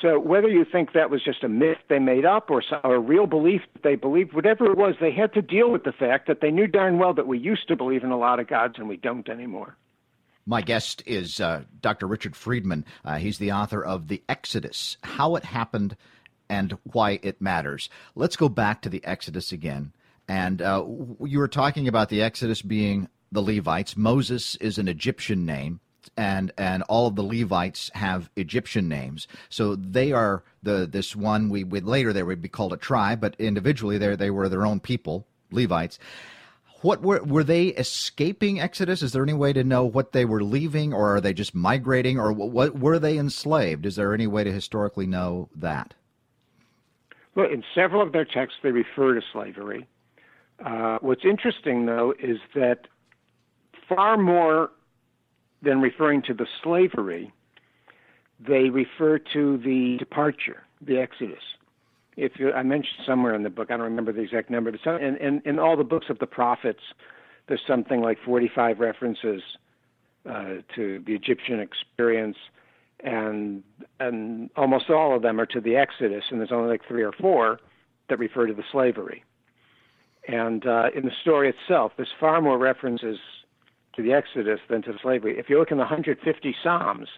So 0.00 0.18
whether 0.18 0.48
you 0.48 0.64
think 0.64 0.92
that 0.92 1.10
was 1.10 1.22
just 1.24 1.44
a 1.44 1.48
myth 1.48 1.78
they 1.88 2.00
made 2.00 2.24
up 2.24 2.50
or, 2.50 2.62
or 2.82 2.96
a 2.96 3.00
real 3.00 3.26
belief 3.26 3.60
they 3.84 3.94
believed, 3.94 4.32
whatever 4.32 4.66
it 4.66 4.76
was, 4.76 4.96
they 5.00 5.12
had 5.12 5.32
to 5.34 5.42
deal 5.42 5.70
with 5.70 5.84
the 5.84 5.92
fact 5.92 6.26
that 6.26 6.40
they 6.40 6.50
knew 6.50 6.66
darn 6.66 6.98
well 6.98 7.14
that 7.14 7.28
we 7.28 7.38
used 7.38 7.68
to 7.68 7.76
believe 7.76 8.02
in 8.02 8.10
a 8.10 8.18
lot 8.18 8.40
of 8.40 8.48
gods 8.48 8.74
and 8.78 8.88
we 8.88 8.96
don't 8.96 9.28
anymore. 9.28 9.76
My 10.44 10.60
guest 10.60 11.04
is 11.06 11.40
uh, 11.40 11.62
Dr. 11.80 12.08
Richard 12.08 12.34
Friedman. 12.34 12.84
Uh, 13.04 13.18
he's 13.18 13.38
the 13.38 13.52
author 13.52 13.84
of 13.84 14.08
The 14.08 14.24
Exodus 14.28 14.96
How 15.04 15.36
It 15.36 15.44
Happened 15.44 15.96
and 16.48 16.76
Why 16.82 17.20
It 17.22 17.40
Matters. 17.40 17.88
Let's 18.16 18.34
go 18.34 18.48
back 18.48 18.82
to 18.82 18.88
the 18.88 19.04
Exodus 19.04 19.52
again. 19.52 19.92
And 20.26 20.60
uh, 20.60 20.84
you 21.24 21.38
were 21.38 21.46
talking 21.46 21.86
about 21.86 22.08
the 22.08 22.22
Exodus 22.22 22.62
being 22.62 23.08
the 23.30 23.42
Levites. 23.42 23.96
Moses 23.96 24.56
is 24.56 24.78
an 24.78 24.88
Egyptian 24.88 25.46
name 25.46 25.78
and 26.16 26.52
and 26.58 26.82
all 26.84 27.06
of 27.06 27.16
the 27.16 27.22
Levites 27.22 27.90
have 27.94 28.30
Egyptian 28.36 28.88
names. 28.88 29.26
So 29.48 29.76
they 29.76 30.12
are 30.12 30.42
the 30.62 30.86
this 30.90 31.16
one 31.16 31.48
we 31.48 31.64
would 31.64 31.84
later 31.84 32.12
they 32.12 32.22
would 32.22 32.42
be 32.42 32.48
called 32.48 32.72
a 32.72 32.76
tribe, 32.76 33.20
but 33.20 33.36
individually 33.38 33.98
they 33.98 34.14
they 34.16 34.30
were 34.30 34.48
their 34.48 34.66
own 34.66 34.80
people, 34.80 35.26
Levites. 35.50 35.98
What 36.82 37.02
were 37.02 37.22
were 37.22 37.44
they 37.44 37.68
escaping 37.68 38.60
Exodus? 38.60 39.02
Is 39.02 39.12
there 39.12 39.22
any 39.22 39.34
way 39.34 39.52
to 39.52 39.62
know 39.62 39.84
what 39.84 40.12
they 40.12 40.24
were 40.24 40.42
leaving, 40.42 40.92
or 40.92 41.16
are 41.16 41.20
they 41.20 41.32
just 41.32 41.54
migrating, 41.54 42.18
or 42.18 42.32
what 42.32 42.78
were 42.78 42.98
they 42.98 43.18
enslaved? 43.18 43.86
Is 43.86 43.96
there 43.96 44.12
any 44.12 44.26
way 44.26 44.42
to 44.42 44.52
historically 44.52 45.06
know 45.06 45.48
that? 45.54 45.94
Well, 47.34 47.48
in 47.50 47.62
several 47.74 48.02
of 48.02 48.12
their 48.12 48.24
texts, 48.24 48.58
they 48.62 48.72
refer 48.72 49.14
to 49.14 49.22
slavery. 49.32 49.88
Uh, 50.64 50.98
what's 51.00 51.24
interesting, 51.24 51.86
though, 51.86 52.14
is 52.20 52.38
that 52.54 52.88
far 53.88 54.16
more 54.16 54.70
than 55.62 55.80
referring 55.80 56.22
to 56.22 56.34
the 56.34 56.46
slavery, 56.62 57.32
they 58.40 58.68
refer 58.70 59.18
to 59.32 59.58
the 59.58 59.96
departure, 59.98 60.64
the 60.80 60.98
Exodus. 60.98 61.42
If 62.16 62.32
you, 62.38 62.52
I 62.52 62.62
mentioned 62.62 63.04
somewhere 63.06 63.34
in 63.34 63.42
the 63.42 63.50
book, 63.50 63.70
I 63.70 63.76
don't 63.76 63.84
remember 63.84 64.12
the 64.12 64.20
exact 64.20 64.50
number, 64.50 64.70
but 64.70 64.80
some, 64.84 64.96
in, 64.96 65.16
in, 65.16 65.42
in 65.44 65.58
all 65.58 65.76
the 65.76 65.84
books 65.84 66.06
of 66.10 66.18
the 66.18 66.26
prophets, 66.26 66.80
there's 67.48 67.62
something 67.66 68.00
like 68.00 68.18
45 68.24 68.80
references 68.80 69.42
uh, 70.28 70.56
to 70.74 71.02
the 71.06 71.14
Egyptian 71.14 71.60
experience, 71.60 72.36
and 73.02 73.62
and 73.98 74.50
almost 74.56 74.90
all 74.90 75.16
of 75.16 75.22
them 75.22 75.40
are 75.40 75.46
to 75.46 75.60
the 75.60 75.76
Exodus, 75.76 76.24
and 76.30 76.38
there's 76.38 76.52
only 76.52 76.68
like 76.68 76.82
three 76.86 77.02
or 77.02 77.12
four 77.12 77.58
that 78.08 78.18
refer 78.18 78.46
to 78.46 78.54
the 78.54 78.62
slavery. 78.70 79.24
And 80.28 80.64
uh, 80.66 80.90
in 80.94 81.04
the 81.04 81.10
story 81.22 81.48
itself, 81.50 81.92
there's 81.96 82.12
far 82.20 82.40
more 82.40 82.58
references 82.58 83.18
to 83.94 84.02
the 84.02 84.12
Exodus 84.12 84.60
than 84.68 84.82
to 84.82 84.94
slavery. 85.02 85.38
If 85.38 85.50
you 85.50 85.58
look 85.58 85.70
in 85.70 85.76
the 85.76 85.82
150 85.82 86.56
Psalms, 86.62 87.08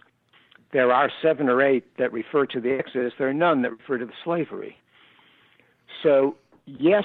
there 0.72 0.92
are 0.92 1.10
seven 1.22 1.48
or 1.48 1.62
eight 1.62 1.96
that 1.98 2.12
refer 2.12 2.46
to 2.46 2.60
the 2.60 2.72
Exodus. 2.72 3.12
There 3.18 3.28
are 3.28 3.34
none 3.34 3.62
that 3.62 3.70
refer 3.70 3.98
to 3.98 4.06
the 4.06 4.12
slavery. 4.24 4.76
So, 6.02 6.36
yes, 6.66 7.04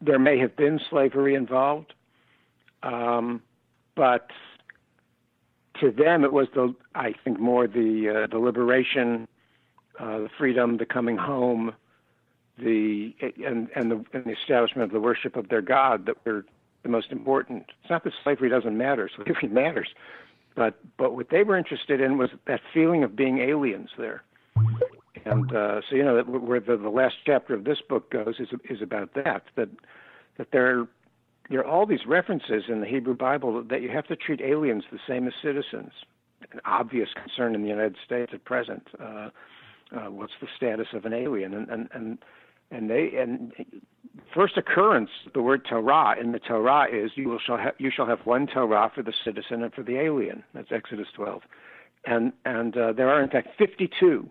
there 0.00 0.18
may 0.18 0.38
have 0.38 0.56
been 0.56 0.80
slavery 0.88 1.34
involved, 1.34 1.92
um, 2.82 3.42
but 3.94 4.30
to 5.80 5.90
them 5.90 6.24
it 6.24 6.32
was 6.32 6.48
the, 6.54 6.74
I 6.94 7.14
think, 7.24 7.38
more 7.38 7.66
the 7.66 8.24
uh, 8.24 8.26
the 8.28 8.38
liberation, 8.38 9.28
uh, 9.98 10.20
the 10.20 10.30
freedom, 10.38 10.78
the 10.78 10.86
coming 10.86 11.18
home, 11.18 11.74
the 12.58 13.14
and 13.22 13.68
and 13.74 13.90
the, 13.90 14.04
and 14.12 14.24
the 14.24 14.32
establishment 14.32 14.84
of 14.84 14.92
the 14.92 15.00
worship 15.00 15.36
of 15.36 15.48
their 15.48 15.62
God 15.62 16.06
that 16.06 16.16
were 16.24 16.44
the 16.82 16.88
most 16.88 17.12
important. 17.12 17.66
It's 17.82 17.90
not 17.90 18.04
that 18.04 18.12
slavery 18.22 18.48
doesn't 18.48 18.76
matter; 18.76 19.10
slavery 19.16 19.48
matters, 19.48 19.88
but 20.54 20.78
but 20.96 21.14
what 21.14 21.30
they 21.30 21.42
were 21.42 21.56
interested 21.56 22.00
in 22.00 22.18
was 22.18 22.30
that 22.46 22.60
feeling 22.72 23.04
of 23.04 23.16
being 23.16 23.38
aliens 23.38 23.90
there. 23.98 24.22
And 25.24 25.54
uh, 25.54 25.80
so 25.88 25.96
you 25.96 26.02
know 26.02 26.22
where 26.22 26.60
the, 26.60 26.76
the 26.76 26.88
last 26.88 27.16
chapter 27.26 27.54
of 27.54 27.64
this 27.64 27.78
book 27.86 28.10
goes 28.10 28.36
is 28.38 28.48
is 28.68 28.80
about 28.82 29.14
that 29.14 29.42
that 29.56 29.68
that 30.38 30.48
there 30.52 30.80
are, 30.80 30.88
there 31.50 31.60
are 31.60 31.66
all 31.66 31.86
these 31.86 32.06
references 32.06 32.64
in 32.68 32.80
the 32.80 32.86
Hebrew 32.86 33.14
Bible 33.14 33.62
that 33.62 33.82
you 33.82 33.90
have 33.90 34.06
to 34.06 34.16
treat 34.16 34.40
aliens 34.40 34.84
the 34.90 34.98
same 35.06 35.26
as 35.26 35.34
citizens. 35.42 35.92
An 36.52 36.60
obvious 36.64 37.10
concern 37.14 37.54
in 37.54 37.62
the 37.62 37.68
United 37.68 37.96
States 38.04 38.32
at 38.32 38.44
present. 38.44 38.88
Uh, 38.98 39.28
uh, 39.94 40.10
what's 40.10 40.32
the 40.40 40.48
status 40.56 40.88
of 40.94 41.04
an 41.04 41.12
alien? 41.12 41.52
And 41.52 41.68
and 41.68 41.88
and 41.92 42.18
and 42.70 42.90
they 42.90 43.12
and 43.16 43.52
first 44.34 44.56
occurrence 44.56 45.10
the 45.34 45.42
word 45.42 45.64
Torah 45.68 46.16
in 46.20 46.32
the 46.32 46.38
Torah 46.38 46.86
is 46.90 47.12
you 47.16 47.28
will 47.28 47.38
shall 47.38 47.58
have 47.58 47.74
you 47.78 47.90
shall 47.90 48.06
have 48.06 48.20
one 48.24 48.46
Torah 48.46 48.90
for 48.94 49.02
the 49.02 49.12
citizen 49.24 49.62
and 49.62 49.72
for 49.72 49.82
the 49.82 49.98
alien. 49.98 50.44
That's 50.54 50.72
Exodus 50.72 51.08
12, 51.14 51.42
and 52.06 52.32
and 52.44 52.76
uh, 52.76 52.92
there 52.92 53.10
are 53.10 53.22
in 53.22 53.30
fact 53.30 53.48
52 53.58 54.28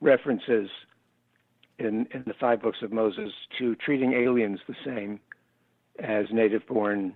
references 0.00 0.68
in 1.78 2.06
in 2.12 2.24
the 2.26 2.34
five 2.34 2.62
books 2.62 2.78
of 2.82 2.92
Moses 2.92 3.32
to 3.58 3.74
treating 3.76 4.12
aliens 4.12 4.60
the 4.66 4.76
same 4.84 5.20
as 5.98 6.26
native-born 6.32 7.14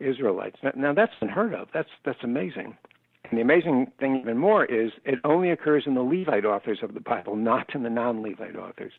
Israelites. 0.00 0.56
Now, 0.62 0.72
now 0.76 0.92
that's 0.92 1.12
unheard 1.20 1.54
of. 1.54 1.68
That's 1.72 1.88
that's 2.04 2.22
amazing. 2.22 2.76
And 3.24 3.38
the 3.38 3.42
amazing 3.42 3.90
thing 3.98 4.20
even 4.20 4.38
more 4.38 4.64
is 4.64 4.92
it 5.04 5.18
only 5.24 5.50
occurs 5.50 5.84
in 5.86 5.94
the 5.94 6.02
Levite 6.02 6.44
authors 6.44 6.78
of 6.82 6.94
the 6.94 7.00
Bible, 7.00 7.34
not 7.34 7.74
in 7.74 7.82
the 7.82 7.90
non-Levite 7.90 8.54
authors 8.54 8.92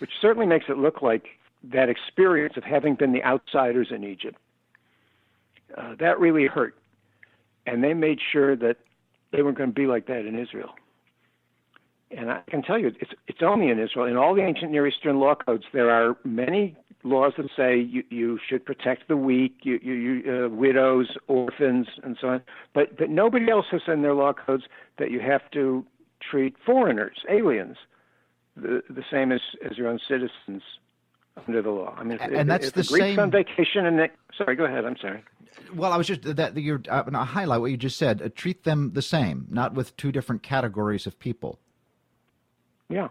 which 0.00 0.10
certainly 0.20 0.46
makes 0.46 0.66
it 0.68 0.78
look 0.78 1.02
like 1.02 1.26
that 1.62 1.88
experience 1.88 2.54
of 2.56 2.64
having 2.64 2.94
been 2.94 3.12
the 3.12 3.22
outsiders 3.22 3.88
in 3.90 4.02
Egypt. 4.04 4.38
Uh, 5.76 5.94
that 5.98 6.18
really 6.18 6.46
hurt. 6.46 6.74
And 7.66 7.84
they 7.84 7.94
made 7.94 8.18
sure 8.32 8.56
that 8.56 8.78
they 9.30 9.42
weren't 9.42 9.58
going 9.58 9.70
to 9.70 9.74
be 9.74 9.86
like 9.86 10.06
that 10.06 10.26
in 10.26 10.38
Israel. 10.38 10.70
And 12.10 12.30
I 12.30 12.40
can 12.48 12.62
tell 12.62 12.78
you, 12.78 12.88
it's 13.00 13.12
it's 13.28 13.42
only 13.42 13.68
in 13.68 13.78
Israel. 13.78 14.06
In 14.06 14.16
all 14.16 14.34
the 14.34 14.42
ancient 14.42 14.72
Near 14.72 14.86
Eastern 14.86 15.20
law 15.20 15.36
codes, 15.36 15.64
there 15.72 15.90
are 15.90 16.16
many 16.24 16.76
laws 17.04 17.34
that 17.36 17.46
say 17.56 17.78
you, 17.78 18.02
you 18.10 18.38
should 18.48 18.64
protect 18.64 19.06
the 19.06 19.16
weak, 19.16 19.58
you, 19.62 19.78
you, 19.82 19.92
you 19.94 20.46
uh, 20.46 20.48
widows, 20.48 21.16
orphans, 21.28 21.86
and 22.02 22.16
so 22.20 22.28
on. 22.28 22.42
But 22.74 22.98
but 22.98 23.10
nobody 23.10 23.48
else 23.48 23.66
has 23.70 23.82
in 23.86 24.02
their 24.02 24.14
law 24.14 24.32
codes 24.32 24.64
that 24.98 25.12
you 25.12 25.20
have 25.20 25.48
to 25.52 25.84
treat 26.20 26.56
foreigners, 26.66 27.18
aliens, 27.30 27.76
the, 28.56 28.82
the 28.90 29.04
same 29.10 29.32
as, 29.32 29.40
as 29.68 29.76
your 29.78 29.88
own 29.88 29.98
citizens 30.08 30.62
under 31.46 31.62
the 31.62 31.70
law. 31.70 31.94
I 31.96 32.04
mean, 32.04 32.18
and 32.20 32.32
if, 32.34 32.46
that's 32.46 32.66
if 32.68 32.74
the, 32.74 32.82
the 32.82 32.88
Greeks 32.88 33.04
same. 33.04 33.18
on 33.18 33.30
vacation 33.30 33.86
and 33.86 33.98
they, 33.98 34.10
sorry, 34.36 34.56
go 34.56 34.64
ahead. 34.64 34.84
I'm 34.84 34.96
sorry. 34.96 35.22
Well, 35.74 35.92
I 35.92 35.96
was 35.96 36.06
just 36.06 36.22
that 36.36 36.56
you're 36.56 36.80
uh, 36.88 37.04
I 37.12 37.24
highlight 37.24 37.60
what 37.60 37.70
you 37.70 37.76
just 37.76 37.98
said. 37.98 38.22
Uh, 38.22 38.28
treat 38.34 38.64
them 38.64 38.92
the 38.94 39.02
same, 39.02 39.46
not 39.50 39.74
with 39.74 39.96
two 39.96 40.12
different 40.12 40.42
categories 40.42 41.06
of 41.06 41.18
people. 41.18 41.58
Yeah, 42.88 43.08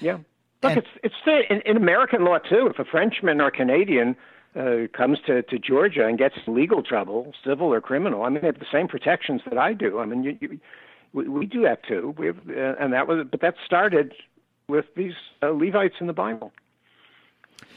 yeah. 0.00 0.18
Look, 0.62 0.72
And- 0.72 0.78
it's 0.78 0.88
it's 1.02 1.14
the, 1.24 1.40
in, 1.50 1.60
in 1.66 1.76
American 1.76 2.24
law 2.24 2.38
too. 2.38 2.66
If 2.68 2.78
a 2.78 2.84
Frenchman 2.84 3.40
or 3.40 3.50
Canadian 3.50 4.16
uh, 4.56 4.86
comes 4.96 5.18
to, 5.26 5.42
to 5.42 5.58
Georgia 5.58 6.06
and 6.06 6.16
gets 6.16 6.36
legal 6.46 6.82
trouble, 6.82 7.32
civil 7.44 7.72
or 7.72 7.80
criminal, 7.80 8.22
I 8.22 8.30
mean, 8.30 8.40
they 8.40 8.46
have 8.48 8.58
the 8.58 8.66
same 8.72 8.88
protections 8.88 9.42
that 9.46 9.58
I 9.58 9.74
do. 9.74 9.98
I 9.98 10.06
mean, 10.06 10.22
you, 10.22 10.38
you, 10.40 10.60
we, 11.12 11.28
we 11.28 11.46
do 11.46 11.62
that 11.62 11.86
too. 11.86 12.14
We 12.16 12.26
have, 12.26 12.38
uh, 12.48 12.74
and 12.80 12.92
that 12.92 13.06
was, 13.06 13.26
but 13.30 13.40
that 13.40 13.56
started 13.66 14.14
with 14.68 14.86
these 14.96 15.14
uh, 15.42 15.48
Levites 15.48 15.96
in 16.00 16.06
the 16.06 16.12
Bible. 16.12 16.52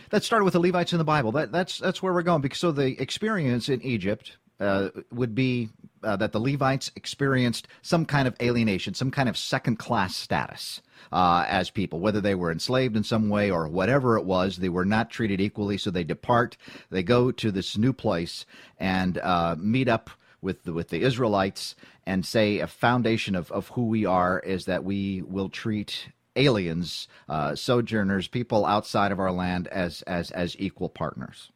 That 0.10 0.24
started 0.24 0.46
with 0.46 0.54
the 0.54 0.60
Levites 0.60 0.94
in 0.94 1.00
the 1.00 1.04
Bible. 1.04 1.34
That, 1.34 1.52
that's 1.52 1.80
that's 1.80 2.02
where 2.02 2.14
we're 2.14 2.24
going. 2.24 2.42
Because 2.42 2.60
so 2.60 2.72
the 2.72 3.00
experience 3.02 3.68
in 3.68 3.82
Egypt 3.82 4.38
uh, 4.60 4.90
would 5.12 5.36
be 5.36 5.70
uh, 6.04 6.16
that 6.16 6.32
the 6.32 6.40
Levites 6.40 6.92
experienced 6.96 7.68
some 7.82 8.06
kind 8.06 8.28
of 8.28 8.36
alienation, 8.42 8.94
some 8.94 9.12
kind 9.12 9.28
of 9.28 9.38
second 9.38 9.78
class 9.78 10.16
status 10.16 10.82
uh, 11.12 11.46
as 11.48 11.70
people, 11.70 12.00
whether 12.00 12.22
they 12.22 12.36
were 12.36 12.52
enslaved 12.52 12.96
in 12.96 13.04
some 13.04 13.30
way 13.30 13.52
or 13.52 13.68
whatever 13.68 14.18
it 14.18 14.26
was. 14.26 14.58
They 14.58 14.70
were 14.70 14.86
not 14.86 15.10
treated 15.10 15.42
equally, 15.42 15.78
so 15.78 15.92
they 15.92 16.04
depart. 16.04 16.58
They 16.90 17.04
go 17.04 17.32
to 17.32 17.52
this 17.52 17.78
new 17.78 17.94
place 17.94 18.46
and 18.80 19.18
uh, 19.18 19.56
meet 19.60 19.88
up 19.88 20.10
with 20.42 20.64
the, 20.64 20.74
with 20.74 20.90
the 20.90 21.02
Israelites 21.02 21.76
and 22.06 22.26
say 22.26 22.60
a 22.60 22.68
foundation 22.68 23.36
of, 23.36 23.52
of 23.52 23.70
who 23.70 23.88
we 23.88 24.06
are 24.06 24.40
is 24.40 24.66
that 24.66 24.84
we 24.84 25.22
will 25.24 25.50
treat 25.50 26.10
aliens, 26.38 27.08
uh, 27.28 27.56
sojourners, 27.56 28.28
people 28.28 28.66
outside 28.66 29.12
of 29.12 29.20
our 29.20 29.32
land 29.32 29.68
as 29.68 30.02
as 30.04 30.32
as 30.32 30.56
equal 30.60 30.90
partners, 30.90 31.52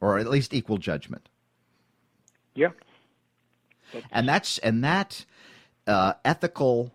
or 0.00 0.18
at 0.18 0.28
least 0.28 0.54
equal 0.54 0.78
judgment. 0.78 1.28
Yeah. 2.54 2.70
And 4.10 4.28
that's 4.28 4.58
and 4.58 4.82
that 4.84 5.24
uh, 5.86 6.14
ethical 6.24 6.92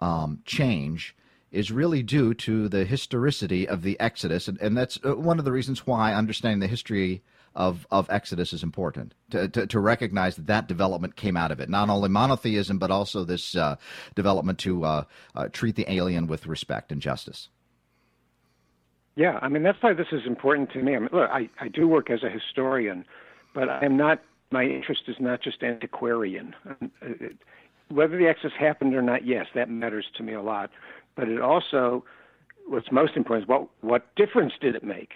um, 0.00 0.40
change 0.44 1.14
is 1.52 1.70
really 1.70 2.02
due 2.02 2.34
to 2.34 2.68
the 2.68 2.84
historicity 2.84 3.68
of 3.68 3.82
the 3.82 3.98
Exodus, 4.00 4.48
and, 4.48 4.60
and 4.60 4.76
that's 4.76 4.98
uh, 5.04 5.14
one 5.14 5.38
of 5.38 5.44
the 5.44 5.52
reasons 5.52 5.86
why 5.86 6.12
understanding 6.12 6.58
the 6.60 6.66
history 6.66 7.22
of, 7.54 7.86
of 7.90 8.08
Exodus 8.10 8.52
is 8.52 8.62
important 8.62 9.14
to, 9.30 9.48
to, 9.48 9.66
to 9.66 9.80
recognize 9.80 10.36
that 10.36 10.46
that 10.46 10.68
development 10.68 11.16
came 11.16 11.36
out 11.36 11.50
of 11.50 11.60
it. 11.60 11.68
Not 11.68 11.88
only 11.88 12.08
monotheism, 12.08 12.78
but 12.78 12.90
also 12.90 13.24
this 13.24 13.54
uh, 13.56 13.76
development 14.14 14.58
to 14.60 14.84
uh, 14.84 15.04
uh, 15.34 15.48
treat 15.48 15.76
the 15.76 15.90
alien 15.92 16.26
with 16.26 16.46
respect 16.46 16.92
and 16.92 17.00
justice. 17.00 17.48
Yeah, 19.16 19.38
I 19.40 19.48
mean 19.48 19.62
that's 19.62 19.80
why 19.80 19.92
this 19.92 20.08
is 20.10 20.22
important 20.26 20.72
to 20.72 20.82
me. 20.82 20.96
I 20.96 20.98
mean, 20.98 21.08
look, 21.12 21.30
I, 21.30 21.48
I 21.60 21.68
do 21.68 21.86
work 21.86 22.10
as 22.10 22.24
a 22.24 22.30
historian, 22.30 23.04
but 23.54 23.68
I 23.68 23.84
am 23.84 23.96
not. 23.96 24.20
My 24.50 24.64
interest 24.64 25.02
is 25.08 25.16
not 25.20 25.42
just 25.42 25.62
antiquarian. 25.62 26.54
Um, 26.68 26.90
Whether 27.90 28.16
the 28.16 28.26
Exodus 28.26 28.56
happened 28.58 28.94
or 28.94 29.02
not, 29.02 29.26
yes, 29.26 29.46
that 29.54 29.68
matters 29.68 30.06
to 30.16 30.22
me 30.22 30.32
a 30.32 30.40
lot. 30.42 30.70
But 31.16 31.28
it 31.28 31.40
also, 31.40 32.04
what's 32.66 32.90
most 32.90 33.14
important 33.16 33.44
is 33.44 33.48
what 33.48 33.68
what 33.82 34.14
difference 34.16 34.54
did 34.60 34.74
it 34.74 34.82
make, 34.82 35.12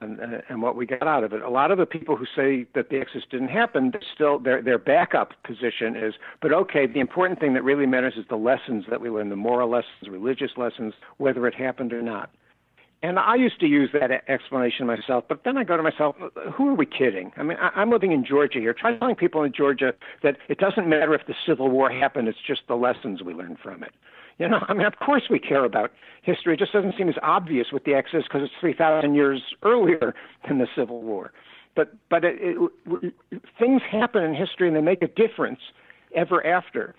and 0.00 0.20
uh, 0.20 0.38
and 0.48 0.62
what 0.62 0.76
we 0.76 0.86
got 0.86 1.06
out 1.06 1.24
of 1.24 1.32
it. 1.32 1.42
A 1.42 1.50
lot 1.50 1.70
of 1.70 1.78
the 1.78 1.86
people 1.86 2.16
who 2.16 2.26
say 2.36 2.66
that 2.74 2.90
the 2.90 2.98
Exodus 2.98 3.24
didn't 3.30 3.48
happen, 3.48 3.92
still 4.14 4.38
their 4.38 4.62
their 4.62 4.78
backup 4.78 5.32
position 5.44 5.96
is, 5.96 6.14
but 6.40 6.52
okay, 6.52 6.86
the 6.86 7.00
important 7.00 7.40
thing 7.40 7.54
that 7.54 7.64
really 7.64 7.86
matters 7.86 8.14
is 8.16 8.24
the 8.28 8.36
lessons 8.36 8.84
that 8.90 9.00
we 9.00 9.10
learn, 9.10 9.28
the 9.28 9.36
moral 9.36 9.70
lessons, 9.70 10.08
religious 10.08 10.52
lessons, 10.56 10.94
whether 11.18 11.46
it 11.46 11.54
happened 11.54 11.92
or 11.92 12.02
not. 12.02 12.30
And 13.02 13.18
I 13.18 13.34
used 13.34 13.60
to 13.60 13.66
use 13.66 13.90
that 13.92 14.10
explanation 14.30 14.86
myself, 14.86 15.24
but 15.28 15.44
then 15.44 15.58
I 15.58 15.64
go 15.64 15.76
to 15.76 15.82
myself, 15.82 16.16
who 16.54 16.70
are 16.70 16.74
we 16.74 16.86
kidding? 16.86 17.32
I 17.36 17.42
mean, 17.42 17.58
I, 17.60 17.82
am 17.82 17.90
living 17.90 18.12
in 18.12 18.24
Georgia 18.24 18.60
here. 18.60 18.72
Try 18.72 18.96
telling 18.96 19.14
people 19.14 19.42
in 19.42 19.52
Georgia 19.52 19.92
that 20.22 20.38
it 20.48 20.56
doesn't 20.56 20.88
matter 20.88 21.14
if 21.14 21.26
the 21.26 21.34
Civil 21.46 21.68
War 21.68 21.90
happened, 21.90 22.28
it's 22.28 22.38
just 22.46 22.62
the 22.66 22.76
lessons 22.76 23.22
we 23.22 23.34
learn 23.34 23.58
from 23.62 23.82
it. 23.82 23.92
You 24.38 24.48
know, 24.48 24.60
I 24.68 24.74
mean, 24.74 24.86
of 24.86 24.98
course 24.98 25.24
we 25.30 25.38
care 25.38 25.64
about 25.64 25.92
history. 26.22 26.54
It 26.54 26.58
just 26.58 26.72
doesn't 26.72 26.94
seem 26.96 27.08
as 27.08 27.14
obvious 27.22 27.68
with 27.72 27.84
the 27.84 27.94
Exodus 27.94 28.24
because 28.24 28.42
it's 28.42 28.54
3,000 28.60 29.14
years 29.14 29.42
earlier 29.62 30.14
than 30.48 30.58
the 30.58 30.66
Civil 30.76 31.02
War. 31.02 31.32
But, 31.76 31.94
but 32.08 32.24
it, 32.24 32.38
it, 32.40 33.14
things 33.58 33.82
happen 33.90 34.22
in 34.22 34.34
history 34.34 34.68
and 34.68 34.76
they 34.76 34.80
make 34.80 35.02
a 35.02 35.08
difference 35.08 35.60
ever 36.14 36.44
after 36.46 36.94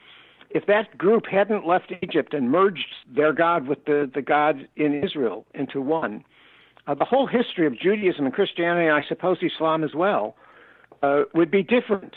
if 0.55 0.65
that 0.67 0.97
group 0.97 1.25
hadn't 1.29 1.67
left 1.67 1.91
Egypt 2.01 2.33
and 2.33 2.49
merged 2.49 2.87
their 3.13 3.33
God 3.33 3.67
with 3.67 3.83
the, 3.85 4.09
the 4.13 4.21
God 4.21 4.67
in 4.77 5.03
Israel 5.03 5.45
into 5.53 5.81
one, 5.81 6.23
uh, 6.87 6.95
the 6.95 7.05
whole 7.05 7.27
history 7.27 7.67
of 7.67 7.77
Judaism 7.77 8.25
and 8.25 8.33
Christianity, 8.33 8.87
and 8.87 8.95
I 8.95 9.05
suppose 9.07 9.37
Islam 9.41 9.83
as 9.83 9.93
well, 9.93 10.35
uh, 11.03 11.23
would 11.33 11.51
be 11.51 11.63
different. 11.63 12.15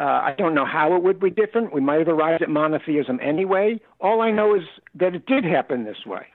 Uh, 0.00 0.04
I 0.04 0.34
don't 0.38 0.54
know 0.54 0.64
how 0.64 0.96
it 0.96 1.02
would 1.02 1.20
be 1.20 1.28
different. 1.28 1.74
We 1.74 1.82
might 1.82 1.98
have 1.98 2.08
arrived 2.08 2.42
at 2.42 2.48
monotheism 2.48 3.20
anyway. 3.22 3.78
All 4.00 4.22
I 4.22 4.30
know 4.30 4.54
is 4.54 4.62
that 4.94 5.14
it 5.14 5.26
did 5.26 5.44
happen 5.44 5.84
this 5.84 6.06
way. 6.06 6.26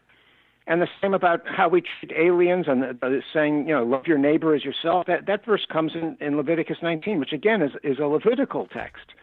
And 0.67 0.81
the 0.81 0.87
same 1.01 1.15
about 1.15 1.41
how 1.47 1.67
we 1.69 1.81
treat 1.81 2.11
aliens 2.15 2.65
and 2.67 2.83
uh, 2.83 3.09
saying, 3.33 3.67
you 3.67 3.73
know, 3.73 3.83
love 3.83 4.05
your 4.05 4.19
neighbor 4.19 4.55
as 4.55 4.63
yourself. 4.63 5.07
That, 5.07 5.25
that 5.25 5.45
verse 5.45 5.65
comes 5.71 5.93
in, 5.95 6.15
in 6.21 6.37
Leviticus 6.37 6.77
19, 6.83 7.19
which 7.19 7.33
again 7.33 7.61
is, 7.63 7.71
is 7.83 7.97
a 7.99 8.05
Levitical 8.05 8.67
text. 8.67 9.13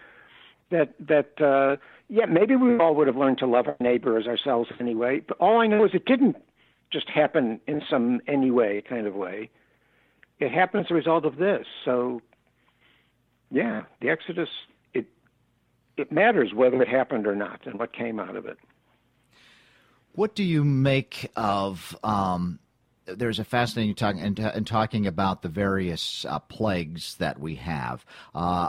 That, 0.70 0.94
that 1.00 1.40
uh, 1.40 1.76
yeah, 2.08 2.26
maybe 2.26 2.56
we 2.56 2.76
all 2.78 2.94
would 2.96 3.06
have 3.06 3.16
learned 3.16 3.38
to 3.38 3.46
love 3.46 3.68
our 3.68 3.76
neighbor 3.80 4.18
as 4.18 4.26
ourselves 4.26 4.70
anyway. 4.80 5.20
But 5.26 5.36
all 5.38 5.60
I 5.60 5.66
know 5.66 5.84
is 5.84 5.92
it 5.94 6.04
didn't 6.04 6.36
just 6.92 7.08
happen 7.08 7.60
in 7.66 7.80
some 7.88 8.20
anyway 8.26 8.82
kind 8.88 9.06
of 9.06 9.14
way. 9.14 9.50
It 10.38 10.50
happened 10.50 10.86
as 10.86 10.90
a 10.90 10.94
result 10.94 11.24
of 11.24 11.36
this. 11.36 11.66
So, 11.84 12.20
yeah, 13.52 13.82
the 14.00 14.08
Exodus 14.08 14.48
it 14.94 15.06
it 15.96 16.10
matters 16.10 16.52
whether 16.54 16.80
it 16.82 16.88
happened 16.88 17.26
or 17.26 17.36
not 17.36 17.60
and 17.66 17.78
what 17.78 17.92
came 17.92 18.18
out 18.18 18.34
of 18.34 18.46
it. 18.46 18.58
What 20.14 20.34
do 20.34 20.42
you 20.42 20.64
make 20.64 21.30
of 21.36 21.96
um, 22.02 22.58
there's 23.04 23.38
a 23.38 23.44
fascinating 23.44 23.94
talk 23.94 24.16
in, 24.16 24.36
in 24.38 24.64
talking 24.64 25.06
about 25.06 25.42
the 25.42 25.48
various 25.48 26.24
uh, 26.24 26.38
plagues 26.38 27.16
that 27.16 27.38
we 27.38 27.56
have. 27.56 28.04
Uh, 28.34 28.68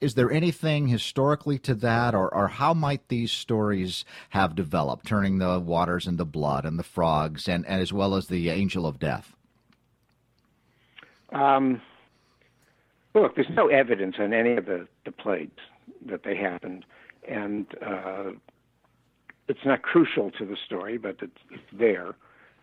is 0.00 0.14
there 0.14 0.30
anything 0.30 0.88
historically 0.88 1.58
to 1.60 1.74
that, 1.74 2.14
or, 2.14 2.32
or 2.34 2.48
how 2.48 2.74
might 2.74 3.08
these 3.08 3.32
stories 3.32 4.04
have 4.30 4.54
developed, 4.54 5.06
turning 5.06 5.38
the 5.38 5.58
waters 5.58 6.06
into 6.06 6.24
blood 6.24 6.64
and 6.64 6.78
the 6.78 6.84
frogs, 6.84 7.48
and, 7.48 7.66
and 7.66 7.80
as 7.80 7.92
well 7.92 8.14
as 8.14 8.26
the 8.26 8.50
angel 8.50 8.86
of 8.86 8.98
death? 8.98 9.34
Um, 11.32 11.80
look, 13.14 13.34
there's 13.34 13.50
no 13.50 13.68
evidence 13.68 14.16
on 14.18 14.32
any 14.32 14.54
of 14.54 14.66
the, 14.66 14.86
the 15.04 15.12
plagues 15.12 15.60
that 16.06 16.22
they 16.22 16.36
happened, 16.36 16.84
and 17.28 17.66
uh, 17.84 18.30
it's 19.48 19.64
not 19.64 19.82
crucial 19.82 20.30
to 20.32 20.44
the 20.44 20.56
story, 20.64 20.96
but 20.96 21.16
it's, 21.20 21.36
it's 21.50 21.62
there. 21.72 22.14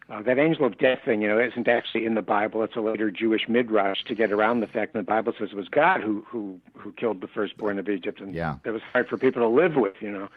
Uh, 0.09 0.21
that 0.21 0.39
angel 0.39 0.65
of 0.65 0.77
death 0.77 0.99
thing, 1.03 1.21
you 1.21 1.27
know, 1.27 1.37
isn't 1.37 1.67
actually 1.67 2.05
in 2.05 2.15
the 2.15 2.21
Bible. 2.21 2.63
It's 2.63 2.77
a 2.77 2.79
later 2.79 3.11
Jewish 3.11 3.49
midrash 3.49 4.03
to 4.05 4.15
get 4.15 4.31
around 4.31 4.61
the 4.61 4.67
fact 4.67 4.93
that 4.93 4.99
the 4.99 5.03
Bible 5.03 5.33
says 5.37 5.49
it 5.51 5.55
was 5.55 5.67
God 5.67 5.99
who 5.99 6.23
who 6.25 6.61
who 6.77 6.93
killed 6.93 7.19
the 7.19 7.27
firstborn 7.27 7.77
of 7.77 7.89
Egypt, 7.89 8.21
and 8.21 8.33
yeah. 8.33 8.55
that 8.63 8.71
was 8.71 8.81
hard 8.93 9.09
for 9.09 9.17
people 9.17 9.41
to 9.41 9.49
live 9.49 9.75
with, 9.75 9.95
you 9.99 10.09
know. 10.09 10.29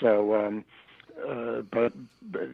So, 0.00 0.34
um, 0.34 0.64
uh, 1.26 1.62
but, 1.72 1.94
but 2.30 2.48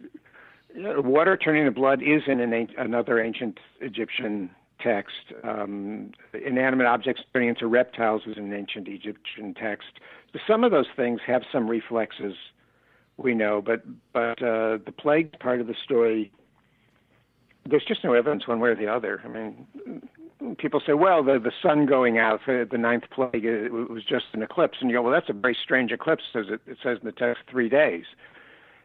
you 0.75 0.83
know, 0.83 1.01
water 1.01 1.37
turning 1.37 1.65
to 1.65 1.71
blood 1.73 2.01
is 2.01 2.23
in 2.27 2.41
an, 2.41 2.69
another 2.79 3.21
ancient 3.21 3.59
Egyptian 3.81 4.51
text. 4.81 5.33
Um, 5.43 6.13
inanimate 6.33 6.87
objects 6.87 7.23
turning 7.33 7.49
into 7.51 7.67
reptiles 7.67 8.23
is 8.27 8.37
an 8.37 8.53
ancient 8.53 8.89
Egyptian 8.89 9.55
text. 9.55 10.01
So 10.33 10.39
some 10.47 10.65
of 10.65 10.71
those 10.71 10.87
things 10.97 11.21
have 11.27 11.43
some 11.51 11.69
reflexes 11.69 12.35
we 13.17 13.35
know, 13.35 13.63
but 13.63 13.83
but 14.13 14.43
uh, 14.43 14.79
the 14.85 14.93
plague 14.97 15.39
part 15.39 15.61
of 15.61 15.67
the 15.67 15.75
story, 15.83 16.31
there's 17.65 17.85
just 17.85 18.05
no 18.05 18.13
evidence 18.13 18.47
one 18.47 18.61
way 18.61 18.71
or 18.71 18.77
the 18.77 18.89
other. 18.89 19.23
I 19.25 19.29
mean, 19.29 19.67
people 20.59 20.83
say, 20.87 20.93
well, 20.93 21.23
the 21.23 21.39
the 21.39 21.53
sun 21.63 21.87
going 21.87 22.19
out, 22.19 22.41
for 22.45 22.65
the 22.65 22.79
ninth 22.79 23.05
plague, 23.11 23.45
it 23.45 23.73
was 23.73 24.05
just 24.05 24.27
an 24.35 24.43
eclipse, 24.43 24.79
and 24.81 24.91
you 24.91 24.97
go, 24.97 25.03
well, 25.03 25.13
that's 25.13 25.31
a 25.31 25.33
very 25.33 25.57
strange 25.61 25.93
eclipse. 25.93 26.25
Says 26.33 26.47
it, 26.51 26.61
it 26.67 26.77
says 26.83 26.99
in 27.01 27.07
the 27.07 27.13
text 27.13 27.43
three 27.51 27.69
days. 27.69 28.05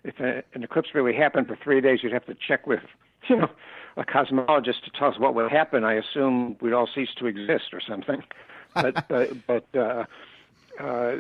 If 0.04 0.19
a, 0.19 0.43
an 0.54 0.63
eclipse 0.63 0.89
really 0.95 1.13
happened 1.13 1.47
for 1.47 1.58
three 1.62 1.82
days, 1.82 1.99
you'd 2.01 2.13
have 2.13 2.25
to 2.25 2.36
check 2.36 2.65
with, 2.65 2.80
you 3.30 3.38
know, 3.38 3.50
a 3.98 4.04
cosmologist 4.04 4.84
to 4.86 4.92
tell 4.98 5.10
us 5.10 5.20
what 5.20 5.36
would 5.36 5.52
happen. 5.52 5.84
I 5.84 5.94
assume 5.94 6.58
we'd 6.62 6.74
all 6.74 6.90
cease 6.94 7.10
to 7.20 7.28
exist 7.28 7.74
or 7.74 7.82
something. 7.88 8.24
But 8.74 9.08
but 9.08 9.48
but. 9.48 9.76
Uh, 9.76 10.06
uh, 10.80 11.16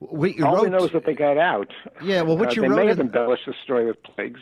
what 0.00 0.34
you 0.34 0.46
All 0.46 0.56
wrote, 0.56 0.64
we 0.64 0.70
know 0.70 0.84
is 0.84 0.92
that 0.92 1.04
they 1.04 1.14
got 1.14 1.36
out. 1.36 1.72
Yeah, 2.02 2.22
well, 2.22 2.38
what 2.38 2.50
uh, 2.50 2.52
you 2.52 2.62
they 2.62 2.68
wrote 2.68 2.76
may 2.76 2.86
have 2.86 3.00
in, 3.00 3.06
embellished 3.06 3.44
the 3.46 3.54
story 3.62 3.86
with 3.86 4.02
plagues. 4.02 4.40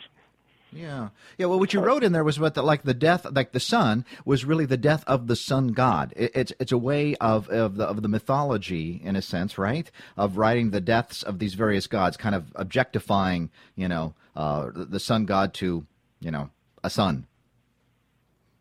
Yeah, 0.71 1.09
yeah. 1.37 1.47
Well, 1.47 1.59
what 1.59 1.73
you 1.73 1.81
wrote 1.81 2.03
in 2.03 2.11
there 2.11 2.23
was 2.23 2.37
the, 2.37 2.61
like 2.61 2.83
the 2.83 2.93
death, 2.93 3.25
like 3.29 3.51
the 3.51 3.59
sun 3.59 4.05
was 4.23 4.45
really 4.45 4.65
the 4.65 4.77
death 4.77 5.03
of 5.07 5.27
the 5.27 5.35
sun 5.35 5.69
god. 5.69 6.13
It, 6.15 6.31
it's 6.35 6.53
it's 6.59 6.71
a 6.71 6.77
way 6.77 7.15
of 7.15 7.49
of 7.49 7.75
the 7.75 7.85
of 7.85 8.01
the 8.01 8.07
mythology 8.07 9.01
in 9.03 9.15
a 9.15 9.21
sense, 9.21 9.57
right? 9.57 9.89
Of 10.15 10.37
writing 10.37 10.69
the 10.69 10.79
deaths 10.79 11.23
of 11.23 11.39
these 11.39 11.55
various 11.55 11.87
gods, 11.87 12.17
kind 12.17 12.35
of 12.35 12.51
objectifying, 12.55 13.49
you 13.75 13.87
know, 13.87 14.13
uh, 14.35 14.69
the 14.73 14.99
sun 14.99 15.25
god 15.25 15.53
to, 15.55 15.85
you 16.19 16.31
know, 16.31 16.49
a 16.83 16.89
sun. 16.89 17.25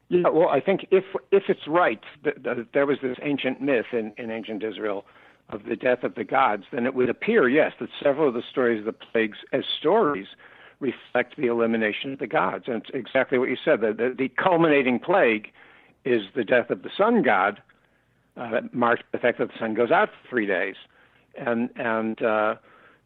Yeah, 0.08 0.28
well, 0.28 0.48
I 0.48 0.60
think 0.60 0.86
if 0.90 1.04
if 1.30 1.44
it's 1.48 1.66
right 1.66 2.02
that, 2.24 2.42
that 2.42 2.68
there 2.72 2.86
was 2.86 2.98
this 3.02 3.18
ancient 3.22 3.60
myth 3.60 3.86
in, 3.92 4.12
in 4.16 4.30
ancient 4.30 4.62
Israel 4.64 5.04
of 5.50 5.64
the 5.64 5.76
death 5.76 6.02
of 6.02 6.14
the 6.14 6.24
gods, 6.24 6.64
then 6.72 6.86
it 6.86 6.94
would 6.94 7.08
appear, 7.08 7.48
yes, 7.48 7.72
that 7.80 7.88
several 8.02 8.28
of 8.28 8.34
the 8.34 8.42
stories 8.50 8.80
of 8.80 8.84
the 8.86 8.92
plagues 8.92 9.38
as 9.52 9.64
stories 9.78 10.26
reflect 10.80 11.36
the 11.36 11.46
elimination 11.46 12.12
of 12.12 12.18
the 12.18 12.26
gods. 12.26 12.64
And 12.66 12.76
it's 12.76 12.90
exactly 12.94 13.38
what 13.38 13.48
you 13.48 13.56
said. 13.64 13.80
The, 13.80 13.92
the, 13.92 14.14
the 14.16 14.28
culminating 14.28 14.98
plague 14.98 15.52
is 16.04 16.22
the 16.34 16.44
death 16.44 16.70
of 16.70 16.82
the 16.82 16.90
sun 16.96 17.22
god 17.22 17.60
uh, 18.36 18.50
that 18.50 18.74
marks 18.74 19.02
the 19.10 19.18
fact 19.18 19.38
that 19.38 19.48
the 19.48 19.58
sun 19.58 19.74
goes 19.74 19.90
out 19.90 20.10
for 20.10 20.28
three 20.28 20.46
days. 20.46 20.76
And, 21.36 21.70
and 21.76 22.22
uh, 22.22 22.54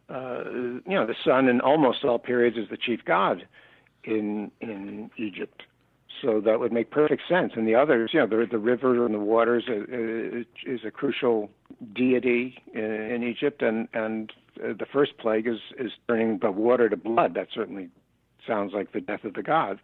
uh, 0.09 0.45
you 0.51 0.83
know, 0.87 1.07
the 1.07 1.15
sun 1.25 1.49
in 1.49 1.61
almost 1.61 2.05
all 2.05 2.19
periods 2.19 2.57
is 2.57 2.69
the 2.69 2.77
chief 2.77 3.05
god 3.05 3.47
in, 4.05 4.51
in 4.61 5.11
Egypt. 5.17 5.63
So 6.21 6.41
that 6.41 6.61
would 6.61 6.73
make 6.73 6.91
perfect 6.91 7.23
sense. 7.29 7.53
And 7.57 7.67
the 7.67 7.75
others, 7.75 8.11
you 8.13 8.21
know, 8.21 8.27
the, 8.27 8.47
the 8.49 8.59
river 8.59 9.05
and 9.05 9.15
the 9.15 9.19
waters 9.19 9.65
uh, 9.69 9.73
uh, 9.73 10.73
is 10.73 10.85
a 10.85 10.91
crucial 10.91 11.51
deity 11.95 12.63
in, 12.75 12.83
in 12.83 13.23
Egypt, 13.25 13.61
and 13.63 13.89
and 13.93 14.33
uh, 14.63 14.75
the 14.79 14.87
first 14.93 15.19
plague 15.19 15.49
is 15.49 15.59
is 15.79 15.91
turning 16.07 16.39
the 16.39 16.51
water 16.51 16.89
to 16.89 16.97
blood. 16.97 17.35
That 17.35 17.49
certainly 17.53 17.89
sounds 18.47 18.73
like 18.73 18.93
the 18.93 19.01
death 19.01 19.25
of 19.25 19.35
the 19.35 19.43
god. 19.43 19.81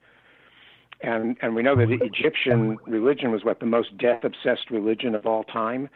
And 1.00 1.36
and 1.42 1.54
we 1.54 1.62
know 1.62 1.76
that 1.76 1.86
the 1.86 2.04
Egyptian 2.04 2.76
religion 2.86 3.30
was 3.30 3.44
what 3.44 3.60
the 3.60 3.66
most 3.66 3.96
death 3.96 4.24
obsessed 4.24 4.70
religion 4.70 5.14
of 5.14 5.26
all 5.26 5.44
time, 5.44 5.88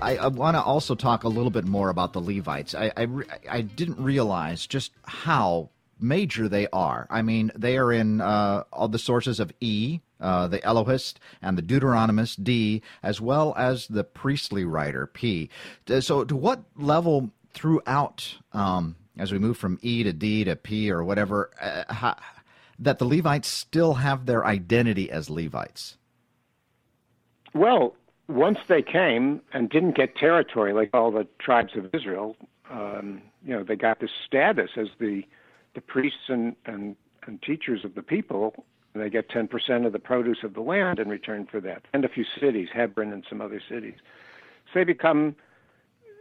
I, 0.00 0.16
I 0.20 0.28
want 0.28 0.54
to 0.56 0.62
also 0.62 0.94
talk 0.94 1.24
a 1.24 1.28
little 1.28 1.50
bit 1.50 1.64
more 1.64 1.88
about 1.88 2.12
the 2.12 2.20
Levites. 2.20 2.76
I, 2.76 2.92
I, 2.96 3.08
I, 3.50 3.60
didn't 3.62 3.98
realize 3.98 4.66
just 4.66 4.92
how 5.02 5.70
major 5.98 6.46
they 6.46 6.68
are. 6.72 7.06
I 7.10 7.22
mean, 7.22 7.50
they 7.56 7.78
are 7.78 7.90
in 7.90 8.20
uh, 8.20 8.64
all 8.70 8.88
the 8.88 8.98
sources 8.98 9.40
of 9.40 9.50
E, 9.60 10.00
uh, 10.20 10.48
the 10.48 10.64
Elohist, 10.64 11.20
and 11.42 11.58
the 11.58 11.62
Deuteronomist, 11.62 12.42
D, 12.42 12.82
as 13.02 13.20
well 13.20 13.54
as 13.56 13.86
the 13.88 14.04
priestly 14.04 14.64
writer, 14.64 15.06
P. 15.06 15.50
So, 16.00 16.24
to 16.24 16.36
what 16.36 16.62
level 16.76 17.30
throughout, 17.52 18.36
um, 18.52 18.96
as 19.18 19.32
we 19.32 19.38
move 19.38 19.56
from 19.56 19.78
E 19.82 20.02
to 20.02 20.12
D 20.12 20.44
to 20.44 20.56
P 20.56 20.90
or 20.90 21.04
whatever, 21.04 21.50
uh, 21.60 21.92
how, 21.92 22.16
that 22.78 22.98
the 22.98 23.04
Levites 23.04 23.48
still 23.48 23.94
have 23.94 24.26
their 24.26 24.44
identity 24.44 25.10
as 25.10 25.30
Levites? 25.30 25.96
Well, 27.54 27.94
once 28.28 28.58
they 28.68 28.82
came 28.82 29.40
and 29.52 29.68
didn't 29.68 29.96
get 29.96 30.16
territory 30.16 30.72
like 30.72 30.90
all 30.92 31.12
the 31.12 31.26
tribes 31.38 31.76
of 31.76 31.94
Israel, 31.94 32.36
um, 32.70 33.22
you 33.44 33.54
know, 33.54 33.62
they 33.62 33.76
got 33.76 34.00
this 34.00 34.10
status 34.26 34.70
as 34.76 34.88
the 34.98 35.22
the 35.74 35.80
priests 35.80 36.28
and, 36.28 36.56
and, 36.66 36.96
and 37.26 37.42
teachers 37.42 37.84
of 37.84 37.94
the 37.94 38.02
people. 38.02 38.64
They 38.94 39.10
get 39.10 39.28
10% 39.28 39.86
of 39.86 39.92
the 39.92 39.98
produce 39.98 40.44
of 40.44 40.54
the 40.54 40.60
land 40.60 41.00
in 41.00 41.08
return 41.08 41.46
for 41.46 41.60
that, 41.60 41.82
and 41.92 42.04
a 42.04 42.08
few 42.08 42.24
cities, 42.38 42.68
Hebron 42.72 43.12
and 43.12 43.24
some 43.28 43.40
other 43.40 43.60
cities. 43.68 43.96
So 44.72 44.80
they 44.80 44.84
become 44.84 45.34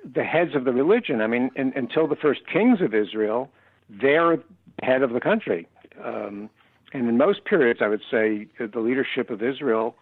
the 0.03 0.23
heads 0.23 0.55
of 0.55 0.65
the 0.65 0.73
religion. 0.73 1.21
I 1.21 1.27
mean, 1.27 1.51
in, 1.55 1.71
until 1.75 2.07
the 2.07 2.15
first 2.15 2.47
kings 2.47 2.81
of 2.81 2.93
Israel, 2.93 3.51
they're 3.89 4.39
head 4.81 5.03
of 5.03 5.13
the 5.13 5.19
country. 5.19 5.67
Um, 6.03 6.49
and 6.93 7.07
in 7.07 7.17
most 7.17 7.45
periods, 7.45 7.79
I 7.81 7.87
would 7.87 8.03
say 8.09 8.47
the 8.57 8.79
leadership 8.79 9.29
of 9.29 9.41
Israel 9.41 9.95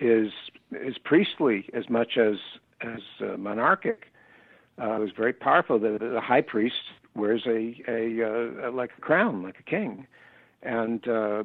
is 0.00 0.32
is 0.72 0.98
priestly 0.98 1.68
as 1.72 1.88
much 1.88 2.16
as 2.16 2.36
as 2.80 3.00
uh, 3.20 3.36
monarchic. 3.36 4.06
Uh, 4.80 4.92
it 4.92 5.00
was 5.00 5.10
very 5.10 5.32
powerful. 5.32 5.78
The, 5.78 5.98
the 5.98 6.20
high 6.20 6.40
priest 6.40 6.82
wears 7.14 7.46
a 7.46 7.82
a, 7.88 8.68
uh, 8.68 8.70
like 8.72 8.90
a 8.96 9.00
crown, 9.00 9.42
like 9.42 9.58
a 9.58 9.62
king, 9.62 10.06
and 10.62 11.06
uh, 11.08 11.44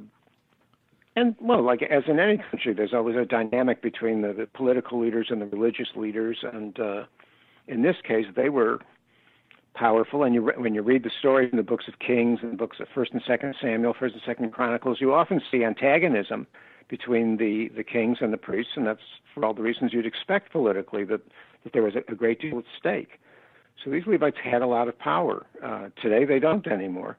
and 1.16 1.36
well, 1.40 1.64
like 1.64 1.82
as 1.84 2.04
in 2.08 2.20
any 2.20 2.38
country, 2.38 2.74
there's 2.74 2.94
always 2.94 3.16
a 3.16 3.26
dynamic 3.26 3.82
between 3.82 4.22
the, 4.22 4.34
the 4.34 4.48
political 4.48 5.00
leaders 5.00 5.28
and 5.30 5.42
the 5.42 5.46
religious 5.46 5.90
leaders, 5.96 6.38
and 6.44 6.80
uh, 6.80 7.04
in 7.68 7.82
this 7.84 7.98
case, 8.08 8.26
they 8.36 8.50
were 8.50 8.80
powerful. 9.76 10.24
And 10.24 10.34
you 10.34 10.42
re- 10.42 10.58
when 10.58 10.74
you 10.74 10.82
read 10.82 11.04
the 11.04 11.12
stories 11.20 11.50
in 11.52 11.58
the 11.58 11.64
books 11.64 11.86
of 11.88 12.00
Kings 12.00 12.40
and 12.42 12.54
the 12.54 12.58
books 12.58 12.78
of 12.80 12.88
First 12.94 13.12
and 13.14 13.22
Second 13.26 13.56
Samuel, 13.62 13.94
First 13.98 14.14
and 14.14 14.24
Second 14.26 14.52
Chronicles, 14.52 14.98
you 15.00 15.14
often 15.14 15.42
see 15.52 15.64
antagonism 15.64 16.48
between 16.90 17.38
the, 17.38 17.70
the 17.76 17.84
kings 17.84 18.18
and 18.22 18.32
the 18.34 18.38
priests, 18.38 18.74
and 18.76 18.86
that's 18.86 19.00
for 19.34 19.46
all 19.46 19.54
the 19.54 19.62
reasons 19.62 19.94
you'd 19.94 20.06
expect 20.06 20.52
politically 20.52 21.04
that, 21.06 21.22
that 21.64 21.74
there 21.74 21.82
was 21.82 21.96
a, 21.96 22.12
a 22.12 22.16
great 22.16 22.40
deal 22.42 22.60
at 22.60 22.66
stake. 22.78 23.20
So 23.84 23.90
these 23.90 24.04
Levites 24.06 24.38
had 24.44 24.62
a 24.62 24.68
lot 24.68 24.88
of 24.88 24.98
power. 25.00 25.46
Uh, 25.64 25.90
today 26.02 26.26
they 26.26 26.40
don't 26.40 26.68
anymore, 26.68 27.18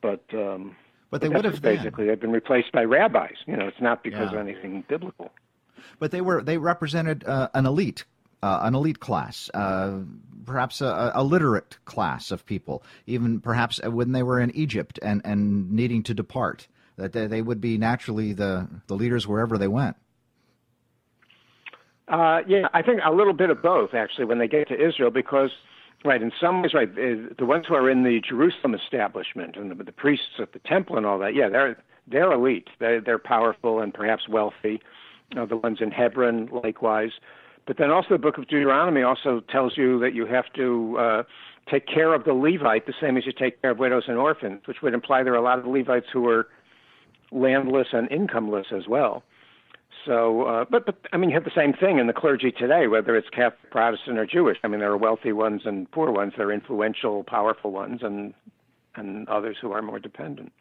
but 0.00 0.24
um, 0.32 0.76
but 1.14 1.20
they 1.20 1.28
would 1.28 1.44
have 1.44 1.62
basically 1.62 2.06
been. 2.06 2.06
they've 2.08 2.20
been 2.20 2.32
replaced 2.32 2.72
by 2.72 2.82
rabbis. 2.82 3.36
You 3.46 3.56
know, 3.56 3.68
it's 3.68 3.80
not 3.80 4.02
because 4.02 4.32
yeah. 4.32 4.40
of 4.40 4.48
anything 4.48 4.82
biblical. 4.88 5.30
But 6.00 6.10
they 6.10 6.20
were 6.20 6.42
they 6.42 6.58
represented 6.58 7.22
uh, 7.22 7.50
an 7.54 7.66
elite, 7.66 8.04
uh, 8.42 8.58
an 8.62 8.74
elite 8.74 8.98
class, 8.98 9.48
uh, 9.54 10.00
perhaps 10.44 10.80
a, 10.80 11.12
a, 11.14 11.22
literate 11.22 11.78
class 11.84 12.32
of 12.32 12.44
people. 12.44 12.82
Even 13.06 13.38
perhaps 13.38 13.80
when 13.84 14.10
they 14.10 14.24
were 14.24 14.40
in 14.40 14.50
Egypt 14.56 14.98
and 15.02 15.22
and 15.24 15.70
needing 15.70 16.02
to 16.02 16.14
depart 16.14 16.66
that 16.96 17.12
they, 17.12 17.28
they 17.28 17.42
would 17.42 17.60
be 17.60 17.78
naturally 17.78 18.32
the, 18.32 18.68
the 18.88 18.94
leaders 18.94 19.24
wherever 19.24 19.56
they 19.56 19.68
went. 19.68 19.96
Uh, 22.08 22.40
yeah, 22.48 22.66
I 22.74 22.82
think 22.82 23.02
a 23.04 23.12
little 23.12 23.34
bit 23.34 23.50
of 23.50 23.62
both 23.62 23.94
actually 23.94 24.24
when 24.24 24.38
they 24.38 24.48
get 24.48 24.66
to 24.66 24.74
Israel 24.74 25.12
because 25.12 25.50
right 26.04 26.22
in 26.22 26.32
some 26.40 26.62
ways 26.62 26.74
right 26.74 26.94
the 26.94 27.46
ones 27.46 27.66
who 27.68 27.74
are 27.74 27.90
in 27.90 28.04
the 28.04 28.20
Jerusalem 28.26 28.74
establishment 28.74 29.56
and 29.56 29.70
the, 29.70 29.84
the 29.84 29.92
priests 29.92 30.38
at 30.38 30.52
the 30.52 30.58
temple 30.60 30.96
and 30.96 31.06
all 31.06 31.18
that 31.18 31.34
yeah 31.34 31.48
they're 31.48 31.82
they're 32.06 32.32
elite 32.32 32.68
they're, 32.78 33.00
they're 33.00 33.18
powerful 33.18 33.80
and 33.80 33.92
perhaps 33.92 34.28
wealthy 34.28 34.80
uh, 35.38 35.44
the 35.44 35.56
ones 35.56 35.78
in 35.80 35.90
Hebron 35.90 36.48
likewise 36.52 37.12
but 37.66 37.78
then 37.78 37.90
also 37.90 38.10
the 38.10 38.18
book 38.18 38.36
of 38.36 38.46
Deuteronomy 38.48 39.02
also 39.02 39.40
tells 39.50 39.76
you 39.76 39.98
that 40.00 40.14
you 40.14 40.26
have 40.26 40.52
to 40.54 40.98
uh, 40.98 41.22
take 41.70 41.86
care 41.86 42.12
of 42.12 42.24
the 42.24 42.34
Levite 42.34 42.86
the 42.86 42.94
same 43.00 43.16
as 43.16 43.24
you 43.24 43.32
take 43.32 43.60
care 43.62 43.70
of 43.70 43.78
widows 43.78 44.04
and 44.06 44.18
orphans 44.18 44.62
which 44.66 44.82
would 44.82 44.94
imply 44.94 45.22
there 45.22 45.32
are 45.32 45.36
a 45.36 45.42
lot 45.42 45.58
of 45.58 45.66
Levites 45.66 46.06
who 46.12 46.28
are 46.28 46.48
landless 47.34 47.88
and 47.92 48.08
incomeless 48.10 48.72
as 48.72 48.86
well. 48.88 49.22
So, 50.06 50.42
uh, 50.42 50.64
but 50.70 50.86
but 50.86 50.96
I 51.12 51.16
mean, 51.16 51.30
you 51.30 51.36
have 51.36 51.44
the 51.44 51.52
same 51.54 51.72
thing 51.72 51.98
in 51.98 52.06
the 52.06 52.12
clergy 52.12 52.52
today, 52.52 52.86
whether 52.88 53.16
it's 53.16 53.28
Catholic, 53.30 53.70
Protestant, 53.70 54.18
or 54.18 54.26
Jewish. 54.26 54.58
I 54.62 54.68
mean, 54.68 54.80
there 54.80 54.90
are 54.90 54.96
wealthy 54.96 55.32
ones 55.32 55.62
and 55.64 55.90
poor 55.90 56.10
ones. 56.10 56.34
There 56.36 56.48
are 56.48 56.52
influential, 56.52 57.24
powerful 57.24 57.72
ones, 57.72 58.00
and 58.02 58.34
and 58.94 59.28
others 59.28 59.56
who 59.60 59.72
are 59.72 59.82
more 59.82 59.98
dependent. 59.98 60.52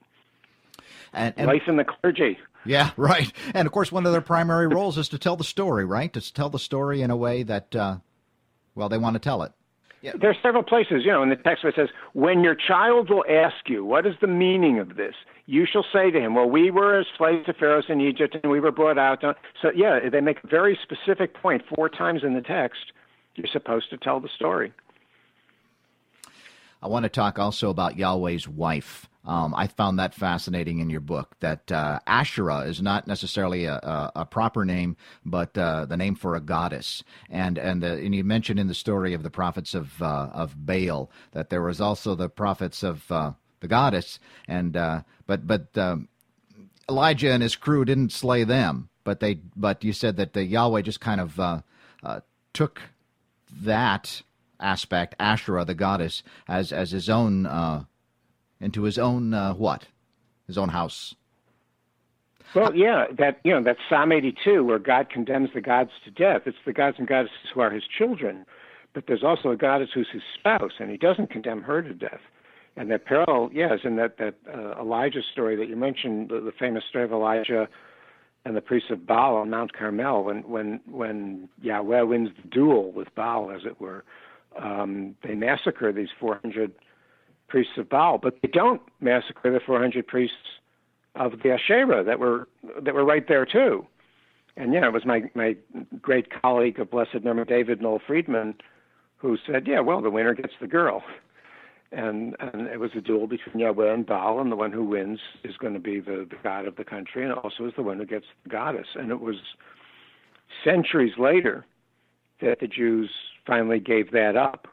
And, 1.13 1.33
and, 1.37 1.47
life 1.47 1.63
in 1.67 1.77
the 1.77 1.83
clergy. 1.83 2.39
Yeah, 2.65 2.91
right. 2.97 3.31
And 3.53 3.65
of 3.65 3.71
course, 3.71 3.91
one 3.91 4.05
of 4.05 4.11
their 4.11 4.21
primary 4.21 4.67
roles 4.67 4.97
is 4.97 5.09
to 5.09 5.19
tell 5.19 5.35
the 5.35 5.43
story, 5.43 5.85
right? 5.85 6.11
To 6.13 6.33
tell 6.33 6.49
the 6.49 6.59
story 6.59 7.01
in 7.01 7.11
a 7.11 7.15
way 7.15 7.43
that, 7.43 7.75
uh, 7.75 7.97
well, 8.75 8.89
they 8.89 8.97
want 8.97 9.13
to 9.15 9.19
tell 9.19 9.43
it. 9.43 9.51
Yeah. 10.03 10.11
There 10.19 10.29
are 10.29 10.35
several 10.43 10.63
places, 10.63 11.05
you 11.05 11.11
know, 11.11 11.23
in 11.23 11.29
the 11.29 11.37
text 11.37 11.63
where 11.63 11.69
it 11.69 11.77
says, 11.77 11.87
"When 12.11 12.43
your 12.43 12.55
child 12.55 13.09
will 13.09 13.23
ask 13.29 13.69
you, 13.69 13.85
what 13.85 14.05
is 14.05 14.15
the 14.19 14.27
meaning 14.27 14.77
of 14.77 14.97
this? 14.97 15.15
You 15.45 15.65
shall 15.65 15.85
say 15.93 16.11
to 16.11 16.19
him, 16.19 16.35
Well, 16.35 16.49
we 16.49 16.71
were 16.71 16.99
as 16.99 17.07
slaves 17.17 17.45
to 17.45 17.53
Pharaoh 17.53 17.81
in 17.87 18.01
Egypt, 18.01 18.35
and 18.43 18.51
we 18.51 18.59
were 18.59 18.71
brought 18.71 18.97
out." 18.97 19.23
So, 19.61 19.71
yeah, 19.73 20.09
they 20.09 20.19
make 20.19 20.43
a 20.43 20.47
very 20.47 20.77
specific 20.83 21.33
point 21.33 21.65
four 21.73 21.87
times 21.87 22.21
in 22.21 22.33
the 22.33 22.41
text. 22.41 22.91
You're 23.35 23.47
supposed 23.47 23.89
to 23.91 23.97
tell 23.97 24.19
the 24.19 24.27
story. 24.27 24.73
I 26.81 26.87
want 26.87 27.03
to 27.03 27.09
talk 27.09 27.39
also 27.39 27.69
about 27.69 27.95
Yahweh's 27.95 28.45
wife. 28.45 29.07
Um, 29.25 29.53
I 29.55 29.67
found 29.67 29.99
that 29.99 30.13
fascinating 30.13 30.79
in 30.79 30.89
your 30.89 30.99
book. 30.99 31.35
That 31.39 31.71
uh, 31.71 31.99
Asherah 32.05 32.61
is 32.61 32.81
not 32.81 33.07
necessarily 33.07 33.65
a, 33.65 33.75
a, 33.75 34.11
a 34.17 34.25
proper 34.25 34.65
name, 34.65 34.97
but 35.25 35.57
uh, 35.57 35.85
the 35.85 35.97
name 35.97 36.15
for 36.15 36.35
a 36.35 36.41
goddess. 36.41 37.03
And 37.29 37.57
and, 37.57 37.81
the, 37.81 37.93
and 37.93 38.13
you 38.13 38.23
mentioned 38.23 38.59
in 38.59 38.67
the 38.67 38.73
story 38.73 39.13
of 39.13 39.23
the 39.23 39.29
prophets 39.29 39.73
of 39.73 40.01
uh, 40.01 40.29
of 40.33 40.65
Baal 40.65 41.09
that 41.31 41.49
there 41.49 41.61
was 41.61 41.79
also 41.79 42.15
the 42.15 42.29
prophets 42.29 42.83
of 42.83 43.09
uh, 43.11 43.31
the 43.61 43.67
goddess. 43.67 44.19
And 44.47 44.75
uh, 44.75 45.03
but 45.25 45.47
but 45.47 45.77
um, 45.77 46.09
Elijah 46.89 47.31
and 47.31 47.41
his 47.41 47.55
crew 47.55 47.85
didn't 47.85 48.11
slay 48.11 48.43
them, 48.43 48.89
but 49.03 49.21
they 49.21 49.35
but 49.55 49.83
you 49.83 49.93
said 49.93 50.17
that 50.17 50.33
the 50.33 50.43
Yahweh 50.43 50.81
just 50.81 50.99
kind 50.99 51.21
of 51.21 51.39
uh, 51.39 51.61
took 52.53 52.81
that 53.61 54.21
aspect, 54.59 55.15
Asherah, 55.19 55.65
the 55.65 55.75
goddess, 55.75 56.23
as 56.47 56.73
as 56.73 56.91
his 56.91 57.09
own 57.09 57.45
into 58.63 58.83
his 58.83 58.97
own 58.97 59.33
uh, 59.33 59.53
what? 59.53 59.87
His 60.47 60.57
own 60.57 60.69
house. 60.69 61.15
Well, 62.55 62.75
yeah, 62.75 63.05
that 63.17 63.39
you 63.43 63.51
know 63.51 63.63
that 63.63 63.77
Psalm 63.89 64.11
82 64.11 64.63
where 64.63 64.79
God 64.79 65.09
condemns 65.09 65.49
the 65.53 65.61
gods 65.61 65.89
to 66.05 66.11
death. 66.11 66.43
It's 66.45 66.57
the 66.65 66.73
gods 66.73 66.97
and 66.99 67.07
goddesses 67.07 67.49
who 67.53 67.61
are 67.61 67.71
his 67.71 67.83
children, 67.97 68.45
but 68.93 69.05
there's 69.07 69.23
also 69.23 69.49
a 69.49 69.57
goddess 69.57 69.89
who's 69.93 70.09
his 70.11 70.21
spouse, 70.37 70.73
and 70.79 70.91
he 70.91 70.97
doesn't 70.97 71.31
condemn 71.31 71.63
her 71.63 71.81
to 71.81 71.93
death. 71.93 72.19
And 72.75 72.91
that 72.91 73.05
parallel, 73.05 73.49
yes, 73.53 73.79
in 73.83 73.95
that 73.95 74.17
that 74.17 74.35
uh, 74.47 74.79
Elijah 74.79 75.21
story 75.31 75.55
that 75.55 75.67
you 75.67 75.75
mentioned, 75.75 76.29
the, 76.29 76.41
the 76.41 76.51
famous 76.51 76.83
story 76.89 77.05
of 77.05 77.11
Elijah 77.11 77.67
and 78.45 78.55
the 78.55 78.61
priests 78.61 78.91
of 78.91 79.07
Baal 79.07 79.35
on 79.37 79.49
Mount 79.49 79.73
Carmel, 79.73 80.23
when 80.23 80.43
when 80.43 80.79
when 80.85 81.49
Yahweh 81.61 82.01
wins 82.01 82.29
the 82.41 82.47
duel 82.49 82.91
with 82.91 83.13
Baal, 83.15 83.51
as 83.51 83.61
it 83.65 83.79
were, 83.81 84.03
um, 84.61 85.15
they 85.23 85.33
massacre 85.33 85.91
these 85.91 86.09
400 86.19 86.71
priests 87.53 87.73
of 87.77 87.87
Baal, 87.87 88.17
but 88.17 88.39
they 88.41 88.47
don't 88.47 88.81
massacre 88.99 89.51
the 89.51 89.59
400 89.63 90.07
priests 90.07 90.57
of 91.13 91.33
the 91.43 91.51
Asherah 91.51 92.03
that 92.03 92.17
were 92.17 92.47
that 92.81 92.95
were 92.95 93.05
right 93.05 93.27
there 93.27 93.45
too. 93.45 93.85
And 94.57 94.73
yeah, 94.73 94.87
it 94.87 94.91
was 94.91 95.05
my 95.05 95.29
my 95.35 95.55
great 96.01 96.29
colleague 96.41 96.79
of 96.79 96.89
Blessed 96.89 97.23
Memory, 97.23 97.45
David 97.45 97.79
Noel 97.79 98.01
Freedman, 98.07 98.55
who 99.17 99.37
said, 99.45 99.67
"Yeah, 99.67 99.81
well, 99.81 100.01
the 100.01 100.09
winner 100.09 100.33
gets 100.33 100.53
the 100.59 100.65
girl." 100.65 101.03
And 101.91 102.35
and 102.39 102.65
it 102.65 102.79
was 102.79 102.89
a 102.97 103.01
duel 103.01 103.27
between 103.27 103.59
Yahweh 103.59 103.93
and 103.93 104.03
Baal, 104.03 104.39
and 104.39 104.51
the 104.51 104.55
one 104.55 104.71
who 104.71 104.83
wins 104.83 105.19
is 105.43 105.55
going 105.57 105.75
to 105.75 105.79
be 105.79 105.99
the, 105.99 106.25
the 106.27 106.37
god 106.41 106.65
of 106.65 106.75
the 106.75 106.83
country, 106.83 107.23
and 107.23 107.33
also 107.33 107.67
is 107.67 107.73
the 107.77 107.83
one 107.83 107.99
who 107.99 108.05
gets 108.07 108.25
the 108.45 108.49
goddess. 108.49 108.87
And 108.95 109.11
it 109.11 109.19
was 109.19 109.35
centuries 110.63 111.19
later 111.19 111.67
that 112.41 112.61
the 112.61 112.67
Jews 112.67 113.11
finally 113.45 113.79
gave 113.79 114.09
that 114.11 114.35
up. 114.35 114.67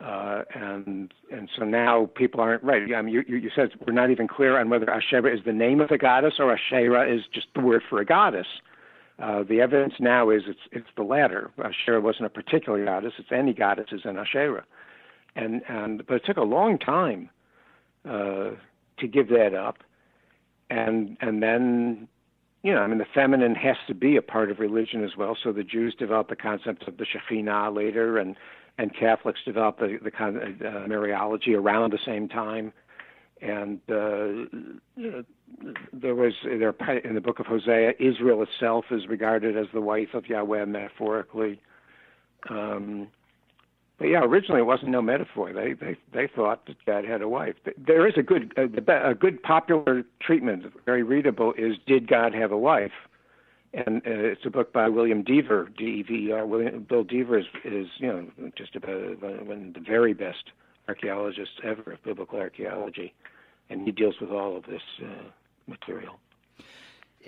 Uh, 0.00 0.42
and 0.54 1.14
and 1.32 1.48
so 1.56 1.64
now 1.64 2.10
people 2.14 2.38
aren't 2.40 2.62
right. 2.62 2.82
I 2.94 3.00
mean, 3.00 3.14
you, 3.14 3.22
you 3.26 3.50
said 3.54 3.70
we're 3.86 3.94
not 3.94 4.10
even 4.10 4.28
clear 4.28 4.58
on 4.58 4.68
whether 4.68 4.90
Asherah 4.90 5.34
is 5.34 5.42
the 5.46 5.54
name 5.54 5.80
of 5.80 5.88
the 5.88 5.96
goddess 5.96 6.34
or 6.38 6.52
Asherah 6.52 7.10
is 7.10 7.22
just 7.32 7.46
the 7.54 7.62
word 7.62 7.82
for 7.88 7.98
a 7.98 8.04
goddess. 8.04 8.46
Uh, 9.18 9.42
the 9.42 9.62
evidence 9.62 9.94
now 9.98 10.28
is 10.28 10.42
it's 10.46 10.60
it's 10.70 10.88
the 10.96 11.02
latter. 11.02 11.50
Asherah 11.58 12.02
wasn't 12.02 12.26
a 12.26 12.30
particular 12.30 12.84
goddess; 12.84 13.14
it's 13.16 13.32
any 13.32 13.54
goddess 13.54 13.86
is 13.90 14.02
an 14.04 14.18
Asherah, 14.18 14.64
and 15.34 15.62
and 15.66 16.06
but 16.06 16.16
it 16.16 16.24
took 16.26 16.36
a 16.36 16.42
long 16.42 16.78
time 16.78 17.30
uh, 18.06 18.50
to 18.98 19.06
give 19.10 19.28
that 19.28 19.54
up, 19.54 19.78
and 20.68 21.16
and 21.22 21.42
then 21.42 22.06
you 22.62 22.74
know 22.74 22.80
I 22.80 22.86
mean 22.86 22.98
the 22.98 23.06
feminine 23.14 23.54
has 23.54 23.76
to 23.86 23.94
be 23.94 24.16
a 24.16 24.22
part 24.22 24.50
of 24.50 24.58
religion 24.58 25.02
as 25.02 25.16
well. 25.16 25.34
So 25.42 25.52
the 25.52 25.64
Jews 25.64 25.94
developed 25.98 26.28
the 26.28 26.36
concept 26.36 26.86
of 26.86 26.98
the 26.98 27.06
Shekhinah 27.06 27.74
later, 27.74 28.18
and 28.18 28.36
and 28.78 28.94
Catholics 28.94 29.40
developed 29.44 29.80
the 29.80 29.98
the 30.02 30.10
kind 30.10 30.36
of 30.36 30.42
uh, 30.42 30.86
Mariology 30.86 31.56
around 31.56 31.92
the 31.92 31.98
same 32.04 32.28
time, 32.28 32.72
and 33.40 33.80
uh, 33.88 34.46
there 35.92 36.14
was 36.14 36.32
there 36.44 36.74
in 37.04 37.14
the 37.14 37.20
book 37.20 37.38
of 37.38 37.46
Hosea, 37.46 37.92
Israel 37.98 38.42
itself 38.42 38.86
is 38.90 39.06
regarded 39.08 39.56
as 39.56 39.66
the 39.72 39.80
wife 39.80 40.14
of 40.14 40.26
Yahweh 40.26 40.64
metaphorically. 40.66 41.60
Um, 42.48 43.08
but 43.98 44.08
yeah, 44.08 44.20
originally 44.22 44.60
it 44.60 44.64
wasn't 44.64 44.90
no 44.90 45.00
metaphor. 45.00 45.52
They 45.52 45.72
they 45.72 45.96
they 46.12 46.26
thought 46.26 46.66
that 46.66 46.76
God 46.84 47.04
had 47.04 47.22
a 47.22 47.28
wife. 47.28 47.54
There 47.78 48.06
is 48.06 48.14
a 48.16 48.22
good 48.22 48.52
a, 48.56 49.10
a 49.10 49.14
good 49.14 49.42
popular 49.42 50.04
treatment, 50.20 50.64
very 50.84 51.02
readable, 51.02 51.54
is 51.56 51.76
Did 51.86 52.06
God 52.06 52.34
Have 52.34 52.52
a 52.52 52.58
Wife? 52.58 52.92
And 53.74 53.98
uh, 53.98 54.10
it's 54.10 54.46
a 54.46 54.50
book 54.50 54.72
by 54.72 54.88
William 54.88 55.22
Dever, 55.22 55.68
D-E-V-E-R. 55.76 56.46
William 56.46 56.86
Bill 56.88 57.04
Dever 57.04 57.38
is, 57.38 57.46
is 57.64 57.88
you 57.98 58.06
know 58.06 58.50
just 58.56 58.74
about 58.76 59.20
one 59.20 59.68
of 59.68 59.74
the 59.74 59.80
very 59.86 60.14
best 60.14 60.50
archaeologists 60.88 61.56
ever 61.62 61.92
of 61.92 62.02
biblical 62.02 62.38
archaeology, 62.38 63.14
and 63.68 63.82
he 63.82 63.92
deals 63.92 64.14
with 64.20 64.30
all 64.30 64.56
of 64.56 64.64
this 64.64 64.82
uh, 65.02 65.28
material. 65.66 66.18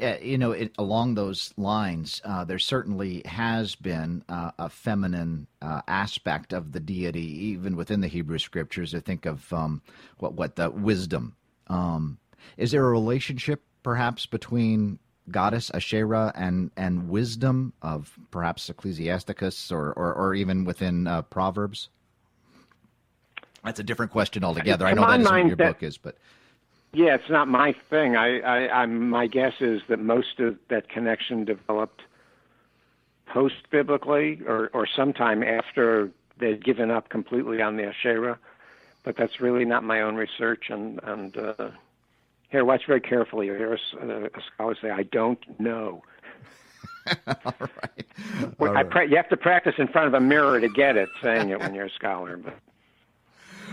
Uh, 0.01 0.16
you 0.22 0.39
know, 0.39 0.53
it, 0.53 0.72
along 0.78 1.14
those 1.14 1.53
lines, 1.57 2.22
uh, 2.24 2.45
there 2.45 2.59
certainly 2.59 3.20
has 3.24 3.74
been 3.74 4.22
uh, 4.28 4.53
a 4.59 4.68
feminine 4.68 5.49
uh, 5.61 5.82
aspect 5.89 6.53
of 6.53 6.70
the 6.70 6.78
deity, 6.78 7.47
even 7.47 7.74
within 7.74 8.01
the 8.01 8.07
Hebrew 8.07 8.39
scriptures. 8.39 8.95
I 8.95 9.01
think 9.01 9.26
of 9.26 9.53
um, 9.53 9.82
what 10.18 10.34
what 10.34 10.55
the 10.55 10.70
wisdom. 10.70 11.34
Um, 11.66 12.18
is 12.57 12.70
there 12.70 12.86
a 12.86 12.91
relationship, 12.91 13.62
perhaps, 13.82 14.24
between 14.24 15.01
goddess 15.31 15.70
Asherah 15.72 16.33
and 16.35 16.70
and 16.76 17.09
wisdom 17.09 17.72
of 17.83 18.18
perhaps 18.31 18.68
Ecclesiasticus 18.68 19.70
or 19.72 19.93
or, 19.93 20.14
or 20.14 20.35
even 20.35 20.64
within 20.64 21.07
uh, 21.07 21.22
Proverbs? 21.22 21.89
That's 23.64 23.81
a 23.81 23.85
different 23.85 24.12
question 24.12 24.45
altogether. 24.45 24.87
I 24.87 24.95
know 24.95 25.07
that 25.07 25.20
isn't 25.20 25.33
what 25.33 25.47
your 25.47 25.57
that, 25.57 25.74
book 25.74 25.83
is, 25.83 25.99
but 25.99 26.16
yeah, 26.93 27.14
it's 27.14 27.29
not 27.29 27.49
my 27.49 27.74
thing. 27.91 28.16
I, 28.16 28.41
I, 28.41 28.83
I'm, 28.83 29.11
my 29.11 29.26
guess 29.26 29.55
is 29.61 29.83
that 29.89 29.99
most 29.99 30.41
of 30.41 30.57
that 30.68 30.89
connection 30.89 31.45
developed 31.45 32.03
post 33.26 33.70
biblically 33.70 34.41
or, 34.47 34.70
or 34.72 34.87
sometime 34.87 35.43
after 35.43 36.11
they'd 36.39 36.64
given 36.64 36.91
up 36.91 37.11
completely 37.11 37.61
on 37.61 37.76
the 37.76 37.85
Asherah. 37.85 38.39
But 39.05 39.16
that's 39.16 39.41
really 39.41 39.64
not 39.64 39.85
my 39.85 40.01
own 40.01 40.16
research. 40.16 40.70
And, 40.70 41.01
and 41.03 41.37
uh, 41.37 41.70
here, 42.51 42.65
watch 42.65 42.87
very 42.87 43.01
carefully. 43.01 43.47
You 43.47 43.55
hear 43.55 43.75
a, 43.75 44.25
a 44.25 44.43
scholar 44.55 44.77
say, 44.81 44.91
I 44.91 45.03
don't 45.05 45.39
know. 45.61 46.03
All 47.27 47.37
right. 47.59 48.07
All 48.59 48.67
right. 48.69 48.91
Pra- 48.91 49.09
you 49.09 49.17
have 49.17 49.29
to 49.31 49.37
practice 49.37 49.75
in 49.79 49.89
front 49.89 50.09
of 50.09 50.15
a 50.15 50.21
mirror 50.21 50.61
to 50.61 50.69
get 50.69 50.97
it, 50.97 51.09
saying 51.23 51.51
it 51.51 51.61
when 51.61 51.75
you're 51.75 51.87
a 51.87 51.91
scholar. 51.91 52.37
But 52.37 52.59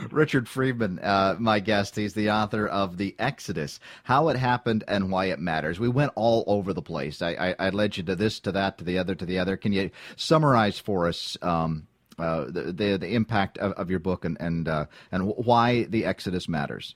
Richard 0.12 0.48
Friedman, 0.48 1.00
uh, 1.00 1.36
my 1.40 1.60
guest. 1.60 1.96
He's 1.96 2.14
the 2.14 2.32
author 2.32 2.68
of 2.68 2.98
The 2.98 3.16
Exodus 3.20 3.80
How 4.04 4.30
It 4.30 4.38
Happened 4.38 4.84
and 4.88 5.12
Why 5.12 5.26
It 5.26 5.40
Matters. 5.40 5.80
We 5.80 5.90
went 5.90 6.12
all 6.16 6.44
over 6.48 6.74
the 6.74 6.82
place. 6.82 7.22
I, 7.22 7.32
I, 7.32 7.56
I 7.60 7.70
led 7.70 7.98
you 7.98 8.04
to 8.04 8.16
this, 8.16 8.40
to 8.42 8.52
that, 8.54 8.78
to 8.80 8.84
the 8.84 8.98
other, 8.98 9.16
to 9.16 9.26
the 9.26 9.40
other. 9.40 9.58
Can 9.58 9.74
you 9.74 9.90
summarize 10.16 10.80
for 10.80 11.08
us 11.08 11.38
um, 11.42 11.88
uh, 12.20 12.46
the, 12.46 12.74
the, 12.74 12.98
the, 12.98 13.14
impact 13.14 13.58
of, 13.58 13.74
of 13.74 13.90
your 13.90 14.00
book 14.00 14.26
and, 14.26 14.38
and, 14.40 14.68
uh, 14.68 14.86
and 15.12 15.28
why 15.28 15.84
The 15.84 16.06
Exodus 16.06 16.48
matters? 16.48 16.96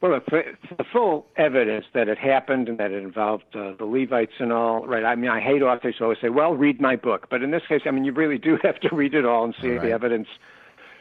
Well, 0.00 0.20
the 0.30 0.84
full 0.92 1.26
evidence 1.36 1.86
that 1.92 2.08
it 2.08 2.18
happened 2.18 2.68
and 2.68 2.78
that 2.78 2.92
it 2.92 3.02
involved 3.02 3.44
uh, 3.54 3.72
the 3.76 3.84
Levites 3.84 4.34
and 4.38 4.52
all, 4.52 4.86
right? 4.86 5.04
I 5.04 5.16
mean, 5.16 5.28
I 5.28 5.40
hate 5.40 5.60
authors 5.60 5.96
who 5.98 6.04
always 6.04 6.18
say, 6.22 6.28
well, 6.28 6.54
read 6.54 6.80
my 6.80 6.94
book. 6.94 7.26
But 7.28 7.42
in 7.42 7.50
this 7.50 7.62
case, 7.68 7.82
I 7.84 7.90
mean, 7.90 8.04
you 8.04 8.12
really 8.12 8.38
do 8.38 8.58
have 8.62 8.78
to 8.80 8.94
read 8.94 9.14
it 9.14 9.26
all 9.26 9.44
and 9.44 9.54
see 9.60 9.70
right. 9.70 9.82
the 9.82 9.90
evidence 9.90 10.28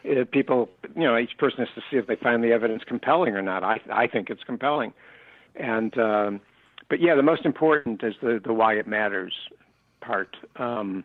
uh, 0.10 0.26
people, 0.32 0.70
you 0.96 1.04
know, 1.04 1.18
each 1.18 1.38
person 1.38 1.60
has 1.60 1.68
to 1.76 1.82
see 1.92 1.98
if 1.98 2.08
they 2.08 2.16
find 2.16 2.44
the 2.44 2.52
evidence 2.52 2.84
compelling 2.88 3.36
or 3.36 3.42
not. 3.42 3.64
I 3.64 3.80
I 3.92 4.08
think 4.08 4.30
it's 4.30 4.44
compelling, 4.44 4.94
and 5.56 5.98
um, 5.98 6.42
but 6.90 7.02
yeah, 7.02 7.16
the 7.16 7.24
most 7.24 7.46
important 7.46 8.04
is 8.04 8.14
the 8.22 8.40
the 8.44 8.54
why 8.54 8.74
it 8.76 8.88
matters 8.88 9.34
part. 10.02 10.38
Um, 10.56 11.04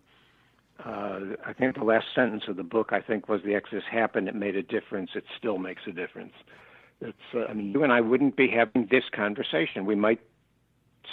uh, 0.84 1.20
I 1.46 1.52
think 1.52 1.76
the 1.76 1.84
last 1.84 2.06
sentence 2.14 2.44
of 2.48 2.56
the 2.56 2.62
book, 2.62 2.90
I 2.92 3.00
think, 3.00 3.28
was 3.28 3.40
the 3.44 3.54
Exodus 3.54 3.84
happened. 3.90 4.28
It 4.28 4.34
made 4.34 4.56
a 4.56 4.62
difference. 4.62 5.10
It 5.14 5.24
still 5.38 5.58
makes 5.58 5.82
a 5.86 5.92
difference. 5.92 6.32
It's, 7.02 7.34
uh, 7.34 7.44
I 7.50 7.52
mean, 7.52 7.72
you 7.72 7.82
and 7.82 7.92
I 7.92 8.00
wouldn't 8.00 8.36
be 8.36 8.48
having 8.48 8.88
this 8.90 9.04
conversation. 9.14 9.84
We 9.84 9.94
might 9.94 10.20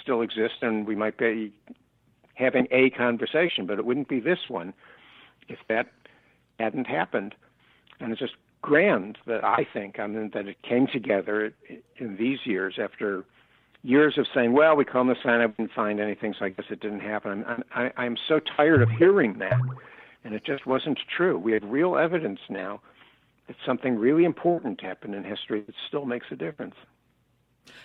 still 0.01 0.21
exist, 0.21 0.55
and 0.61 0.87
we 0.87 0.95
might 0.95 1.17
be 1.17 1.51
having 2.35 2.67
a 2.71 2.89
conversation, 2.91 3.65
but 3.65 3.79
it 3.79 3.85
wouldn't 3.85 4.07
be 4.07 4.19
this 4.19 4.39
one 4.47 4.73
if 5.49 5.59
that 5.67 5.87
hadn't 6.59 6.87
happened 6.87 7.35
and 7.99 8.11
it's 8.11 8.19
just 8.19 8.35
grand 8.61 9.17
that 9.25 9.43
I 9.43 9.65
think 9.71 9.99
I 9.99 10.07
mean 10.07 10.31
that 10.33 10.47
it 10.47 10.61
came 10.61 10.87
together 10.87 11.53
in 11.97 12.17
these 12.17 12.39
years 12.45 12.77
after 12.81 13.23
years 13.83 14.17
of 14.17 14.25
saying, 14.33 14.53
"Well, 14.53 14.75
we 14.75 14.85
call 14.85 15.05
the 15.05 15.15
sign, 15.23 15.41
I 15.41 15.47
didn't 15.47 15.71
find 15.71 15.99
anything, 15.99 16.33
so 16.37 16.45
I 16.45 16.49
guess 16.49 16.65
it 16.69 16.81
didn't 16.81 16.99
happen." 16.99 17.45
I'm, 17.47 17.63
I, 17.73 17.91
I'm 17.97 18.17
so 18.27 18.39
tired 18.39 18.81
of 18.81 18.89
hearing 18.89 19.39
that, 19.39 19.59
and 20.23 20.33
it 20.33 20.43
just 20.43 20.65
wasn't 20.65 20.99
true. 21.15 21.37
We 21.37 21.53
have 21.53 21.63
real 21.63 21.97
evidence 21.97 22.39
now 22.49 22.81
something 23.65 23.97
really 23.97 24.25
important 24.25 24.81
happened 24.81 25.15
in 25.15 25.23
history 25.23 25.61
that 25.61 25.75
still 25.87 26.05
makes 26.05 26.27
a 26.31 26.35
difference 26.35 26.75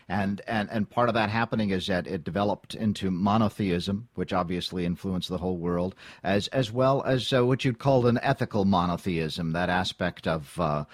and 0.08 0.40
and 0.46 0.68
and 0.70 0.88
part 0.88 1.08
of 1.08 1.14
that 1.14 1.30
happening 1.30 1.70
is 1.70 1.86
that 1.86 2.06
it 2.06 2.24
developed 2.24 2.74
into 2.74 3.10
monotheism, 3.10 4.08
which 4.14 4.32
obviously 4.32 4.84
influenced 4.84 5.28
the 5.28 5.38
whole 5.38 5.56
world, 5.56 5.94
as 6.22 6.48
as 6.48 6.70
well 6.72 7.02
as 7.04 7.32
uh, 7.32 7.44
what 7.44 7.64
you'd 7.64 7.78
call 7.78 8.06
an 8.06 8.18
ethical 8.22 8.64
monotheism, 8.64 9.52
that 9.52 9.70
aspect 9.70 10.26
of. 10.26 10.58
Uh, 10.60 10.84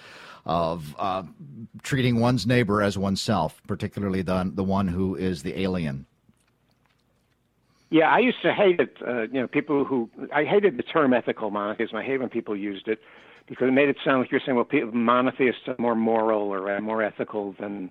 of 0.47 0.97
uh, 0.99 1.23
treating 1.83 2.19
one's 2.19 2.47
neighbor 2.47 2.81
as 2.81 2.97
oneself, 2.97 3.61
particularly 3.67 4.23
the 4.23 4.51
the 4.55 4.65
one 4.65 4.89
who 4.89 5.15
is 5.15 5.43
the 5.43 5.61
alien. 5.61 6.07
Yeah, 7.91 8.09
I 8.11 8.21
used 8.21 8.41
to 8.43 8.53
hate 8.55 8.81
it. 8.81 8.97
Uh, 9.07 9.23
you 9.25 9.43
know, 9.43 9.47
people 9.47 9.85
who 9.85 10.09
I 10.35 10.45
hated 10.45 10.79
the 10.79 10.83
term 10.83 11.13
ethical 11.13 11.51
monotheism. 11.51 11.95
I 11.95 12.03
hate 12.03 12.21
when 12.21 12.31
people 12.31 12.57
used 12.57 12.89
it 12.89 13.01
because 13.51 13.67
it 13.67 13.73
made 13.73 13.89
it 13.89 13.97
sound 14.05 14.21
like 14.21 14.31
you're 14.31 14.41
saying, 14.47 14.57
well, 14.57 14.93
monotheists 14.93 15.63
are 15.67 15.75
more 15.77 15.97
moral 15.97 16.43
or 16.43 16.81
more 16.81 17.03
ethical 17.03 17.55
than 17.59 17.91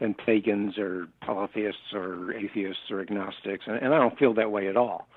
than 0.00 0.14
pagans 0.14 0.78
or 0.78 1.08
polytheists 1.22 1.92
or 1.92 2.32
atheists 2.32 2.90
or 2.90 3.00
agnostics, 3.00 3.64
and, 3.66 3.76
and 3.76 3.94
I 3.94 3.98
don't 3.98 4.16
feel 4.16 4.32
that 4.34 4.52
way 4.52 4.68
at 4.68 4.76
all. 4.76 5.08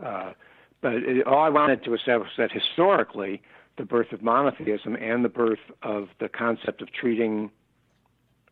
Uh, 0.00 0.32
but 0.80 0.94
it, 0.94 1.26
all 1.26 1.42
I 1.42 1.48
wanted 1.48 1.82
to 1.84 1.94
establish 1.94 2.30
that 2.38 2.52
historically, 2.52 3.42
the 3.78 3.84
birth 3.84 4.12
of 4.12 4.22
monotheism 4.22 4.94
and 4.94 5.24
the 5.24 5.28
birth 5.28 5.58
of 5.82 6.08
the 6.20 6.28
concept 6.28 6.82
of 6.82 6.92
treating 6.92 7.50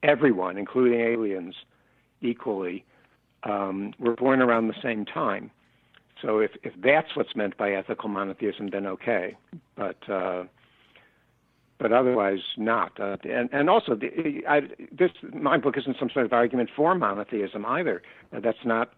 everyone, 0.03 0.57
including 0.57 1.01
aliens, 1.01 1.55
equally, 2.21 2.85
um, 3.45 3.93
were 4.01 4.17
born 4.17 4.41
around 4.41 4.67
the 4.67 4.83
same 4.83 5.05
time. 5.05 5.51
So 6.23 6.39
if 6.39 6.53
if 6.63 6.73
that's 6.83 7.15
what's 7.15 7.37
meant 7.37 7.57
by 7.57 7.73
ethical 7.73 8.09
monotheism, 8.09 8.71
then 8.71 8.87
okay. 8.87 9.37
But 9.77 10.09
uh, 10.09 10.45
but 11.79 11.93
otherwise 11.93 12.41
not. 12.57 12.99
Uh, 12.99 13.17
and 13.25 13.49
and 13.53 13.69
also, 13.69 13.95
the, 13.95 14.43
I, 14.49 14.61
this 14.91 15.11
my 15.33 15.59
book 15.59 15.77
isn't 15.77 15.97
some 15.99 16.11
sort 16.13 16.27
of 16.27 16.33
argument 16.33 16.71
for 16.75 16.95
monotheism 16.95 17.65
either. 17.67 18.03
Uh, 18.35 18.41
that's 18.41 18.65
not 18.65 18.93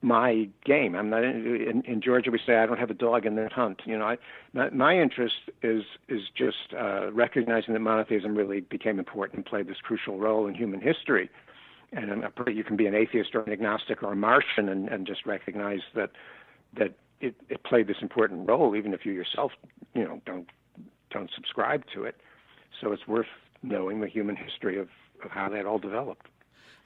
my 0.00 0.48
game. 0.64 0.94
I'm 0.94 1.10
not 1.10 1.24
in, 1.24 1.82
in, 1.86 2.00
Georgia. 2.00 2.30
We 2.30 2.38
say 2.46 2.56
I 2.56 2.66
don't 2.66 2.78
have 2.78 2.90
a 2.90 2.94
dog 2.94 3.26
in 3.26 3.34
that 3.36 3.52
hunt. 3.52 3.82
You 3.84 3.98
know, 3.98 4.04
I, 4.04 4.16
my, 4.52 4.70
my 4.70 4.98
interest 4.98 5.50
is 5.62 5.82
is 6.08 6.22
just 6.36 6.72
uh, 6.78 7.12
recognizing 7.12 7.74
that 7.74 7.80
monotheism 7.80 8.36
really 8.36 8.60
became 8.60 8.98
important 8.98 9.38
and 9.38 9.46
played 9.46 9.66
this 9.66 9.78
crucial 9.82 10.18
role 10.18 10.46
in 10.46 10.54
human 10.54 10.80
history. 10.80 11.30
And 11.90 12.22
you 12.48 12.64
can 12.64 12.76
be 12.76 12.86
an 12.86 12.94
atheist 12.94 13.34
or 13.34 13.40
an 13.40 13.50
agnostic 13.50 14.02
or 14.02 14.12
a 14.12 14.16
Martian 14.16 14.68
and, 14.68 14.88
and 14.90 15.06
just 15.06 15.24
recognize 15.24 15.80
that 15.94 16.10
that 16.78 16.92
it, 17.20 17.34
it 17.48 17.64
played 17.64 17.86
this 17.86 17.96
important 18.00 18.48
role, 18.48 18.76
even 18.76 18.94
if 18.94 19.04
you 19.04 19.12
yourself, 19.12 19.52
you 19.94 20.04
know, 20.04 20.20
don't 20.26 20.48
don't 21.10 21.30
subscribe 21.34 21.84
to 21.94 22.04
it. 22.04 22.16
So 22.80 22.92
it's 22.92 23.06
worth 23.06 23.26
knowing 23.62 24.00
the 24.00 24.08
human 24.08 24.36
history 24.36 24.78
of, 24.78 24.88
of 25.24 25.30
how 25.30 25.48
that 25.48 25.66
all 25.66 25.78
developed. 25.78 26.28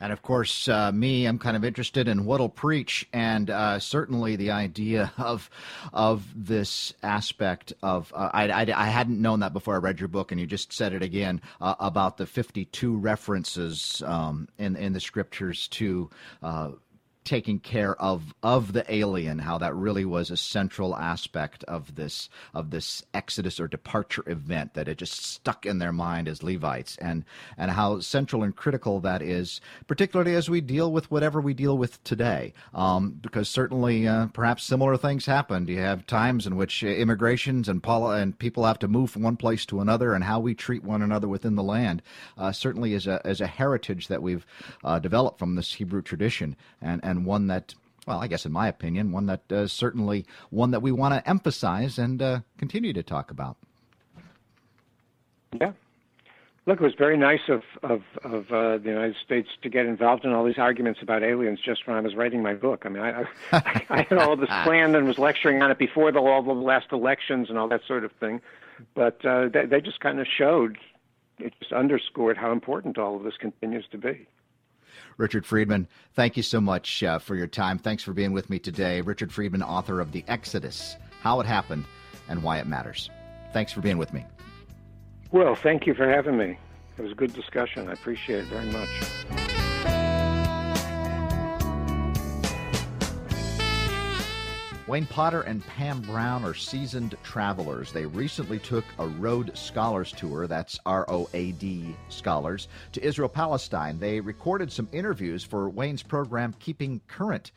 And 0.03 0.13
of 0.13 0.21
course, 0.21 0.67
uh, 0.67 0.91
me, 0.91 1.27
I'm 1.27 1.39
kind 1.39 1.57
of 1.57 1.65
interested 1.65 2.09
in 2.09 2.25
what'll 2.25 2.49
preach, 2.49 3.09
and 3.13 3.49
uh, 3.49 3.79
certainly 3.79 4.35
the 4.35 4.51
idea 4.51 5.13
of 5.17 5.49
of 5.93 6.27
this 6.35 6.93
aspect 7.05 7.73
of 7.85 8.13
uh, 8.17 8.29
I, 8.33 8.49
I, 8.49 8.63
I, 8.63 8.87
hadn't 8.87 9.23
known 9.23 9.41
that 9.41 9.53
before 9.53 9.75
I 9.75 9.79
read 9.79 10.01
your 10.01 10.09
book, 10.09 10.33
and 10.33 10.41
you 10.41 10.47
just 10.49 10.73
said 10.73 10.93
it 10.93 11.05
again 11.05 11.41
uh, 11.61 11.77
about 11.79 12.17
the 12.17 12.27
52 12.27 12.97
references 12.97 14.03
um, 14.05 14.49
in 14.59 14.75
in 14.75 14.93
the 14.93 14.99
scriptures 14.99 15.69
to 15.69 16.11
uh, 16.43 16.71
taking 17.25 17.59
care 17.59 18.01
of 18.01 18.35
of 18.43 18.73
the 18.73 18.85
alien 18.93 19.39
how 19.39 19.59
that 19.59 19.75
really 19.75 20.05
was 20.05 20.31
a 20.31 20.37
central 20.37 20.97
aspect 20.97 21.65
of 21.65 21.95
this 21.95 22.29
of 22.55 22.71
this 22.71 23.03
exodus 23.15 23.61
or 23.61 23.69
departure 23.69 24.25
event 24.27 24.75
that 24.75 24.89
it 24.89 24.99
just 24.99 25.25
stuck 25.25 25.65
in 25.67 25.79
their 25.79 25.93
mind 25.93 26.29
as 26.29 26.43
levites 26.43 26.97
and 26.99 27.25
and 27.57 27.71
how 27.71 28.01
central 28.01 28.43
and 28.43 28.57
critical 28.57 29.01
that 29.01 29.23
is 29.23 29.61
particularly 29.87 30.35
as 30.35 30.49
we 30.49 30.61
deal 30.61 30.91
with 30.91 31.11
whatever 31.11 31.41
we 31.41 31.55
deal 31.55 31.77
with 31.77 32.03
today. 32.05 32.53
Um, 32.75 33.19
because 33.21 33.49
certainly 33.49 34.09
uh, 34.09 34.27
perhaps 34.29 34.65
similar 34.65 34.97
things 34.97 35.27
happened. 35.27 35.69
You 35.69 35.81
have 35.81 36.07
times 36.07 36.47
in 36.47 36.57
which 36.57 36.83
immigrations 36.83 37.69
and 37.69 37.83
poli- 37.83 38.21
and 38.21 38.39
people 38.39 38.65
have 38.65 38.79
to 38.81 38.89
move 38.89 39.11
from 39.11 39.23
one 39.23 39.37
place 39.37 39.67
to 39.67 39.81
another 39.81 40.15
and 40.15 40.25
how 40.25 40.41
we 40.41 40.55
treat 40.55 40.83
one 40.85 41.03
another 41.03 41.29
within 41.29 41.55
the 41.55 41.63
land 41.63 42.03
uh, 42.39 42.53
certainly 42.53 42.95
is 42.95 43.07
a 43.07 43.21
is 43.25 43.41
a 43.41 43.47
heritage 43.47 44.09
that 44.09 44.23
we've 44.23 44.47
uh, 44.85 44.99
developed 44.99 45.39
from 45.39 45.55
this 45.55 45.75
Hebrew 45.75 46.03
tradition. 46.03 46.57
And 46.81 47.01
and 47.05 47.12
and 47.13 47.25
one 47.25 47.47
that 47.47 47.75
well, 48.07 48.19
I 48.19 48.27
guess 48.27 48.45
in 48.45 48.53
my 48.53 48.67
opinion, 48.67 49.13
one 49.13 49.27
that 49.27 49.53
uh, 49.53 49.67
certainly 49.69 50.27
one 50.51 50.73
that 50.73 50.83
we 50.83 50.91
want 50.91 51.15
to 51.15 51.29
emphasize 51.29 51.99
and 51.99 52.21
uh, 52.21 52.41
continue 52.59 52.93
to 52.93 53.03
talk 53.03 53.31
about. 53.31 53.57
Yeah. 55.61 55.73
Look, 56.65 56.81
it 56.81 56.85
was 56.85 56.95
very 56.97 57.17
nice 57.17 57.49
of 57.49 57.63
of, 57.83 58.03
of 58.25 58.51
uh, 58.53 58.79
the 58.79 58.89
United 58.89 59.17
States 59.25 59.49
to 59.63 59.69
get 59.69 59.87
involved 59.87 60.25
in 60.25 60.33
all 60.33 60.45
these 60.45 60.59
arguments 60.59 61.01
about 61.03 61.23
aliens 61.23 61.61
just 61.65 61.87
when 61.87 61.97
I 61.97 62.01
was 62.01 62.15
writing 62.15 62.43
my 62.43 62.55
book. 62.55 62.83
I 62.85 62.89
mean, 62.89 63.03
I 63.03 63.25
I, 63.53 63.87
I 63.91 64.03
had 64.03 64.19
all 64.19 64.37
this 64.37 64.49
planned 64.65 64.95
and 64.95 65.07
was 65.07 65.19
lecturing 65.19 65.63
on 65.63 65.71
it 65.71 65.79
before 65.79 66.13
the 66.13 66.21
all 66.21 66.43
the 66.43 66.53
last 66.53 66.87
elections 66.93 67.51
and 67.51 67.59
all 67.59 67.69
that 67.69 67.83
sort 67.87 68.05
of 68.05 68.13
thing, 68.13 68.41
but 68.95 69.25
uh, 69.25 69.49
they, 69.49 69.67
they 69.67 69.81
just 69.81 70.01
kind 70.01 70.21
of 70.21 70.27
showed, 70.27 70.79
it 71.39 71.53
just 71.59 71.73
underscored 71.73 72.37
how 72.37 72.53
important 72.53 72.97
all 72.97 73.17
of 73.17 73.25
this 73.25 73.37
continues 73.39 73.87
to 73.91 73.99
be. 73.99 74.29
Richard 75.17 75.47
Friedman, 75.47 75.89
thank 76.15 76.37
you 76.37 76.43
so 76.43 76.61
much 76.61 77.03
uh, 77.03 77.19
for 77.19 77.35
your 77.37 77.47
time. 77.47 77.79
Thanks 77.79 78.03
for 78.03 78.13
being 78.13 78.33
with 78.33 78.51
me 78.51 78.59
today. 78.59 79.01
Richard 79.01 79.33
Friedman, 79.33 79.63
author 79.63 80.01
of 80.01 80.13
The 80.13 80.25
Exodus 80.29 80.97
How 81.21 81.41
It 81.41 81.47
Happened 81.47 81.85
and 82.29 82.43
Why 82.43 82.59
It 82.59 82.67
Matters. 82.67 83.11
Thanks 83.53 83.73
for 83.73 83.81
being 83.81 83.99
with 83.99 84.13
me. 84.13 84.25
Well, 85.31 85.55
thank 85.55 85.87
you 85.87 85.95
for 85.95 86.09
having 86.09 86.37
me. 86.37 86.59
It 86.99 87.03
was 87.03 87.13
a 87.13 87.15
good 87.15 87.33
discussion. 87.33 87.89
I 87.89 87.93
appreciate 87.93 88.41
it 88.41 88.47
very 88.47 88.67
much. 88.67 89.52
Wayne 94.93 95.07
Potter 95.07 95.41
and 95.41 95.67
Pam 95.67 96.03
Brown 96.03 96.45
are 96.45 96.53
seasoned 96.53 97.17
travelers. 97.23 97.93
They 97.93 98.05
recently 98.05 98.59
took 98.59 98.85
a 98.99 99.07
Road 99.07 99.57
Scholars 99.57 100.13
Tour, 100.13 100.47
that's 100.47 100.79
R 100.85 101.07
O 101.09 101.31
A 101.33 101.53
D 101.53 101.97
Scholars, 102.11 102.69
to 102.93 103.03
Israel 103.03 103.31
Palestine. 103.31 103.99
They 103.99 104.21
recorded 104.21 104.71
some 104.71 104.91
interviews 104.93 105.45
for 105.45 105.71
Wayne's 105.71 106.03
program, 106.03 106.55
Keeping 106.59 107.01
Current. 107.09 107.53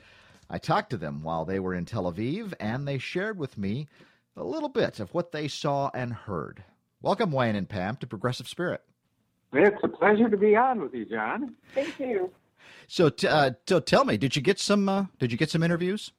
I 0.50 0.58
talked 0.60 0.92
to 0.92 0.98
them 0.98 1.24
while 1.24 1.44
they 1.44 1.60
were 1.60 1.74
in 1.74 1.84
Tel 1.84 2.10
Aviv, 2.10 2.54
and 2.62 2.88
they 2.88 3.00
shared 3.00 3.38
with 3.38 3.58
me 3.58 3.90
a 4.38 4.44
little 4.46 4.70
bit 4.70 5.02
of 5.02 5.14
what 5.14 5.34
they 5.34 5.50
saw 5.50 5.92
and 5.94 6.14
heard. 6.14 6.64
Welcome, 7.02 7.34
Wayne 7.34 7.58
and 7.58 7.68
Pam, 7.68 7.98
to 7.98 8.08
Progressive 8.08 8.48
Spirit. 8.48 8.82
It's 9.52 9.84
a 9.84 9.90
pleasure 9.90 10.30
to 10.30 10.38
be 10.38 10.56
on 10.56 10.80
with 10.80 10.94
you, 10.94 11.04
John. 11.04 11.56
Thank 11.74 12.00
you. 12.00 12.32
So, 12.88 13.10
t- 13.10 13.28
uh, 13.28 13.52
so 13.68 13.82
tell 13.82 14.06
me, 14.06 14.16
did 14.16 14.38
you 14.38 14.42
get 14.42 14.58
some? 14.58 14.88
Uh, 14.88 15.08
did 15.20 15.34
you 15.34 15.38
get 15.38 15.50
some 15.50 15.64
interviews? 15.64 16.14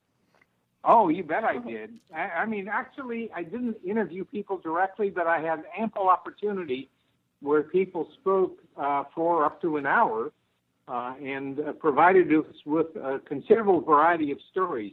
Oh, 0.89 1.09
you 1.09 1.24
bet 1.24 1.43
I 1.43 1.59
did. 1.59 1.95
I, 2.14 2.20
I 2.20 2.47
mean, 2.47 2.68
actually, 2.68 3.28
I 3.34 3.43
didn't 3.43 3.76
interview 3.84 4.24
people 4.24 4.59
directly, 4.59 5.11
but 5.11 5.26
I 5.26 5.41
had 5.41 5.64
ample 5.76 6.09
opportunity 6.09 6.89
where 7.41 7.64
people 7.64 8.09
spoke 8.20 8.59
uh, 8.76 9.03
for 9.12 9.45
up 9.45 9.61
to 9.62 9.78
an 9.78 9.87
hour 9.87 10.30
uh, 10.87 11.14
and 11.20 11.59
uh, 11.59 11.72
provided 11.72 12.32
us 12.32 12.45
with 12.64 12.95
a 12.95 13.20
considerable 13.26 13.80
variety 13.80 14.30
of 14.30 14.39
stories, 14.53 14.93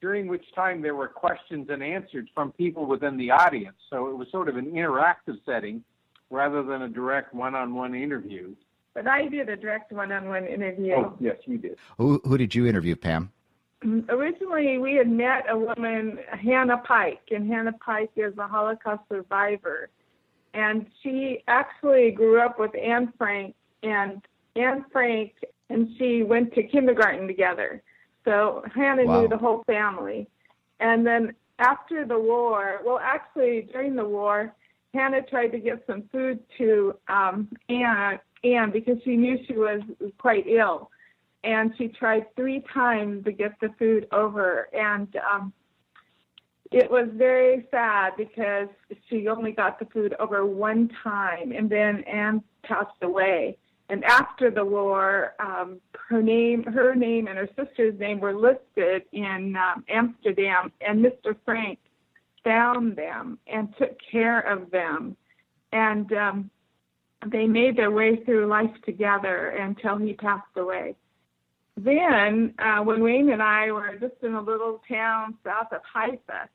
during 0.00 0.28
which 0.28 0.44
time 0.54 0.80
there 0.80 0.94
were 0.94 1.08
questions 1.08 1.68
and 1.68 1.82
answers 1.82 2.26
from 2.34 2.50
people 2.52 2.86
within 2.86 3.18
the 3.18 3.30
audience. 3.30 3.76
So 3.90 4.08
it 4.08 4.16
was 4.16 4.28
sort 4.30 4.48
of 4.48 4.56
an 4.56 4.72
interactive 4.72 5.38
setting 5.44 5.84
rather 6.30 6.62
than 6.62 6.82
a 6.82 6.88
direct 6.88 7.34
one 7.34 7.54
on 7.54 7.74
one 7.74 7.94
interview. 7.94 8.54
But 8.94 9.06
I 9.06 9.28
did 9.28 9.50
a 9.50 9.56
direct 9.56 9.92
one 9.92 10.10
on 10.10 10.28
one 10.28 10.46
interview. 10.46 10.94
Oh, 10.94 11.16
yes, 11.20 11.36
you 11.44 11.58
did. 11.58 11.76
Who, 11.98 12.20
who 12.24 12.38
did 12.38 12.54
you 12.54 12.66
interview, 12.66 12.96
Pam? 12.96 13.30
Originally 14.08 14.78
we 14.78 14.94
had 14.94 15.08
met 15.08 15.44
a 15.48 15.58
woman, 15.58 16.18
Hannah 16.30 16.78
Pike, 16.78 17.22
and 17.30 17.46
Hannah 17.50 17.74
Pike 17.84 18.10
is 18.16 18.36
a 18.38 18.46
Holocaust 18.46 19.02
survivor. 19.08 19.88
And 20.54 20.86
she 21.02 21.42
actually 21.48 22.12
grew 22.12 22.40
up 22.40 22.58
with 22.58 22.70
Anne 22.76 23.12
Frank, 23.18 23.54
and 23.82 24.22
Anne 24.56 24.84
Frank 24.92 25.32
and 25.70 25.88
she 25.98 26.22
went 26.22 26.54
to 26.54 26.62
kindergarten 26.62 27.26
together. 27.26 27.82
So 28.24 28.62
Hannah 28.74 29.04
wow. 29.04 29.20
knew 29.20 29.28
the 29.28 29.36
whole 29.36 29.64
family. 29.66 30.28
And 30.80 31.06
then 31.06 31.34
after 31.58 32.04
the 32.04 32.18
war, 32.18 32.80
well, 32.84 33.00
actually 33.02 33.68
during 33.72 33.96
the 33.96 34.04
war, 34.04 34.54
Hannah 34.92 35.22
tried 35.22 35.48
to 35.48 35.58
get 35.58 35.84
some 35.86 36.04
food 36.12 36.38
to 36.58 36.94
um, 37.08 37.48
Anne, 37.68 38.20
Anne 38.44 38.70
because 38.70 38.98
she 39.04 39.16
knew 39.16 39.38
she 39.46 39.54
was 39.54 39.80
quite 40.18 40.46
ill 40.46 40.90
and 41.44 41.72
she 41.76 41.88
tried 41.88 42.34
three 42.34 42.64
times 42.72 43.24
to 43.24 43.32
get 43.32 43.52
the 43.60 43.68
food 43.78 44.06
over 44.12 44.68
and 44.72 45.16
um 45.30 45.52
it 46.72 46.90
was 46.90 47.08
very 47.12 47.66
sad 47.70 48.14
because 48.16 48.68
she 49.08 49.28
only 49.28 49.52
got 49.52 49.78
the 49.78 49.84
food 49.86 50.14
over 50.18 50.44
one 50.44 50.90
time 51.04 51.52
and 51.52 51.70
then 51.70 52.02
Anne 52.04 52.42
passed 52.64 53.02
away 53.02 53.56
and 53.90 54.02
after 54.04 54.50
the 54.50 54.64
war 54.64 55.34
um 55.38 55.80
her 56.08 56.22
name 56.22 56.64
her 56.64 56.94
name 56.94 57.28
and 57.28 57.36
her 57.36 57.48
sister's 57.56 57.98
name 58.00 58.18
were 58.18 58.34
listed 58.34 59.02
in 59.12 59.54
um, 59.56 59.84
Amsterdam 59.88 60.72
and 60.80 61.04
Mr. 61.04 61.36
Frank 61.44 61.78
found 62.42 62.96
them 62.96 63.38
and 63.46 63.68
took 63.78 63.96
care 64.10 64.40
of 64.40 64.70
them 64.70 65.16
and 65.72 66.12
um 66.14 66.50
they 67.30 67.46
made 67.46 67.76
their 67.76 67.90
way 67.90 68.22
through 68.24 68.46
life 68.46 68.74
together 68.84 69.48
until 69.48 69.96
he 69.96 70.12
passed 70.12 70.44
away 70.56 70.94
then 71.76 72.54
uh, 72.58 72.82
when 72.82 73.02
Wayne 73.02 73.30
and 73.30 73.42
I 73.42 73.72
were 73.72 73.96
just 74.00 74.22
in 74.22 74.34
a 74.34 74.40
little 74.40 74.80
town 74.88 75.34
south 75.44 75.72
of 75.72 75.80
Haifa, 75.92 76.48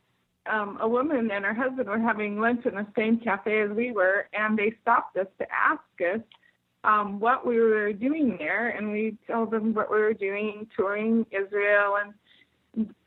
um, 0.50 0.78
a 0.82 0.88
woman 0.88 1.30
and 1.32 1.46
her 1.46 1.54
husband 1.54 1.90
were 1.90 2.00
having 2.00 2.40
lunch 2.40 2.66
in 2.66 2.76
the 2.76 2.88
same 2.98 3.20
cafe 3.20 3.62
as 3.62 3.70
we 3.72 3.92
were, 3.92 4.28
and 4.34 4.58
they 4.58 4.74
stopped 4.82 5.18
us 5.18 5.28
to 5.38 5.46
ask 5.52 5.82
us 6.14 6.22
um, 6.84 7.20
what 7.20 7.46
we 7.46 7.60
were 7.60 7.92
doing 7.92 8.38
there, 8.40 8.70
and 8.70 8.92
we 8.92 9.18
told 9.28 9.52
them 9.52 9.74
what 9.74 9.92
we 9.92 10.00
were 10.00 10.14
doing, 10.14 10.68
touring 10.76 11.26
Israel, 11.32 11.98
and 12.02 12.14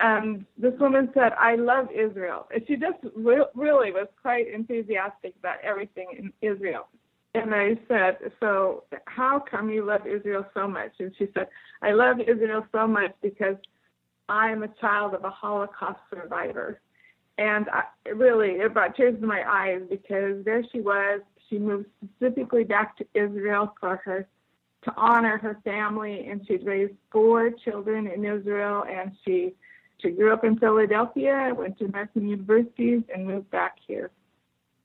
um, 0.00 0.46
this 0.58 0.74
woman 0.78 1.10
said, 1.14 1.32
"I 1.38 1.54
love 1.54 1.88
Israel." 1.90 2.48
And 2.52 2.62
she 2.66 2.76
just 2.76 2.98
re- 3.16 3.46
really 3.54 3.92
was 3.92 4.08
quite 4.20 4.52
enthusiastic 4.52 5.34
about 5.38 5.56
everything 5.62 6.08
in 6.18 6.32
Israel. 6.46 6.88
And 7.35 7.55
I 7.55 7.78
said, 7.89 8.18
So, 8.41 8.85
how 9.07 9.41
come 9.41 9.70
you 9.70 9.85
love 9.85 10.07
Israel 10.07 10.47
so 10.55 10.68
much? 10.68 10.93
And 10.99 11.12
she 11.18 11.28
said, 11.35 11.49
I 11.80 11.93
love 11.93 12.20
Israel 12.20 12.66
so 12.72 12.87
much 12.87 13.12
because 13.22 13.57
I 14.28 14.51
am 14.51 14.62
a 14.62 14.68
child 14.80 15.14
of 15.14 15.24
a 15.24 15.30
Holocaust 15.30 16.01
survivor. 16.11 16.80
And 17.39 17.66
I, 17.70 17.85
really, 18.11 18.51
it 18.51 18.74
brought 18.74 18.97
tears 18.97 19.18
to 19.20 19.26
my 19.26 19.43
eyes 19.49 19.80
because 19.89 20.45
there 20.45 20.62
she 20.70 20.80
was. 20.80 21.22
She 21.49 21.59
moved 21.59 21.87
specifically 22.05 22.64
back 22.64 22.97
to 22.99 23.07
Israel 23.14 23.74
for 23.80 23.97
her 24.05 24.26
to 24.85 24.93
honor 24.97 25.39
her 25.39 25.59
family, 25.64 26.26
and 26.28 26.47
she'd 26.47 26.66
raised 26.66 26.95
four 27.11 27.51
children 27.51 28.07
in 28.07 28.24
Israel, 28.24 28.85
and 28.89 29.12
she 29.24 29.55
she 29.99 30.11
grew 30.11 30.33
up 30.33 30.45
in 30.45 30.59
Philadelphia, 30.59 31.55
went 31.57 31.78
to 31.78 31.85
American 31.85 32.28
universities, 32.28 33.03
and 33.14 33.26
moved 33.26 33.51
back 33.51 33.76
here. 33.87 34.11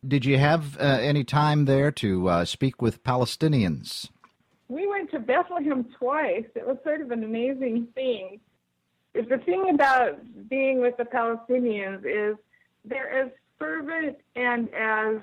Did 0.08 0.24
you 0.24 0.38
have 0.38 0.78
uh, 0.80 0.84
any 0.84 1.26
time 1.26 1.66
there 1.66 1.92
to 1.92 2.30
uh, 2.30 2.46
speak 2.46 2.82
with 2.82 3.04
Palestinians? 3.04 4.10
We 4.70 4.88
went 4.88 5.12
to 5.12 5.20
Bethlehem 5.20 5.86
twice. 6.00 6.46
It 6.56 6.66
was 6.66 6.78
sort 6.84 7.02
of 7.02 7.12
an 7.12 7.24
amazing 7.24 7.88
thing. 7.94 8.40
The 9.14 9.42
thing 9.46 9.72
about 9.74 10.20
being 10.48 10.80
with 10.80 10.96
the 10.98 11.04
Palestinians 11.04 12.06
is 12.06 12.38
they're 12.86 13.12
as 13.12 13.32
fervent 13.60 14.18
and 14.36 14.70
as 14.74 15.18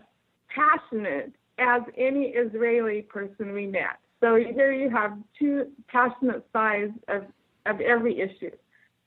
passionate 0.49 1.33
as 1.59 1.83
any 1.97 2.27
Israeli 2.27 3.03
person 3.03 3.53
we 3.53 3.67
met. 3.67 3.99
So 4.21 4.37
here 4.37 4.73
you 4.73 4.91
have 4.91 5.17
two 5.39 5.71
passionate 5.89 6.45
sides 6.53 6.93
of, 7.09 7.23
of 7.65 7.81
every 7.81 8.21
issue. 8.21 8.51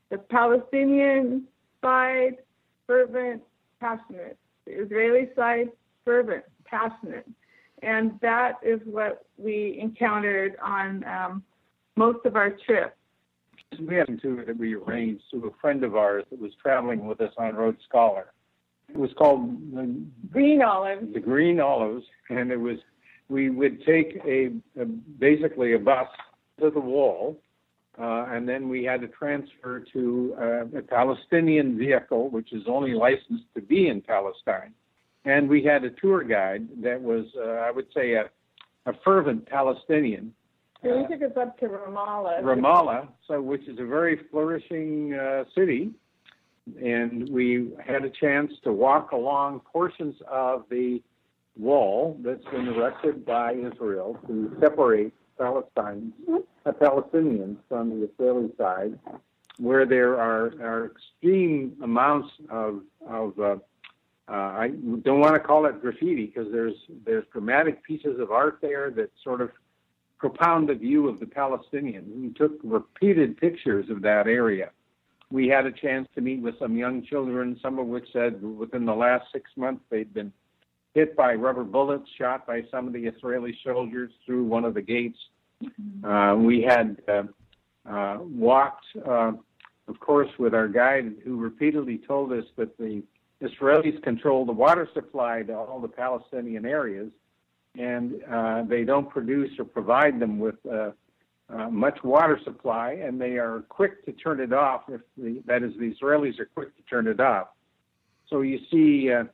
The 0.10 0.18
Palestinian 0.18 1.44
side, 1.82 2.38
fervent, 2.88 3.44
passionate 3.80 4.38
the 4.68 4.82
Israeli 4.84 5.30
side, 5.36 5.70
fervent, 6.06 6.44
passionate. 6.66 7.28
And 7.84 8.20
that 8.22 8.54
is 8.64 8.80
what 8.86 9.26
we 9.38 9.78
encountered 9.82 10.56
on 10.64 11.04
um, 11.06 11.44
most 11.96 12.26
of 12.26 12.36
our 12.36 12.52
trip. 12.66 12.96
We 13.80 13.96
had 13.96 14.22
to 14.22 14.44
that 14.46 14.58
we 14.58 14.76
arranged 14.76 15.24
to 15.32 15.48
a 15.48 15.62
friend 15.62 15.84
of 15.84 15.96
ours 15.96 16.24
that 16.32 16.40
was 16.40 16.52
traveling 16.62 17.06
with 17.06 17.22
us 17.22 17.34
on 17.38 17.56
Road 17.56 17.78
Scholar. 17.88 18.28
It 18.90 18.98
was 18.98 19.12
called 19.18 19.74
the 19.74 20.02
Green 20.32 20.62
olives. 20.62 21.14
the 21.14 21.20
Green 21.20 21.60
Olives, 21.60 22.06
and 22.30 22.52
it 22.52 22.58
was 22.60 22.78
we 23.28 23.50
would 23.50 23.86
take 23.86 24.22
a, 24.26 24.52
a 24.80 24.86
basically 24.86 25.74
a 25.74 25.80
bus 25.80 26.08
to 26.62 26.70
the 26.70 26.80
wall, 26.80 27.38
uh, 28.00 28.28
and 28.30 28.48
then 28.48 28.70
we 28.70 28.84
had 28.84 29.02
to 29.02 29.08
transfer 29.08 29.84
to 29.94 30.36
uh, 30.40 30.78
a 30.78 30.82
Palestinian 30.82 31.78
vehicle, 31.78 32.30
which 32.30 32.54
is 32.54 32.64
only 32.68 32.94
licensed 32.94 33.46
to 33.56 33.62
be 33.62 33.88
in 33.88 34.02
Palestine. 34.02 34.74
And 35.26 35.50
we 35.50 35.64
had 35.64 35.84
a 35.84 35.90
tour 35.90 36.24
guide 36.24 36.68
that 36.84 37.02
was, 37.02 37.26
uh, 37.38 37.42
I 37.42 37.72
would 37.72 37.88
say, 37.94 38.14
a, 38.14 38.30
a 38.86 38.94
fervent 39.04 39.48
Palestinian. 39.48 40.34
So 40.84 41.00
he 41.00 41.08
took 41.08 41.32
us 41.32 41.36
up 41.38 41.58
to 41.60 41.66
Ramallah. 41.66 42.42
Ramallah, 42.44 43.08
so 43.28 43.42
which 43.42 43.68
is 43.68 43.80
a 43.80 43.86
very 43.86 44.22
flourishing 44.30 45.16
uh, 45.16 45.46
city, 45.56 45.92
and 46.82 47.28
we 47.30 47.72
had 47.84 48.04
a 48.06 48.12
chance 48.12 48.52
to 48.64 48.72
walk 48.72 49.12
along 49.12 49.62
portions 49.62 50.16
of 50.30 50.66
the 50.70 51.02
wall 51.58 52.16
that's 52.24 52.46
been 52.52 52.68
erected 52.68 53.26
by 53.26 53.54
Israel 53.54 54.20
to 54.28 54.56
separate 54.62 55.14
Uh, 55.40 56.72
Palestinians 56.72 57.58
on 57.72 57.90
the 57.90 58.10
Israeli 58.10 58.50
side, 58.58 58.98
where 59.58 59.86
there 59.86 60.20
are, 60.20 60.48
are 60.62 60.92
extreme 60.92 61.76
amounts 61.82 62.30
of 62.50 62.82
of 63.08 63.40
uh, 63.40 63.56
uh, 64.30 64.34
I 64.34 64.72
don't 65.04 65.22
want 65.22 65.36
to 65.36 65.40
call 65.40 65.66
it 65.66 65.82
graffiti 65.82 66.26
because 66.26 66.52
there's 66.52 66.76
there's 67.06 67.26
dramatic 67.32 67.84
pieces 67.84 68.20
of 68.20 68.32
art 68.32 68.60
there 68.62 68.92
that 68.92 69.12
sort 69.24 69.42
of 69.42 69.52
propound 70.18 70.68
the 70.68 70.76
view 70.76 71.08
of 71.08 71.20
the 71.20 71.26
Palestinians. 71.26 72.14
We 72.14 72.34
took 72.34 72.60
repeated 72.64 73.38
pictures 73.38 73.90
of 73.90 74.02
that 74.02 74.28
area. 74.28 74.72
We 75.30 75.48
had 75.48 75.66
a 75.66 75.72
chance 75.72 76.08
to 76.16 76.22
meet 76.22 76.42
with 76.42 76.58
some 76.60 76.76
young 76.76 77.04
children, 77.04 77.60
some 77.62 77.80
of 77.80 77.88
which 77.88 78.08
said 78.12 78.42
within 78.42 78.86
the 78.86 78.96
last 78.96 79.26
six 79.32 79.52
months 79.56 79.84
they'd 79.90 80.14
been 80.14 80.34
hit 80.94 81.16
by 81.16 81.34
rubber 81.34 81.64
bullets 81.64 82.10
shot 82.18 82.48
by 82.48 82.64
some 82.72 82.88
of 82.88 82.94
the 82.94 83.06
Israeli 83.06 83.58
soldiers 83.64 84.12
through 84.26 84.46
one 84.46 84.66
of 84.66 84.74
the 84.74 84.82
gates. 84.82 85.20
Uh, 86.04 86.36
we 86.38 86.62
had 86.62 86.98
uh, 87.08 87.24
uh, 87.90 88.18
walked, 88.22 88.86
uh, 89.08 89.32
of 89.88 90.00
course, 90.00 90.30
with 90.38 90.54
our 90.54 90.68
guide 90.68 91.16
who 91.24 91.38
repeatedly 91.38 92.00
told 92.08 92.32
us 92.32 92.46
that 92.58 92.78
the 92.78 93.04
Israelis 93.42 94.02
control 94.04 94.46
the 94.46 94.52
water 94.52 94.88
supply 94.94 95.44
to 95.44 95.56
all 95.56 95.80
the 95.80 95.88
Palestinian 95.88 96.66
areas, 96.66 97.12
and 97.78 98.24
uh, 98.32 98.64
they 98.64 98.84
don't 98.84 99.10
produce 99.10 99.52
or 99.60 99.66
provide 99.66 100.20
them 100.20 100.40
with 100.40 100.56
uh, 100.66 100.92
uh, 101.50 101.70
much 101.70 102.04
water 102.04 102.40
supply, 102.44 102.94
and 102.94 103.22
they 103.22 103.38
are 103.38 103.64
quick 103.70 104.06
to 104.06 104.12
turn 104.12 104.40
it 104.40 104.52
off. 104.52 104.84
If 104.90 105.02
the, 105.18 105.42
that 105.46 105.64
is, 105.64 105.74
the 105.80 105.94
Israelis 105.94 106.40
are 106.40 106.50
quick 106.54 106.76
to 106.76 106.84
turn 106.84 107.08
it 107.08 107.20
off. 107.20 107.48
So 108.30 108.42
you 108.42 108.60
see 108.72 109.12
uh, 109.12 109.26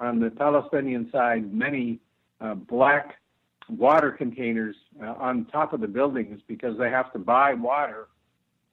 on 0.00 0.18
the 0.18 0.30
Palestinian 0.30 1.10
side 1.12 1.52
many 1.52 2.00
uh, 2.40 2.54
black 2.54 3.16
water 3.68 4.10
containers 4.10 4.74
uh, 5.02 5.12
on 5.18 5.44
top 5.46 5.72
of 5.72 5.80
the 5.80 5.86
buildings 5.86 6.40
because 6.48 6.76
they 6.78 6.90
have 6.90 7.12
to 7.12 7.18
buy 7.18 7.54
water 7.54 8.08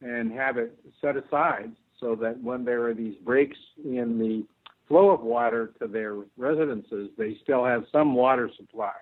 and 0.02 0.32
have 0.32 0.58
it 0.58 0.78
set 1.02 1.16
aside 1.18 1.72
so 2.00 2.16
that 2.16 2.42
when 2.42 2.64
there 2.64 2.84
are 2.88 2.94
these 2.94 3.16
breaks 3.24 3.58
in 3.84 4.18
the 4.18 4.44
flow 4.88 5.10
of 5.10 5.22
water 5.22 5.74
to 5.80 5.88
their 5.88 6.16
residences, 6.38 7.10
they 7.18 7.38
still 7.44 7.66
have 7.66 7.84
some 7.92 8.16
water 8.16 8.50
supply. 8.56 8.94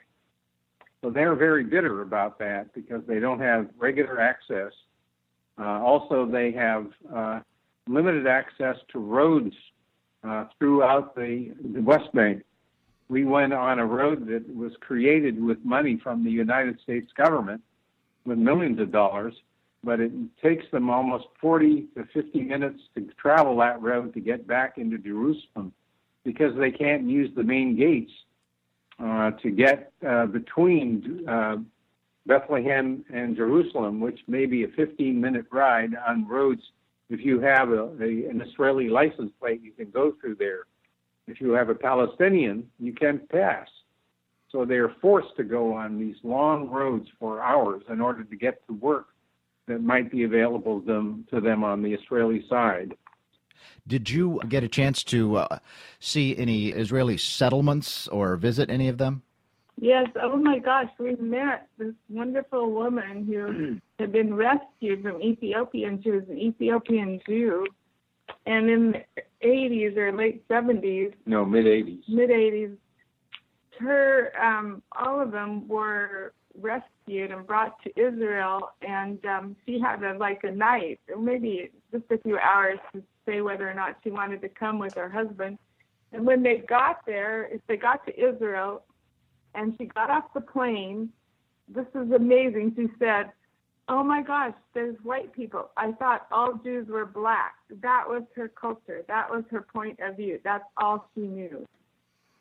So 1.01 1.11
they're 1.11 1.35
very 1.35 1.63
bitter 1.63 2.01
about 2.01 2.39
that 2.39 2.73
because 2.73 3.01
they 3.07 3.19
don't 3.19 3.39
have 3.39 3.67
regular 3.77 4.19
access. 4.19 4.71
Uh, 5.59 5.83
also, 5.83 6.25
they 6.25 6.51
have 6.53 6.87
uh, 7.13 7.41
limited 7.87 8.25
access 8.25 8.75
to 8.91 8.99
roads 8.99 9.53
uh, 10.25 10.45
throughout 10.59 11.15
the, 11.15 11.53
the 11.73 11.81
West 11.81 12.11
Bank. 12.13 12.43
We 13.07 13.23
went 13.23 13.53
on 13.53 13.79
a 13.79 13.85
road 13.85 14.27
that 14.27 14.55
was 14.55 14.71
created 14.79 15.41
with 15.41 15.63
money 15.63 15.99
from 16.01 16.23
the 16.23 16.31
United 16.31 16.79
States 16.81 17.11
government 17.15 17.61
with 18.25 18.39
millions 18.39 18.79
of 18.79 18.91
dollars, 18.91 19.35
but 19.83 19.99
it 19.99 20.11
takes 20.41 20.65
them 20.71 20.89
almost 20.89 21.25
40 21.39 21.87
to 21.95 22.05
50 22.13 22.41
minutes 22.41 22.81
to 22.95 23.07
travel 23.21 23.57
that 23.57 23.81
road 23.81 24.13
to 24.15 24.19
get 24.19 24.47
back 24.47 24.77
into 24.77 24.97
Jerusalem 24.97 25.71
because 26.23 26.57
they 26.57 26.71
can't 26.71 27.07
use 27.07 27.29
the 27.35 27.43
main 27.43 27.77
gates 27.77 28.11
uh, 28.99 29.31
to 29.43 29.51
get 29.51 29.91
uh, 30.07 30.25
between 30.25 31.23
uh, 31.27 31.57
Bethlehem 32.25 33.05
and 33.13 33.35
Jerusalem, 33.35 33.99
which 33.99 34.19
may 34.27 34.47
be 34.47 34.63
a 34.63 34.67
15 34.69 35.21
minute 35.21 35.45
ride 35.51 35.91
on 36.07 36.27
roads. 36.27 36.61
If 37.09 37.23
you 37.23 37.39
have 37.41 37.69
a, 37.69 37.83
a, 38.01 38.29
an 38.29 38.41
Israeli 38.41 38.89
license 38.89 39.31
plate, 39.39 39.61
you 39.61 39.71
can 39.71 39.91
go 39.91 40.13
through 40.19 40.35
there. 40.35 40.63
If 41.27 41.41
you 41.41 41.51
have 41.51 41.69
a 41.69 41.75
Palestinian, 41.75 42.69
you 42.79 42.93
can't 42.93 43.27
pass. 43.29 43.67
So 44.51 44.63
they 44.63 44.75
are 44.75 44.93
forced 45.01 45.35
to 45.37 45.43
go 45.43 45.73
on 45.73 45.99
these 45.99 46.15
long 46.23 46.69
roads 46.69 47.07
for 47.19 47.41
hours 47.41 47.83
in 47.89 47.99
order 47.99 48.23
to 48.23 48.35
get 48.35 48.65
to 48.67 48.73
work 48.73 49.07
that 49.67 49.81
might 49.81 50.11
be 50.11 50.23
available 50.23 50.79
to 50.81 50.85
them, 50.85 51.25
to 51.31 51.41
them 51.41 51.63
on 51.63 51.81
the 51.81 51.93
Israeli 51.93 52.45
side. 52.47 52.93
Did 53.87 54.09
you 54.09 54.39
get 54.47 54.63
a 54.63 54.67
chance 54.67 55.03
to 55.05 55.37
uh, 55.37 55.59
see 55.99 56.37
any 56.37 56.69
Israeli 56.69 57.17
settlements 57.17 58.07
or 58.07 58.35
visit 58.35 58.69
any 58.69 58.87
of 58.87 58.97
them? 58.97 59.23
Yes. 59.79 60.07
Oh 60.21 60.37
my 60.37 60.59
gosh, 60.59 60.89
we 60.99 61.15
met 61.17 61.67
this 61.77 61.93
wonderful 62.09 62.71
woman 62.71 63.25
who 63.25 63.79
had 63.99 64.11
been 64.11 64.33
rescued 64.33 65.03
from 65.03 65.21
Ethiopia, 65.21 65.87
and 65.87 66.03
she 66.03 66.11
was 66.11 66.23
an 66.29 66.37
Ethiopian 66.37 67.19
Jew. 67.27 67.65
And 68.45 68.69
in 68.69 68.91
the 68.91 69.23
80s 69.45 69.97
or 69.97 70.11
late 70.11 70.47
70s, 70.47 71.13
No, 71.25 71.45
mid 71.45 71.65
80s. 71.65 72.01
mid 72.07 72.29
80s, 72.29 72.75
her, 73.79 74.31
um, 74.41 74.81
all 74.97 75.19
of 75.19 75.31
them 75.31 75.67
were 75.67 76.33
rescued 76.59 77.31
and 77.31 77.45
brought 77.45 77.81
to 77.83 77.89
Israel, 77.99 78.71
and 78.81 79.23
um, 79.25 79.55
she 79.65 79.79
had 79.79 80.01
a, 80.03 80.17
like 80.17 80.43
a 80.43 80.51
night, 80.51 80.99
or 81.13 81.21
maybe 81.21 81.69
just 81.91 82.05
a 82.09 82.17
few 82.19 82.37
hours 82.39 82.79
to 82.93 83.03
say 83.25 83.41
whether 83.41 83.69
or 83.69 83.73
not 83.73 83.97
she 84.03 84.11
wanted 84.11 84.41
to 84.41 84.49
come 84.49 84.79
with 84.79 84.93
her 84.95 85.09
husband. 85.09 85.57
And 86.13 86.25
when 86.25 86.41
they 86.43 86.63
got 86.67 87.05
there, 87.05 87.45
if 87.51 87.61
they 87.67 87.75
got 87.75 88.05
to 88.05 88.13
Israel, 88.17 88.83
and 89.55 89.75
she 89.77 89.85
got 89.85 90.09
off 90.09 90.33
the 90.33 90.41
plane, 90.41 91.09
this 91.67 91.87
is 91.95 92.11
amazing. 92.11 92.73
She 92.75 92.87
said, 92.99 93.31
"Oh 93.87 94.03
my 94.03 94.21
gosh, 94.21 94.53
there's 94.73 94.95
white 95.03 95.33
people. 95.33 95.69
I 95.77 95.91
thought 95.93 96.27
all 96.31 96.53
Jews 96.55 96.87
were 96.87 97.05
black. 97.05 97.55
That 97.81 98.05
was 98.07 98.23
her 98.35 98.47
culture. 98.47 99.03
That 99.07 99.29
was 99.29 99.43
her 99.51 99.61
point 99.61 99.99
of 99.99 100.17
view. 100.17 100.39
That's 100.43 100.65
all 100.77 101.09
she 101.13 101.21
knew." 101.21 101.65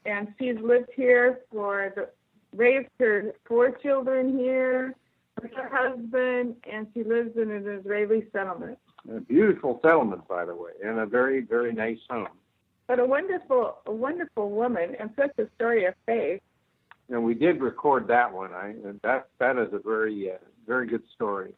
And 0.06 0.34
she's 0.38 0.58
lived 0.58 0.90
here 0.94 1.40
for 1.50 1.92
the 1.96 2.10
raised 2.56 2.88
her 3.00 3.34
four 3.46 3.70
children 3.70 4.38
here 4.38 4.94
with 5.40 5.52
her 5.54 5.68
husband, 5.68 6.56
and 6.70 6.86
she 6.94 7.02
lives 7.02 7.36
in 7.36 7.50
an 7.50 7.66
Israeli 7.66 8.28
settlement. 8.32 8.78
A 9.10 9.20
beautiful 9.20 9.80
settlement, 9.82 10.26
by 10.28 10.44
the 10.44 10.54
way, 10.54 10.72
and 10.82 10.98
a 10.98 11.06
very, 11.06 11.40
very 11.40 11.72
nice 11.72 11.98
home. 12.08 12.28
But 12.86 13.00
a 13.00 13.04
wonderful, 13.04 13.78
a 13.86 13.92
wonderful 13.92 14.50
woman, 14.50 14.94
and 14.98 15.10
such 15.16 15.36
a 15.38 15.48
story 15.56 15.84
of 15.86 15.94
faith. 16.06 16.40
And 17.10 17.22
we 17.22 17.34
did 17.34 17.60
record 17.60 18.08
that 18.08 18.32
one. 18.32 18.52
I 18.52 18.74
that 19.02 19.28
that 19.38 19.58
is 19.58 19.68
a 19.72 19.78
very, 19.78 20.32
uh, 20.32 20.36
very 20.66 20.86
good 20.86 21.02
story. 21.14 21.52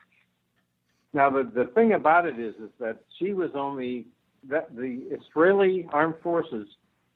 Now 1.13 1.31
the 1.31 1.45
the 1.45 1.67
thing 1.67 1.93
about 1.93 2.27
it 2.27 2.39
is, 2.39 2.55
is 2.57 2.71
that 2.81 2.99
she 3.19 3.33
was 3.33 3.51
only 3.55 4.07
that 4.49 4.75
the 4.75 5.03
Israeli 5.11 5.87
armed 5.93 6.17
forces 6.23 6.67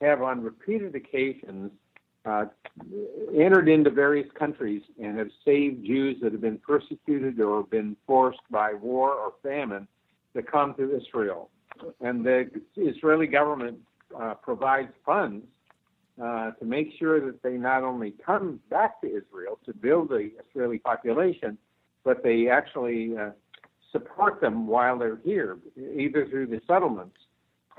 have 0.01 0.23
on 0.23 0.43
repeated 0.43 0.95
occasions 0.95 1.71
uh, 2.25 2.45
entered 3.35 3.69
into 3.69 3.91
various 3.91 4.29
countries 4.39 4.83
and 5.03 5.19
have 5.19 5.31
saved 5.45 5.85
Jews 5.85 6.19
that 6.23 6.33
have 6.33 6.41
been 6.41 6.59
persecuted 6.59 7.41
or 7.41 7.63
been 7.65 7.97
forced 8.07 8.41
by 8.51 8.75
war 8.75 9.13
or 9.13 9.33
famine 9.43 9.87
to 10.35 10.43
come 10.43 10.75
to 10.75 10.97
Israel. 10.97 11.51
And 12.01 12.25
the 12.25 12.51
Israeli 12.77 13.27
government 13.27 13.79
uh, 14.19 14.35
provides 14.35 14.93
funds 15.05 15.47
uh, 16.23 16.51
to 16.53 16.65
make 16.65 16.93
sure 16.99 17.21
that 17.25 17.43
they 17.43 17.53
not 17.53 17.83
only 17.83 18.15
come 18.25 18.61
back 18.69 19.01
to 19.01 19.07
Israel 19.07 19.59
to 19.65 19.73
build 19.73 20.11
the 20.11 20.31
Israeli 20.49 20.79
population, 20.79 21.57
but 22.05 22.23
they 22.23 22.49
actually 22.49 23.17
uh, 23.17 23.31
support 23.93 24.41
them 24.41 24.67
while 24.67 24.99
they're 24.99 25.21
here, 25.25 25.59
either 25.77 26.27
through 26.29 26.47
the 26.47 26.61
settlements 26.67 27.17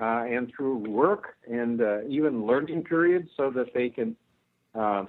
uh, 0.02 0.24
and 0.28 0.52
through 0.56 0.78
work 0.78 1.36
and 1.50 1.82
uh, 1.82 2.04
even 2.08 2.46
learning 2.46 2.84
periods 2.84 3.30
so 3.38 3.52
that 3.52 3.74
they 3.74 3.90
can 3.90 4.16
uh, 4.76 5.06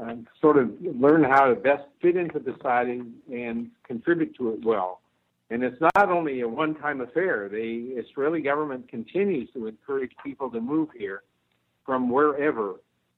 uh, 0.00 0.14
sort 0.40 0.56
of 0.56 0.70
learn 0.80 1.24
how 1.24 1.46
to 1.46 1.54
best 1.54 1.84
fit 2.00 2.16
into 2.16 2.38
the 2.38 2.54
society 2.54 3.02
and 3.32 3.70
contribute 3.86 4.34
to 4.36 4.50
it 4.50 4.64
well. 4.64 5.00
And 5.50 5.62
it's 5.62 5.80
not 5.80 6.10
only 6.10 6.40
a 6.40 6.48
one-time 6.48 7.00
affair. 7.00 7.48
The 7.48 7.94
Israeli 7.96 8.42
government 8.42 8.88
continues 8.88 9.48
to 9.54 9.68
encourage 9.68 10.10
people 10.24 10.50
to 10.50 10.60
move 10.60 10.88
here 10.96 11.22
from 11.86 12.10
wherever, 12.10 12.74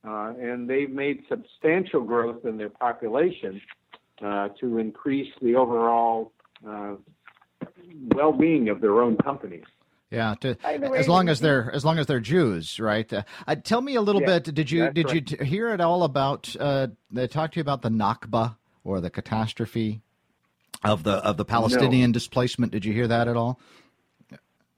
uh, 0.06 0.34
and 0.38 0.68
they've 0.70 0.90
made 0.90 1.24
substantial 1.28 2.02
growth 2.02 2.44
in 2.44 2.58
their 2.58 2.68
population 2.68 3.60
uh, 4.22 4.48
to 4.60 4.78
increase 4.78 5.32
the 5.42 5.56
overall 5.56 6.32
uh, 6.68 6.94
well-being 8.14 8.68
of 8.68 8.80
their 8.80 9.00
own 9.00 9.16
companies. 9.16 9.64
Yeah, 10.10 10.36
to, 10.40 10.56
as 10.64 11.06
long 11.06 11.28
as 11.28 11.40
they're 11.40 11.70
as 11.74 11.84
long 11.84 11.98
as 11.98 12.06
they're 12.06 12.20
Jews, 12.20 12.80
right? 12.80 13.12
Uh, 13.12 13.24
uh, 13.46 13.56
tell 13.56 13.82
me 13.82 13.94
a 13.94 14.00
little 14.00 14.22
yeah, 14.22 14.38
bit. 14.38 14.54
Did 14.54 14.70
you 14.70 14.90
did 14.90 15.06
right. 15.06 15.14
you 15.16 15.20
t- 15.20 15.44
hear 15.44 15.68
at 15.68 15.82
all 15.82 16.02
about? 16.02 16.54
Uh, 16.58 16.88
they 17.10 17.26
talked 17.26 17.54
to 17.54 17.58
you 17.58 17.60
about 17.60 17.82
the 17.82 17.90
Nakba 17.90 18.56
or 18.84 19.02
the 19.02 19.10
catastrophe 19.10 20.00
of 20.82 21.02
the 21.02 21.16
of 21.16 21.36
the 21.36 21.44
Palestinian 21.44 22.10
no. 22.10 22.14
displacement. 22.14 22.72
Did 22.72 22.86
you 22.86 22.94
hear 22.94 23.06
that 23.06 23.28
at 23.28 23.36
all? 23.36 23.60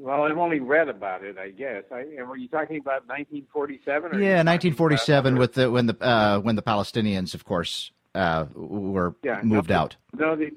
Well, 0.01 0.23
I've 0.23 0.39
only 0.39 0.61
read 0.61 0.89
about 0.89 1.25
it, 1.25 1.37
I 1.37 1.51
guess. 1.51 1.85
I, 1.93 2.23
were 2.23 2.39
you 2.39 2.49
talking 2.49 2.79
about 2.79 3.07
1947? 3.07 4.13
yeah, 4.15 4.43
1947, 4.43 5.37
with 5.37 5.53
the 5.53 5.71
when 5.71 5.87
the 5.87 5.97
uh, 6.01 6.39
when 6.39 6.57
the 6.57 6.63
Palestinians, 6.63 7.35
of 7.35 7.45
course, 7.45 7.93
uh, 8.15 8.47
were 8.55 9.15
yeah, 9.23 9.43
moved 9.43 9.69
no, 9.69 9.77
out. 9.77 9.97
No, 10.17 10.37
the, 10.37 10.53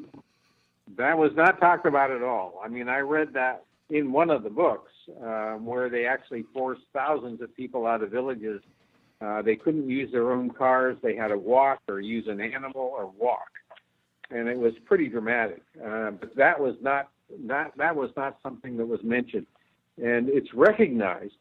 that 0.96 1.18
was 1.18 1.32
not 1.36 1.60
talked 1.60 1.86
about 1.86 2.10
at 2.10 2.24
all. 2.24 2.62
I 2.64 2.70
mean, 2.70 2.88
I 2.88 3.00
read 3.00 3.34
that 3.34 3.66
in 3.90 4.14
one 4.14 4.30
of 4.30 4.44
the 4.44 4.50
books 4.50 4.92
um, 5.22 5.66
where 5.66 5.90
they 5.90 6.06
actually 6.06 6.46
forced 6.54 6.84
thousands 6.94 7.42
of 7.42 7.54
people 7.54 7.86
out 7.86 8.02
of 8.02 8.12
villages. 8.12 8.62
Uh, 9.20 9.42
they 9.42 9.58
couldn't 9.58 9.90
use 9.90 10.10
their 10.14 10.32
own 10.32 10.52
cars; 10.52 10.96
they 11.04 11.18
had 11.18 11.28
to 11.28 11.38
walk 11.38 11.82
or 11.90 12.00
use 12.00 12.30
an 12.30 12.40
animal 12.40 12.94
or 12.98 13.12
walk, 13.20 13.52
and 14.32 14.48
it 14.48 14.58
was 14.58 14.74
pretty 14.86 15.10
dramatic. 15.10 15.64
Uh, 15.86 16.12
but 16.12 16.34
that 16.38 16.58
was 16.58 16.76
not 16.82 17.10
that 17.48 17.74
that 17.78 17.96
was 17.96 18.10
not 18.16 18.38
something 18.44 18.78
that 18.78 18.86
was 18.86 19.02
mentioned, 19.04 19.48
and 19.98 20.30
it's 20.30 20.54
recognized, 20.54 21.36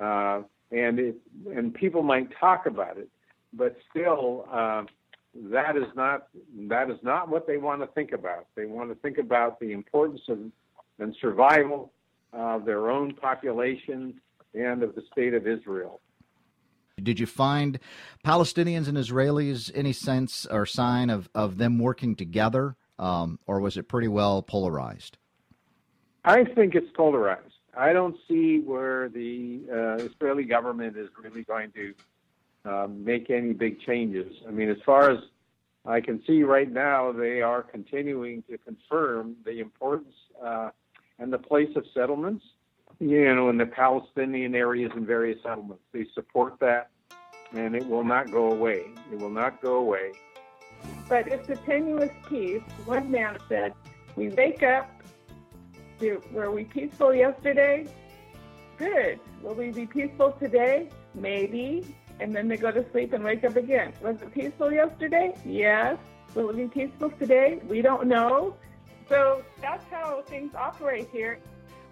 uh, 0.00 0.42
and 0.70 0.98
it 0.98 1.16
and 1.54 1.74
people 1.74 2.02
might 2.02 2.28
talk 2.38 2.66
about 2.66 2.98
it, 2.98 3.08
but 3.52 3.76
still, 3.90 4.46
uh, 4.50 4.84
that 5.34 5.76
is 5.76 5.86
not 5.94 6.28
that 6.68 6.90
is 6.90 6.98
not 7.02 7.28
what 7.28 7.46
they 7.46 7.56
want 7.56 7.80
to 7.80 7.86
think 7.88 8.12
about. 8.12 8.46
They 8.54 8.66
want 8.66 8.90
to 8.90 8.94
think 8.96 9.18
about 9.18 9.60
the 9.60 9.72
importance 9.72 10.22
of 10.28 10.38
and 10.98 11.16
survival 11.20 11.92
of 12.32 12.64
their 12.64 12.90
own 12.90 13.14
population 13.14 14.20
and 14.54 14.82
of 14.82 14.94
the 14.94 15.02
state 15.10 15.34
of 15.34 15.46
Israel. 15.46 16.00
Did 17.02 17.18
you 17.18 17.26
find 17.26 17.78
Palestinians 18.24 18.88
and 18.88 18.98
Israelis 18.98 19.70
any 19.74 19.92
sense 19.92 20.46
or 20.50 20.66
sign 20.66 21.08
of, 21.08 21.28
of 21.34 21.56
them 21.56 21.78
working 21.78 22.14
together, 22.14 22.76
um, 22.98 23.38
or 23.46 23.60
was 23.60 23.76
it 23.76 23.88
pretty 23.88 24.08
well 24.08 24.42
polarized? 24.42 25.16
I 26.24 26.44
think 26.44 26.74
it's 26.74 26.90
polarized. 26.94 27.54
I 27.76 27.92
don't 27.92 28.16
see 28.28 28.60
where 28.60 29.08
the 29.08 29.60
uh, 29.72 30.04
Israeli 30.04 30.44
government 30.44 30.96
is 30.96 31.08
really 31.22 31.44
going 31.44 31.72
to 31.72 31.94
um, 32.64 33.04
make 33.04 33.30
any 33.30 33.52
big 33.52 33.80
changes. 33.80 34.32
I 34.46 34.50
mean, 34.50 34.68
as 34.68 34.76
far 34.84 35.10
as 35.10 35.18
I 35.86 36.00
can 36.00 36.22
see 36.26 36.42
right 36.42 36.70
now, 36.70 37.12
they 37.12 37.40
are 37.40 37.62
continuing 37.62 38.42
to 38.50 38.58
confirm 38.58 39.36
the 39.44 39.60
importance 39.60 40.14
uh, 40.44 40.70
and 41.18 41.32
the 41.32 41.38
place 41.38 41.70
of 41.76 41.84
settlements, 41.94 42.44
you 42.98 43.34
know, 43.34 43.48
in 43.48 43.56
the 43.56 43.66
Palestinian 43.66 44.54
areas 44.54 44.90
and 44.94 45.06
various 45.06 45.38
settlements. 45.42 45.82
They 45.92 46.06
support 46.14 46.58
that, 46.60 46.90
and 47.52 47.74
it 47.74 47.86
will 47.86 48.04
not 48.04 48.30
go 48.30 48.52
away. 48.52 48.84
It 49.10 49.18
will 49.18 49.30
not 49.30 49.62
go 49.62 49.76
away. 49.76 50.12
But 51.08 51.28
it's 51.28 51.48
a 51.48 51.56
tenuous 51.56 52.10
peace. 52.28 52.62
One 52.84 53.10
man 53.10 53.38
said, 53.48 53.74
We 54.16 54.28
wake 54.28 54.62
up 54.62 54.99
were 56.32 56.50
we 56.50 56.64
peaceful 56.64 57.14
yesterday? 57.14 57.86
Good. 58.76 59.20
Will 59.42 59.54
we 59.54 59.70
be 59.70 59.86
peaceful 59.86 60.32
today? 60.32 60.88
Maybe. 61.14 61.96
And 62.18 62.34
then 62.34 62.48
they 62.48 62.56
go 62.56 62.70
to 62.70 62.84
sleep 62.92 63.12
and 63.12 63.22
wake 63.24 63.44
up 63.44 63.56
again. 63.56 63.92
Was 64.02 64.22
it 64.22 64.32
peaceful 64.32 64.72
yesterday? 64.72 65.34
Yes. 65.44 65.98
Will 66.34 66.50
it 66.50 66.56
be 66.56 66.66
peaceful 66.66 67.10
today? 67.10 67.60
We 67.68 67.82
don't 67.82 68.06
know. 68.06 68.56
So 69.08 69.42
that's 69.60 69.84
how 69.90 70.22
things 70.22 70.54
operate 70.54 71.08
here. 71.10 71.40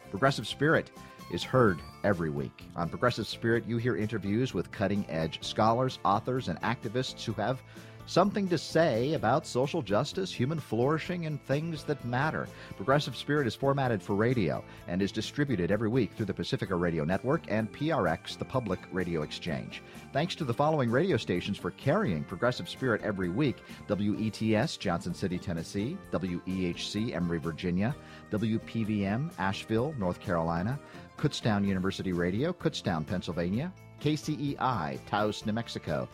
Progressive 0.10 0.48
Spirit 0.48 0.92
is 1.32 1.44
heard 1.44 1.80
every 2.04 2.30
week. 2.30 2.66
On 2.76 2.90
Progressive 2.90 3.26
Spirit, 3.26 3.66
you 3.66 3.78
hear 3.78 3.96
interviews 3.96 4.54
with 4.54 4.70
cutting 4.72 5.10
edge 5.10 5.42
scholars, 5.42 6.00
authors, 6.04 6.50
and 6.50 6.60
activists 6.62 7.24
who 7.24 7.32
have 7.34 7.62
something 8.08 8.48
to 8.48 8.58
say 8.58 9.14
about 9.14 9.46
social 9.46 9.84
justice, 9.84 10.34
human 10.34 10.60
flourishing, 10.60 11.28
and 11.28 11.40
things 11.44 11.84
that 11.84 12.04
matter. 12.04 12.48
Progressive 12.76 13.16
Spirit 13.16 13.46
is 13.46 13.54
formatted 13.54 14.02
for 14.02 14.16
radio 14.16 14.64
and 14.88 15.02
is 15.02 15.12
distributed 15.12 15.70
every 15.70 15.90
week 15.90 16.14
through 16.14 16.26
the 16.26 16.34
Pacifica 16.34 16.76
Radio 16.76 17.04
Network 17.04 17.44
and 17.50 17.72
PRX, 17.72 18.38
the 18.38 18.46
Public 18.46 18.80
Radio 18.92 19.22
Exchange. 19.22 19.84
Thanks 20.14 20.34
to 20.36 20.46
the 20.46 20.54
following 20.54 20.90
radio 20.90 21.18
stations 21.18 21.58
for 21.58 21.72
carrying 21.72 22.24
Progressive 22.24 22.70
Spirit 22.70 23.02
every 23.04 23.30
week 23.30 23.58
WETS, 23.88 24.78
Johnson 24.78 25.14
City, 25.14 25.38
Tennessee, 25.38 25.98
WEHC, 26.12 27.14
Emory, 27.14 27.40
Virginia, 27.40 27.96
WPVM, 28.32 29.32
Asheville, 29.38 29.94
North 30.00 30.20
Carolina, 30.20 30.80
Kutztown 31.18 31.68
University 31.68 32.14
Radio, 32.14 32.54
Kutztown, 32.54 33.06
Pennsylvania, 33.06 33.74
KCEI, 34.02 35.00
Taos, 35.08 35.46
New 35.46 35.54
Mexico, 35.54 36.08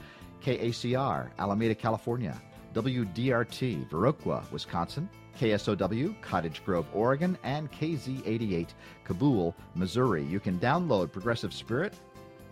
KACR, 0.43 1.29
Alameda, 1.39 1.75
California, 1.75 2.41
WDRT, 2.73 3.87
Viroqua, 3.89 4.49
Wisconsin, 4.51 5.09
KSOW, 5.39 6.21
Cottage 6.21 6.63
Grove, 6.65 6.87
Oregon, 6.93 7.37
and 7.43 7.71
KZ88, 7.71 8.69
Cabool, 9.05 9.53
Missouri. 9.75 10.23
You 10.23 10.39
can 10.39 10.59
download 10.59 11.11
Progressive 11.11 11.53
Spirit 11.53 11.93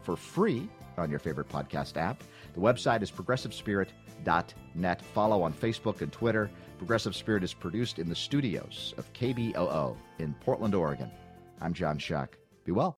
for 0.04 0.16
free 0.16 0.70
on 0.98 1.10
your 1.10 1.20
favorite 1.20 1.50
podcast 1.50 1.98
app. 1.98 2.24
The 2.54 2.60
website 2.60 3.02
is 3.02 3.12
progressivespirit.net. 3.12 5.02
Follow 5.14 5.42
on 5.42 5.54
Facebook 5.54 6.02
and 6.02 6.12
Twitter. 6.12 6.50
Progressive 6.78 7.16
Spirit 7.16 7.44
is 7.44 7.54
produced 7.54 8.00
in 8.00 8.10
the 8.10 8.16
studios 8.16 8.94
of 8.98 9.12
KBOO 9.14 9.96
in 10.20 10.34
Portland, 10.36 10.76
Oregon. 10.76 11.12
I'm 11.62 11.74
John 11.74 11.98
Shuck. 11.98 12.38
Be 12.66 12.72
well. 12.72 12.89